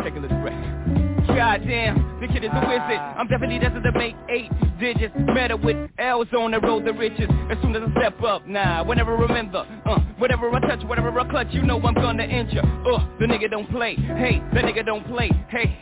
Take 0.04 0.14
a 0.14 0.18
little 0.18 0.40
breath. 0.40 1.09
Goddamn, 1.36 2.20
the 2.20 2.26
kid 2.28 2.44
is 2.44 2.50
a 2.52 2.60
wizard. 2.68 2.98
I'm 2.98 3.28
definitely 3.28 3.58
destined 3.58 3.84
to 3.84 3.92
make 3.92 4.14
eight 4.28 4.50
digits. 4.78 5.14
Matter 5.16 5.56
with 5.56 5.90
L's 5.98 6.28
on 6.36 6.50
the 6.50 6.60
road 6.60 6.84
to 6.84 6.92
riches. 6.92 7.28
As 7.50 7.58
soon 7.62 7.74
as 7.76 7.82
I 7.82 8.00
step 8.00 8.22
up, 8.22 8.46
nah, 8.46 8.84
whenever 8.84 9.16
I 9.16 9.20
remember, 9.20 9.66
uh, 9.86 9.98
whatever 10.18 10.50
I 10.54 10.60
touch, 10.60 10.82
whatever 10.84 11.18
I 11.18 11.28
clutch, 11.28 11.48
you 11.50 11.62
know 11.62 11.80
I'm 11.80 11.94
gonna 11.94 12.24
injure. 12.24 12.60
Uh, 12.60 13.06
the 13.18 13.26
nigga 13.26 13.50
don't 13.50 13.70
play. 13.70 13.94
Hey, 13.94 14.42
the 14.52 14.60
nigga 14.60 14.84
don't 14.84 15.06
play. 15.06 15.30
Hey, 15.48 15.78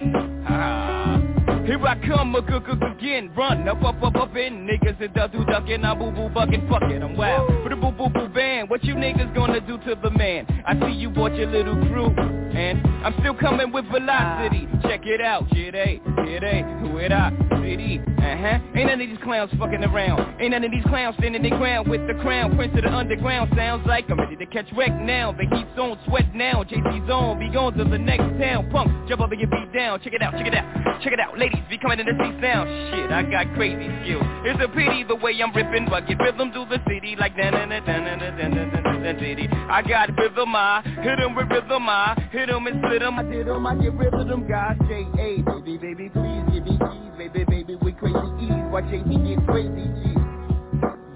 ah. 0.49 1.57
Here 1.69 1.86
I 1.86 2.01
come 2.01 2.35
a 2.35 2.40
good 2.40 2.65
good 2.65 2.82
again, 2.82 3.31
run 3.36 3.69
up 3.69 3.85
up 3.85 4.03
up 4.03 4.16
up 4.16 4.35
in 4.35 4.66
niggas 4.66 4.99
that 5.15 5.32
do 5.32 5.45
ducking, 5.45 5.85
I'm 5.85 5.99
boo 5.99 6.11
boo 6.11 6.31
bucking, 6.31 6.66
fuck 6.66 6.85
it, 6.85 7.03
I'm 7.03 7.15
wild 7.15 7.47
for 7.62 7.69
the 7.69 7.77
boo 7.77 7.90
boo 7.90 8.09
boo 8.09 8.27
band. 8.28 8.70
What 8.70 8.82
you 8.85 8.95
niggas 8.95 9.35
gonna 9.35 9.61
do 9.61 9.77
to 9.77 9.95
the 10.03 10.09
man? 10.09 10.47
I 10.66 10.73
see 10.81 10.95
you 10.95 11.11
bought 11.11 11.35
your 11.35 11.51
little 11.51 11.77
crew, 11.89 12.09
and 12.57 12.81
I'm 13.05 13.15
still 13.20 13.35
coming 13.35 13.70
with 13.70 13.85
velocity. 13.90 14.66
Check 14.85 15.05
it 15.05 15.20
out, 15.20 15.45
shit 15.53 15.74
A, 15.74 16.01
shit 16.24 16.43
A, 16.43 16.62
who 16.81 16.97
it 16.97 17.12
I, 17.12 17.36
city, 17.61 18.01
uh 18.01 18.36
huh. 18.36 18.59
Ain't 18.74 18.89
none 18.89 19.01
of 19.03 19.07
these 19.07 19.19
clowns 19.23 19.51
fucking 19.59 19.85
around. 19.85 20.40
Ain't 20.40 20.53
none 20.53 20.65
of 20.65 20.70
these 20.70 20.85
clowns 20.85 21.16
standing 21.19 21.43
their 21.43 21.59
ground 21.59 21.86
with 21.86 22.07
the 22.07 22.15
crown. 22.15 22.57
Prince 22.57 22.74
of 22.77 22.85
the 22.85 22.90
underground 22.90 23.53
sounds 23.55 23.86
like 23.86 24.09
I'm 24.09 24.19
ready 24.19 24.36
to 24.36 24.47
catch 24.47 24.66
wreck 24.74 24.95
now. 25.03 25.32
The 25.32 25.45
heat's 25.45 25.78
on, 25.78 25.99
sweat 26.07 26.35
now. 26.35 26.65
Jay-Z's 26.65 27.11
on, 27.11 27.39
be 27.39 27.55
on 27.57 27.74
to 27.74 27.85
the 27.85 27.99
next 27.99 28.40
town. 28.40 28.70
Punk, 28.70 28.90
jump 29.07 29.20
up 29.20 29.31
and 29.32 29.40
get 29.40 29.51
beat 29.51 29.70
down. 29.74 30.01
Check 30.01 30.15
it 30.15 30.23
out, 30.23 30.32
check 30.32 30.47
it 30.47 30.55
out, 30.55 31.03
check 31.03 31.12
it 31.12 31.20
out, 31.20 31.39
ladies 31.39 31.57
be 31.68 31.78
coming 31.78 31.98
in 32.01 32.06
the 32.06 32.12
seats 32.12 32.39
now. 32.40 32.64
Shit, 32.64 33.10
I 33.10 33.22
got 33.22 33.52
crazy 33.55 33.89
skills. 34.02 34.24
It's 34.44 34.60
a 34.62 34.68
pity 34.68 35.05
the 35.05 35.16
way 35.16 35.35
I'm 35.43 35.52
ripping, 35.55 35.86
but 35.90 36.06
get 36.06 36.18
rhythm 36.18 36.52
to 36.52 36.66
the 36.68 36.78
city 36.89 37.16
like 37.18 37.36
na 37.36 37.51
na 37.51 37.66
na 37.66 37.80
na 37.80 37.98
na 37.98 38.16
na 38.16 38.64
na 38.64 38.98
na 38.98 39.12
city. 39.20 39.48
I 39.51 39.82
got 39.82 40.10
rhythm, 40.16 40.55
I 40.55 40.82
hit 41.02 41.18
'em 41.20 41.35
with 41.35 41.51
rhythm, 41.51 41.89
I 41.89 42.14
hit 42.30 42.51
'em 42.51 42.66
and 42.66 42.82
split 42.85 43.02
'em. 43.02 43.18
I 43.18 43.22
did 43.22 43.48
'em, 43.48 43.66
I 43.66 43.74
get 43.76 43.94
rid 43.94 44.14
of 44.14 44.26
them 44.28 44.47
guys. 44.47 44.76
J.A. 44.89 45.43
Baby, 45.43 45.76
baby, 45.78 46.09
please 46.09 46.44
give 46.52 46.64
me 46.64 46.78
keys, 46.78 47.12
baby, 47.18 47.44
baby, 47.44 47.74
with 47.76 47.97
crazy 47.98 48.18
ease. 48.40 48.64
Watch 48.70 48.85
JD 48.86 49.16
get 49.26 49.47
crazy, 49.47 49.86
G. 50.01 50.14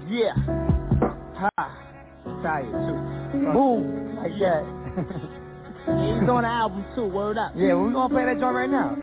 Yeah. 0.09 0.33
Ha. 1.39 1.49
Tired 2.43 2.71
too. 2.71 3.53
Boom, 3.53 4.15
like 4.17 4.37
that. 4.39 4.63
He's 5.85 6.29
on 6.29 6.43
the 6.43 6.47
album 6.47 6.85
too, 6.95 7.07
word 7.07 7.37
up. 7.37 7.51
Yeah, 7.55 7.73
we're 7.73 7.91
gonna 7.91 8.13
play 8.13 8.25
that 8.25 8.39
joint 8.39 8.55
right 8.55 8.69
now. 8.69 9.02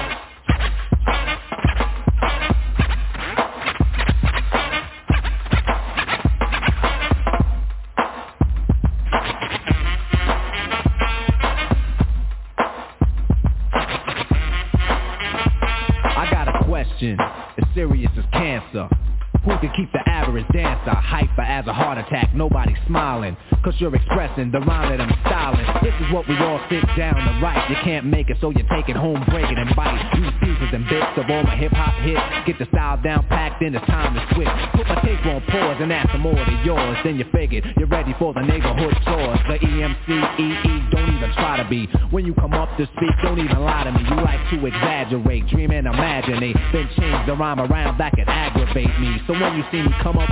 Can 19.61 19.71
keep 19.75 19.91
the 19.93 20.10
average 20.41 20.53
dancer 20.53 20.91
hyper 20.91 21.41
as 21.41 21.67
a 21.67 21.73
heart 21.73 21.97
attack? 21.97 22.33
Nobody 22.33 22.75
smiling, 22.87 23.37
cause 23.63 23.73
you're 23.77 23.93
expressing 23.95 24.51
the 24.51 24.59
rhyme 24.59 24.89
that 24.89 25.01
I'm 25.01 25.13
styling. 25.25 25.65
This 25.83 25.93
is 26.01 26.13
what 26.13 26.27
we 26.27 26.37
all 26.37 26.59
sit 26.69 26.83
down 26.97 27.15
to 27.15 27.39
write. 27.41 27.69
You 27.69 27.75
can't 27.83 28.05
make 28.05 28.29
it, 28.29 28.37
so 28.41 28.49
you 28.49 28.63
take 28.69 28.89
it 28.89 28.95
home, 28.95 29.23
break 29.29 29.49
it 29.49 29.57
and 29.57 29.75
bite. 29.75 30.01
Use 30.15 30.33
pieces 30.41 30.69
and 30.73 30.87
bits 30.89 31.17
of 31.17 31.29
all 31.29 31.43
my 31.43 31.55
hip 31.55 31.71
hop 31.71 31.93
hits. 32.01 32.21
Get 32.47 32.59
the 32.59 32.65
style 32.65 33.01
down 33.01 33.25
packed, 33.27 33.61
then 33.61 33.75
it's 33.75 33.85
time 33.87 34.13
to 34.13 34.21
switch. 34.35 34.49
Put 34.75 34.87
my 34.87 35.01
tape 35.01 35.25
on 35.25 35.41
pause 35.47 35.77
and 35.79 35.91
add 35.91 36.09
some 36.11 36.21
more 36.21 36.35
to 36.35 36.55
yours. 36.63 36.97
Then 37.03 37.17
you 37.17 37.25
figured 37.31 37.65
you're 37.77 37.87
ready 37.87 38.13
for 38.19 38.33
the 38.33 38.41
neighborhood 38.41 38.95
chores. 39.05 39.39
The 39.47 39.57
EMCEE 39.59 40.91
don't 40.91 41.15
even 41.15 41.31
try 41.33 41.61
to 41.61 41.67
be. 41.69 41.87
When 42.11 42.25
you 42.25 42.33
come 42.33 42.53
up 42.53 42.69
to 42.77 42.85
speak, 42.97 43.13
don't 43.23 43.39
even 43.39 43.59
lie 43.59 43.83
to 43.83 43.91
me. 43.91 44.01
You 44.03 44.15
like 44.21 44.41
to 44.51 44.65
exaggerate, 44.65 45.47
dream 45.47 45.71
and 45.71 45.87
imaginate. 45.87 46.55
Then 46.73 46.89
change 46.97 47.25
the 47.27 47.35
rhyme 47.35 47.59
around, 47.59 47.97
that 47.99 48.13
could 48.13 48.27
aggravate 48.27 48.99
me. 48.99 49.21
So 49.27 49.33
when 49.33 49.57
you 49.57 49.63
see 49.71 49.81
me 49.81 49.93
come 50.01 50.17
up 50.17 50.29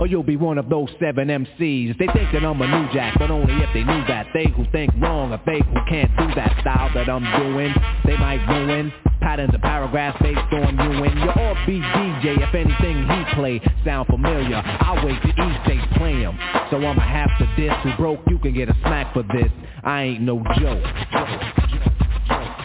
or 0.00 0.06
you'll 0.06 0.22
be 0.22 0.36
one 0.36 0.58
of 0.58 0.68
those 0.68 0.88
seven 0.98 1.28
MCs. 1.28 1.98
They 1.98 2.06
think 2.06 2.32
that 2.32 2.44
I'm 2.44 2.60
a 2.60 2.66
new 2.66 2.92
jack, 2.92 3.16
but 3.18 3.30
only 3.30 3.54
if 3.62 3.68
they 3.74 3.84
knew 3.84 4.04
that. 4.08 4.28
They 4.32 4.46
who 4.56 4.64
think 4.72 4.92
wrong, 4.98 5.32
or 5.32 5.40
they 5.44 5.60
who 5.60 5.80
can't 5.88 6.10
do 6.16 6.26
that 6.34 6.56
style 6.60 6.90
that 6.94 7.08
I'm 7.08 7.24
doing, 7.40 7.74
they 8.06 8.16
might 8.16 8.44
ruin 8.48 8.92
patterns 9.20 9.54
of 9.54 9.60
paragraphs 9.60 10.18
based 10.22 10.38
on 10.52 10.74
you 10.74 11.04
and 11.04 11.18
your 11.20 11.32
offbeat 11.34 11.84
DJ. 11.92 12.40
If 12.40 12.54
anything 12.54 13.06
he 13.06 13.34
play 13.34 13.60
sound 13.84 14.06
familiar, 14.08 14.62
I'll 14.64 15.04
wait 15.04 15.20
to 15.22 15.28
each 15.28 15.66
day 15.66 15.78
play 15.96 16.20
him. 16.20 16.38
So 16.70 16.78
I'ma 16.78 17.02
have 17.02 17.30
to 17.38 17.46
diss 17.56 17.74
who 17.82 17.94
broke. 17.96 18.20
You 18.28 18.38
can 18.38 18.54
get 18.54 18.68
a 18.70 18.74
smack 18.80 19.12
for 19.12 19.22
this. 19.22 19.50
I 19.84 20.02
ain't 20.02 20.22
no 20.22 20.38
joke. 20.58 20.84
I 20.84 21.24
hold 21.26 21.40
the 21.56 22.59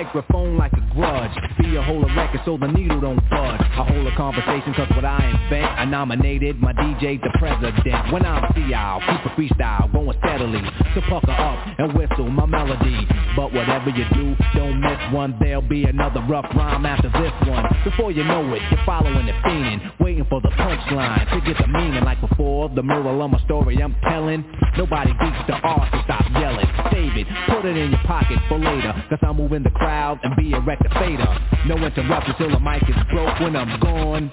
microphone 0.00 0.56
like 0.56 0.72
a 0.72 0.94
grudge. 0.94 1.30
Be 1.60 1.76
a 1.76 1.82
hold 1.82 2.10
a 2.10 2.14
record 2.16 2.40
so 2.46 2.56
the 2.56 2.68
needle 2.68 3.02
don't 3.02 3.20
budge. 3.28 3.60
I 3.60 3.84
hold 3.84 4.06
a 4.06 4.16
conversation 4.16 4.72
cause 4.72 4.88
what 4.96 5.04
I 5.04 5.20
invent. 5.28 5.66
I 5.78 5.84
nominated 5.84 6.58
my 6.58 6.72
DJ 6.72 7.20
the 7.20 7.28
president. 7.38 8.10
When 8.10 8.24
I'm 8.24 8.40
CI, 8.54 8.64
keep 8.64 9.22
a 9.28 9.32
freestyle 9.36 9.92
going 9.92 10.16
steadily. 10.24 10.62
So 10.94 11.02
pucker 11.02 11.32
up 11.32 11.58
and 11.78 11.92
whistle 11.92 12.30
my 12.30 12.46
melody. 12.46 13.06
But 13.36 13.52
whatever 13.52 13.90
you 13.90 14.06
do, 14.14 14.34
don't 14.56 14.80
miss 14.80 14.98
one. 15.12 15.36
There'll 15.38 15.60
be 15.60 15.84
another 15.84 16.24
rough 16.30 16.48
rhyme 16.56 16.86
after 16.86 17.10
this 17.20 17.32
one. 17.46 17.66
Before 17.84 18.10
you 18.10 18.24
know 18.24 18.54
it, 18.54 18.62
you're 18.70 18.84
following 18.86 19.26
the 19.26 19.32
fiending 19.44 20.00
Waiting 20.00 20.26
for 20.30 20.40
the 20.40 20.48
punchline 20.48 21.28
to 21.28 21.40
get 21.44 21.60
the 21.60 21.68
meaning. 21.68 22.04
Like 22.04 22.22
before, 22.22 22.70
the 22.70 22.82
moral 22.82 23.22
of 23.22 23.32
my 23.32 23.40
story 23.44 23.76
I'm 23.82 23.94
telling. 24.08 24.44
Nobody 24.78 25.12
beats 25.20 25.44
the 25.46 25.54
art, 25.60 25.90
so 25.92 26.00
stop 26.04 26.24
yelling. 26.40 26.66
Save 26.90 27.16
it, 27.18 27.26
put 27.48 27.66
it 27.66 27.76
in 27.76 27.90
your 27.90 28.00
pocket 28.06 28.38
for 28.48 28.58
later. 28.58 28.94
Cause 29.10 29.18
I'm 29.22 29.36
moving 29.36 29.62
the 29.62 29.70
crowd 29.70 29.89
and 29.90 30.36
be 30.36 30.52
a 30.52 30.60
rectificator 30.60 31.66
No 31.66 31.76
interruptions 31.76 32.36
till 32.38 32.50
the 32.50 32.60
mic 32.60 32.82
is 32.88 32.94
broke. 33.12 33.40
When 33.40 33.56
I'm 33.56 33.80
gone, 33.80 34.30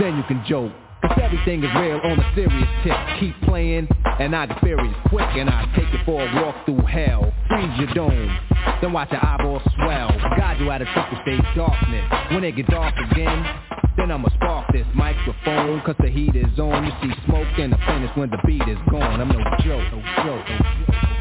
then 0.00 0.16
you 0.16 0.22
can 0.24 0.44
joke. 0.48 0.72
Cause 1.02 1.18
everything 1.22 1.62
is 1.62 1.70
real 1.76 2.00
on 2.02 2.18
a 2.18 2.34
serious 2.34 2.68
tip. 2.82 2.96
Keep 3.20 3.40
playing 3.42 3.88
and 4.20 4.34
I 4.34 4.46
get 4.46 4.60
furious 4.60 4.94
quick 5.10 5.28
And 5.34 5.50
I 5.50 5.66
take 5.76 5.92
you 5.92 5.98
for 6.06 6.22
a 6.26 6.42
walk 6.42 6.64
through 6.64 6.86
hell. 6.86 7.32
Freeze 7.48 7.78
your 7.78 7.92
dome, 7.94 8.38
then 8.80 8.92
watch 8.92 9.10
your 9.10 9.24
eyeballs 9.24 9.62
swell. 9.76 10.08
Guide 10.38 10.60
you 10.60 10.70
out 10.70 10.80
of 10.80 10.88
triple 10.88 11.18
stage 11.22 11.56
darkness. 11.56 12.04
When 12.32 12.44
it 12.44 12.56
get 12.56 12.66
dark 12.68 12.94
again 13.10 13.44
then 13.96 14.10
I'ma 14.10 14.28
spark 14.34 14.72
this 14.72 14.86
microphone. 14.94 15.80
Cause 15.82 15.96
the 16.00 16.08
heat 16.08 16.34
is 16.34 16.58
on. 16.58 16.84
You 16.84 16.92
see 17.02 17.14
smoke 17.26 17.58
and 17.58 17.72
the 17.72 17.78
finish 17.86 18.10
when 18.16 18.30
the 18.30 18.38
beat 18.46 18.66
is 18.68 18.78
gone. 18.90 19.20
I'm 19.20 19.28
no 19.28 19.42
joke, 19.64 19.92
no 19.92 20.00
joke, 20.24 20.48
no 20.48 20.86
joke 20.86 21.13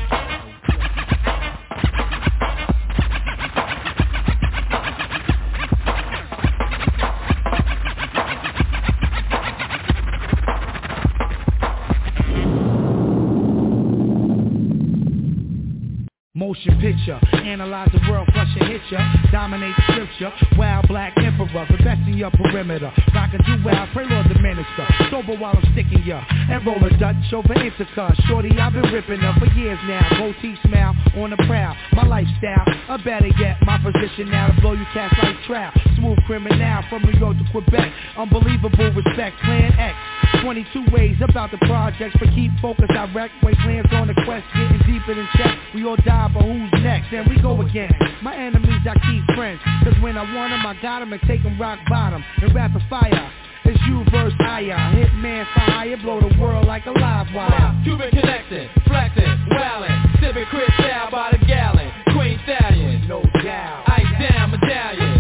motion 16.44 16.76
picture. 16.82 17.20
Analyze 17.48 17.88
the 17.94 18.04
world, 18.12 18.28
flush 18.34 18.52
and 18.60 18.68
hit 18.68 18.82
ya. 18.92 19.00
Dominate 19.32 19.76
scripture. 19.88 20.32
Wild 20.58 20.86
black 20.90 21.16
emperor, 21.18 21.66
in 22.08 22.18
your 22.18 22.32
perimeter. 22.32 22.92
Rock 23.16 23.32
a 23.34 23.38
do 23.44 23.64
wild, 23.64 23.88
pray 23.94 24.06
Lord 24.06 24.28
the 24.28 24.40
minister. 24.40 24.86
Sober 25.10 25.40
while 25.40 25.56
I'm 25.56 25.72
sticking 25.72 26.04
ya. 26.04 26.22
And 26.52 26.66
roll 26.66 26.84
a 26.84 26.90
Dutch 26.98 27.32
over 27.32 27.56
Intercut. 27.56 28.16
Shorty, 28.28 28.52
I've 28.60 28.74
been 28.74 28.92
ripping 28.92 29.20
her 29.20 29.34
for 29.40 29.48
years 29.56 29.80
now. 29.88 30.04
Goatee 30.20 30.56
smile 30.68 30.94
on 31.16 31.30
the 31.30 31.38
prowl. 31.48 31.76
My 31.94 32.06
lifestyle, 32.06 32.68
or 32.90 32.98
better 33.00 33.32
yet, 33.40 33.58
my 33.64 33.80
position 33.80 34.30
now 34.30 34.48
to 34.48 34.62
blow 34.62 34.74
you 34.74 34.86
cats 34.94 35.16
like 35.24 35.38
trout. 35.48 35.74
Smooth 35.96 36.20
criminal 36.28 36.84
from 36.90 37.04
New 37.04 37.18
York 37.20 37.38
to 37.38 37.46
Quebec. 37.52 37.92
Unbelievable 38.18 38.92
respect, 38.92 39.40
plan 39.40 39.72
X. 39.80 39.96
22 40.42 40.92
ways 40.92 41.16
about 41.24 41.52
the 41.52 41.58
projects, 41.66 42.16
but 42.20 42.28
keep 42.36 42.52
focused 42.62 42.92
direct. 42.92 43.32
Wait 43.44 43.56
plans 43.64 43.88
on 43.94 44.08
the 44.08 44.14
quest, 44.26 44.44
getting 44.54 44.82
deeper 44.86 45.16
than 45.16 45.28
check. 45.38 45.58
We 45.74 45.86
all 45.86 45.96
die, 45.96 46.30
but 46.34 46.44
who's 46.44 46.72
next? 46.84 47.14
And 47.14 47.28
we 47.30 47.40
go 47.42 47.62
again. 47.62 47.92
My 48.22 48.36
enemies, 48.36 48.82
I 48.90 48.94
keep 49.08 49.24
friends. 49.36 49.62
Cause 49.84 49.94
when 50.02 50.18
I 50.18 50.24
want 50.34 50.52
them, 50.52 50.66
I 50.66 50.76
got 50.82 51.00
them 51.00 51.14
and 51.14 51.22
take 51.24 51.44
them 51.44 51.60
rock 51.60 51.80
bottom. 51.90 52.24
And 52.42 52.54
rapid 52.54 52.82
fire. 52.90 53.32
It's 53.66 53.80
you 53.88 54.04
versus 54.12 54.38
Aya. 54.42 54.76
Hitman 54.76 55.46
for 55.54 55.60
hire, 55.62 55.98
blow 55.98 56.20
the 56.20 56.36
world 56.40 56.68
like 56.68 56.86
a 56.86 56.92
live 56.92 57.28
wire. 57.34 57.74
Cuban 57.84 58.10
connected, 58.10 58.70
flexing, 58.88 59.24
wildin', 59.52 60.20
sipping 60.20 60.46
Chris 60.50 60.70
style 60.80 61.10
by 61.10 61.32
the 61.32 61.46
gallon. 61.46 61.90
Queen 62.14 62.40
Stallion, 62.44 63.08
no 63.08 63.24
doubt. 63.42 63.84
Ice 63.88 64.30
down 64.30 64.52
medallion. 64.52 65.13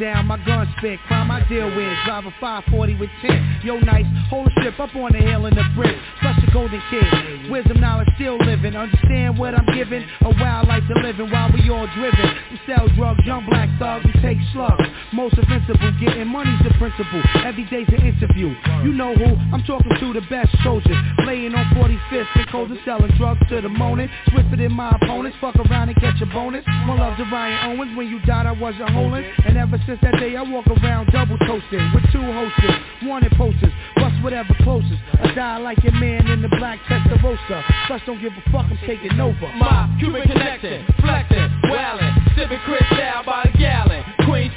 Down, 0.00 0.26
my 0.26 0.40
gun 0.46 0.64
spit, 0.78 0.98
crime 1.06 1.30
I 1.30 1.46
deal 1.46 1.68
with, 1.76 1.92
drive 2.08 2.24
a 2.24 2.32
540 2.40 2.96
with 2.96 3.10
10, 3.20 3.60
yo 3.62 3.78
nice, 3.80 4.08
hold 4.32 4.48
a 4.48 4.50
strip 4.56 4.80
up 4.80 4.96
on 4.96 5.12
the 5.12 5.20
hill 5.20 5.44
in 5.44 5.54
the 5.54 5.62
brick, 5.76 5.94
flush 6.24 6.40
a 6.40 6.50
golden 6.52 6.80
kid, 6.88 7.04
wisdom 7.52 7.80
knowledge 7.80 8.08
still 8.16 8.38
living, 8.40 8.74
understand 8.74 9.36
what 9.36 9.54
I'm 9.54 9.68
giving, 9.76 10.00
a 10.24 10.30
wild 10.40 10.68
life 10.68 10.82
to 10.88 10.96
living 11.04 11.28
while 11.30 11.52
we 11.52 11.68
all 11.68 11.86
driven, 11.92 12.28
we 12.50 12.58
sell 12.64 12.88
drugs, 12.96 13.20
young 13.28 13.44
black 13.44 13.68
thugs, 13.78 14.08
we 14.08 14.16
take 14.24 14.40
slugs, 14.56 14.80
most 15.12 15.36
invincible, 15.36 15.92
getting 16.00 16.26
money's 16.26 16.58
the 16.64 16.72
principle, 16.80 17.20
every 17.44 17.68
day's 17.68 17.88
an 17.92 18.00
interview, 18.00 18.56
you 18.80 18.96
know 18.96 19.12
who, 19.12 19.36
I'm 19.52 19.62
talking 19.68 19.92
to 20.00 20.12
the 20.16 20.24
best 20.32 20.48
soldiers, 20.64 20.96
laying 21.28 21.52
on 21.54 21.68
45th 21.76 22.40
and 22.40 22.48
cold 22.48 22.70
and 22.72 22.80
selling 22.88 23.12
drugs 23.20 23.44
to 23.52 23.60
the 23.60 23.68
morning, 23.68 24.08
swifter 24.32 24.56
than 24.56 24.72
my 24.72 24.96
opponents, 24.96 25.36
fuck 25.44 25.56
around 25.56 25.92
and 25.92 26.00
catch 26.00 26.16
a 26.24 26.26
bonus, 26.32 26.64
more 26.88 26.96
love 26.96 27.18
to 27.18 27.24
Ryan 27.28 27.76
Owens, 27.76 27.96
when 27.96 28.08
you 28.08 28.18
died 28.24 28.46
I 28.46 28.52
wasn't 28.52 28.88
holding, 28.90 29.28
and 29.44 29.58
ever 29.58 29.76
since 29.86 29.89
that 30.02 30.20
day 30.20 30.36
I 30.36 30.42
walk 30.42 30.66
around 30.68 31.10
double 31.10 31.38
toasting, 31.38 31.82
with 31.94 32.04
two 32.12 32.22
hostess, 32.22 32.76
wanted 33.02 33.32
posters, 33.32 33.72
bust 33.96 34.14
whatever 34.22 34.54
closest, 34.62 35.00
I 35.18 35.34
die 35.34 35.58
like 35.58 35.82
your 35.82 35.94
man 35.94 36.28
in 36.28 36.42
the 36.42 36.48
black 36.48 36.78
Testarossa, 36.86 37.64
plus 37.86 38.00
don't 38.06 38.20
give 38.20 38.32
a 38.32 38.50
fuck, 38.52 38.66
I'm 38.70 38.78
taking 38.86 39.18
over. 39.18 39.50
My 39.58 39.90
Cuban 39.98 40.22
connection, 40.22 40.86
flexing, 41.00 41.50
wildin', 41.64 42.14
sipping 42.36 42.60
Chris 42.64 42.86
style 42.94 43.24
by 43.24 43.50
the 43.50 43.58
gallon. 43.58 44.04
Queen 44.26 44.52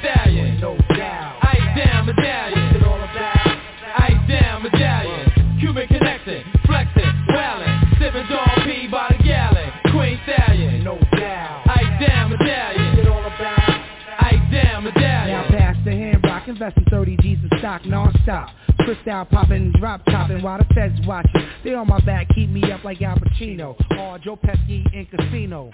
rock, 16.63 16.73
investing 16.77 16.91
30 16.91 17.17
G's 17.17 17.37
in 17.51 17.59
stock 17.59 17.85
non-stop. 17.85 18.49
Crystal 18.85 19.25
popping, 19.25 19.71
drop 19.79 20.03
topping 20.05 20.41
while 20.41 20.57
the 20.57 20.65
feds 20.73 20.95
watching. 21.07 21.47
They 21.63 21.73
on 21.73 21.87
my 21.87 21.99
back, 22.01 22.27
keep 22.35 22.49
me 22.49 22.69
up 22.71 22.83
like 22.83 23.01
Al 23.01 23.17
Pacino. 23.17 23.75
Or 23.97 24.19
Joe 24.19 24.35
Pesci 24.35 24.83
in 24.93 25.05
Casino. 25.05 25.71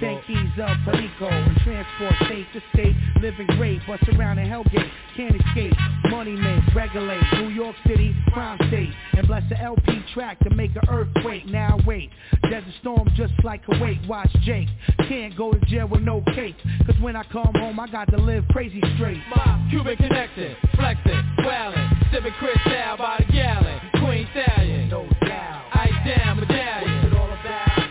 Ten 0.00 0.20
keys 0.26 0.60
up, 0.60 0.76
Perico, 0.84 1.28
and 1.28 1.56
transport 1.58 2.14
state 2.26 2.46
to 2.54 2.60
state. 2.72 2.96
Living 3.20 3.46
great, 3.56 3.80
bust 3.86 4.02
around 4.08 4.38
in 4.38 4.48
Hellgate. 4.48 4.90
Can't 5.16 5.34
escape, 5.36 5.72
money 6.10 6.32
make, 6.32 6.74
regulate. 6.74 7.22
New 7.34 7.48
York 7.50 7.76
City, 7.86 8.14
crime 8.32 8.58
state. 8.68 8.90
And 9.16 9.26
bless 9.28 9.48
the 9.48 9.60
LP 9.60 10.02
track 10.12 10.40
to 10.40 10.50
make 10.50 10.74
an 10.74 10.88
earthquake. 10.88 11.46
Now 11.46 11.78
wait, 11.86 12.10
desert 12.42 12.64
storm 12.80 13.08
just 13.16 13.32
like 13.44 13.64
Kuwait. 13.64 14.06
Watch 14.08 14.32
Jake. 14.42 14.68
Can't 15.08 15.36
go 15.36 15.52
to 15.52 15.60
jail 15.66 15.86
with 15.86 16.02
no 16.02 16.22
cake. 16.34 16.56
Cause 16.86 16.96
when 17.00 17.14
I 17.14 17.22
come 17.24 17.52
home, 17.54 17.78
I 17.78 17.86
got 17.86 18.10
to 18.10 18.16
live 18.16 18.44
crazy 18.48 18.80
straight. 18.96 19.20
My 19.34 19.68
Cuban 19.70 19.96
connecting, 19.96 20.56
flexing, 20.74 21.22
wildin', 21.38 21.91
sipping 22.10 22.32
Chris 22.38 22.56
style 22.66 22.96
by 22.96 23.24
the 23.24 23.32
gallon. 23.32 23.80
Queen 24.02 24.28
Stallion, 24.32 24.88
no 24.88 25.08
doubt. 25.26 25.64
Ice 25.74 26.00
down 26.06 26.40
medallion. 26.40 27.02
What's 27.02 27.12
it 27.12 27.18
all 27.18 27.32
about? 27.32 27.90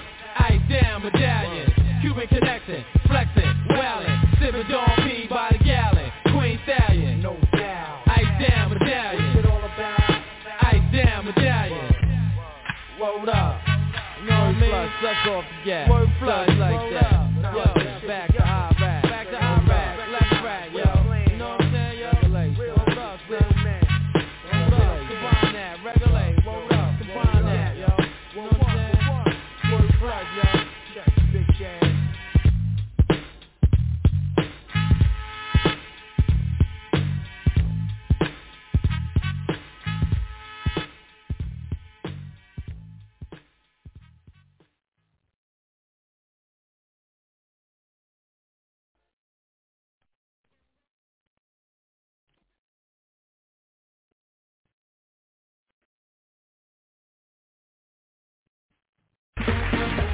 Ice 0.49 0.61
down 0.69 1.03
medallion. 1.03 1.73
Cuban 2.01 2.27
connecting, 2.27 2.83
flexing, 3.07 3.51
wildin', 3.71 4.39
sipping 4.39 4.67
Don 4.69 4.95
P 5.07 5.27
by 5.29 5.49
the 5.57 5.63
gallon. 5.63 6.11
Queen 6.33 6.59
Stallion, 6.63 7.21
no 7.21 7.37
doubt. 7.53 8.03
Ice 8.07 8.49
down 8.49 8.69
medallion. 8.69 9.35
What's 9.35 9.45
it 9.45 9.51
all 9.51 9.63
about? 9.63 10.23
Ice 10.73 10.87
down 10.93 11.25
medallion. 11.25 11.93
Word 12.99 13.29
up. 13.29 13.61
You 14.21 14.29
know 14.29 14.39
what 14.39 14.55
I 14.55 14.61
mean? 14.61 14.91
Let's 15.03 15.27
off 15.27 15.43
the 15.43 15.65
gas. 15.65 15.89
Word 15.89 16.09
flush 16.19 16.49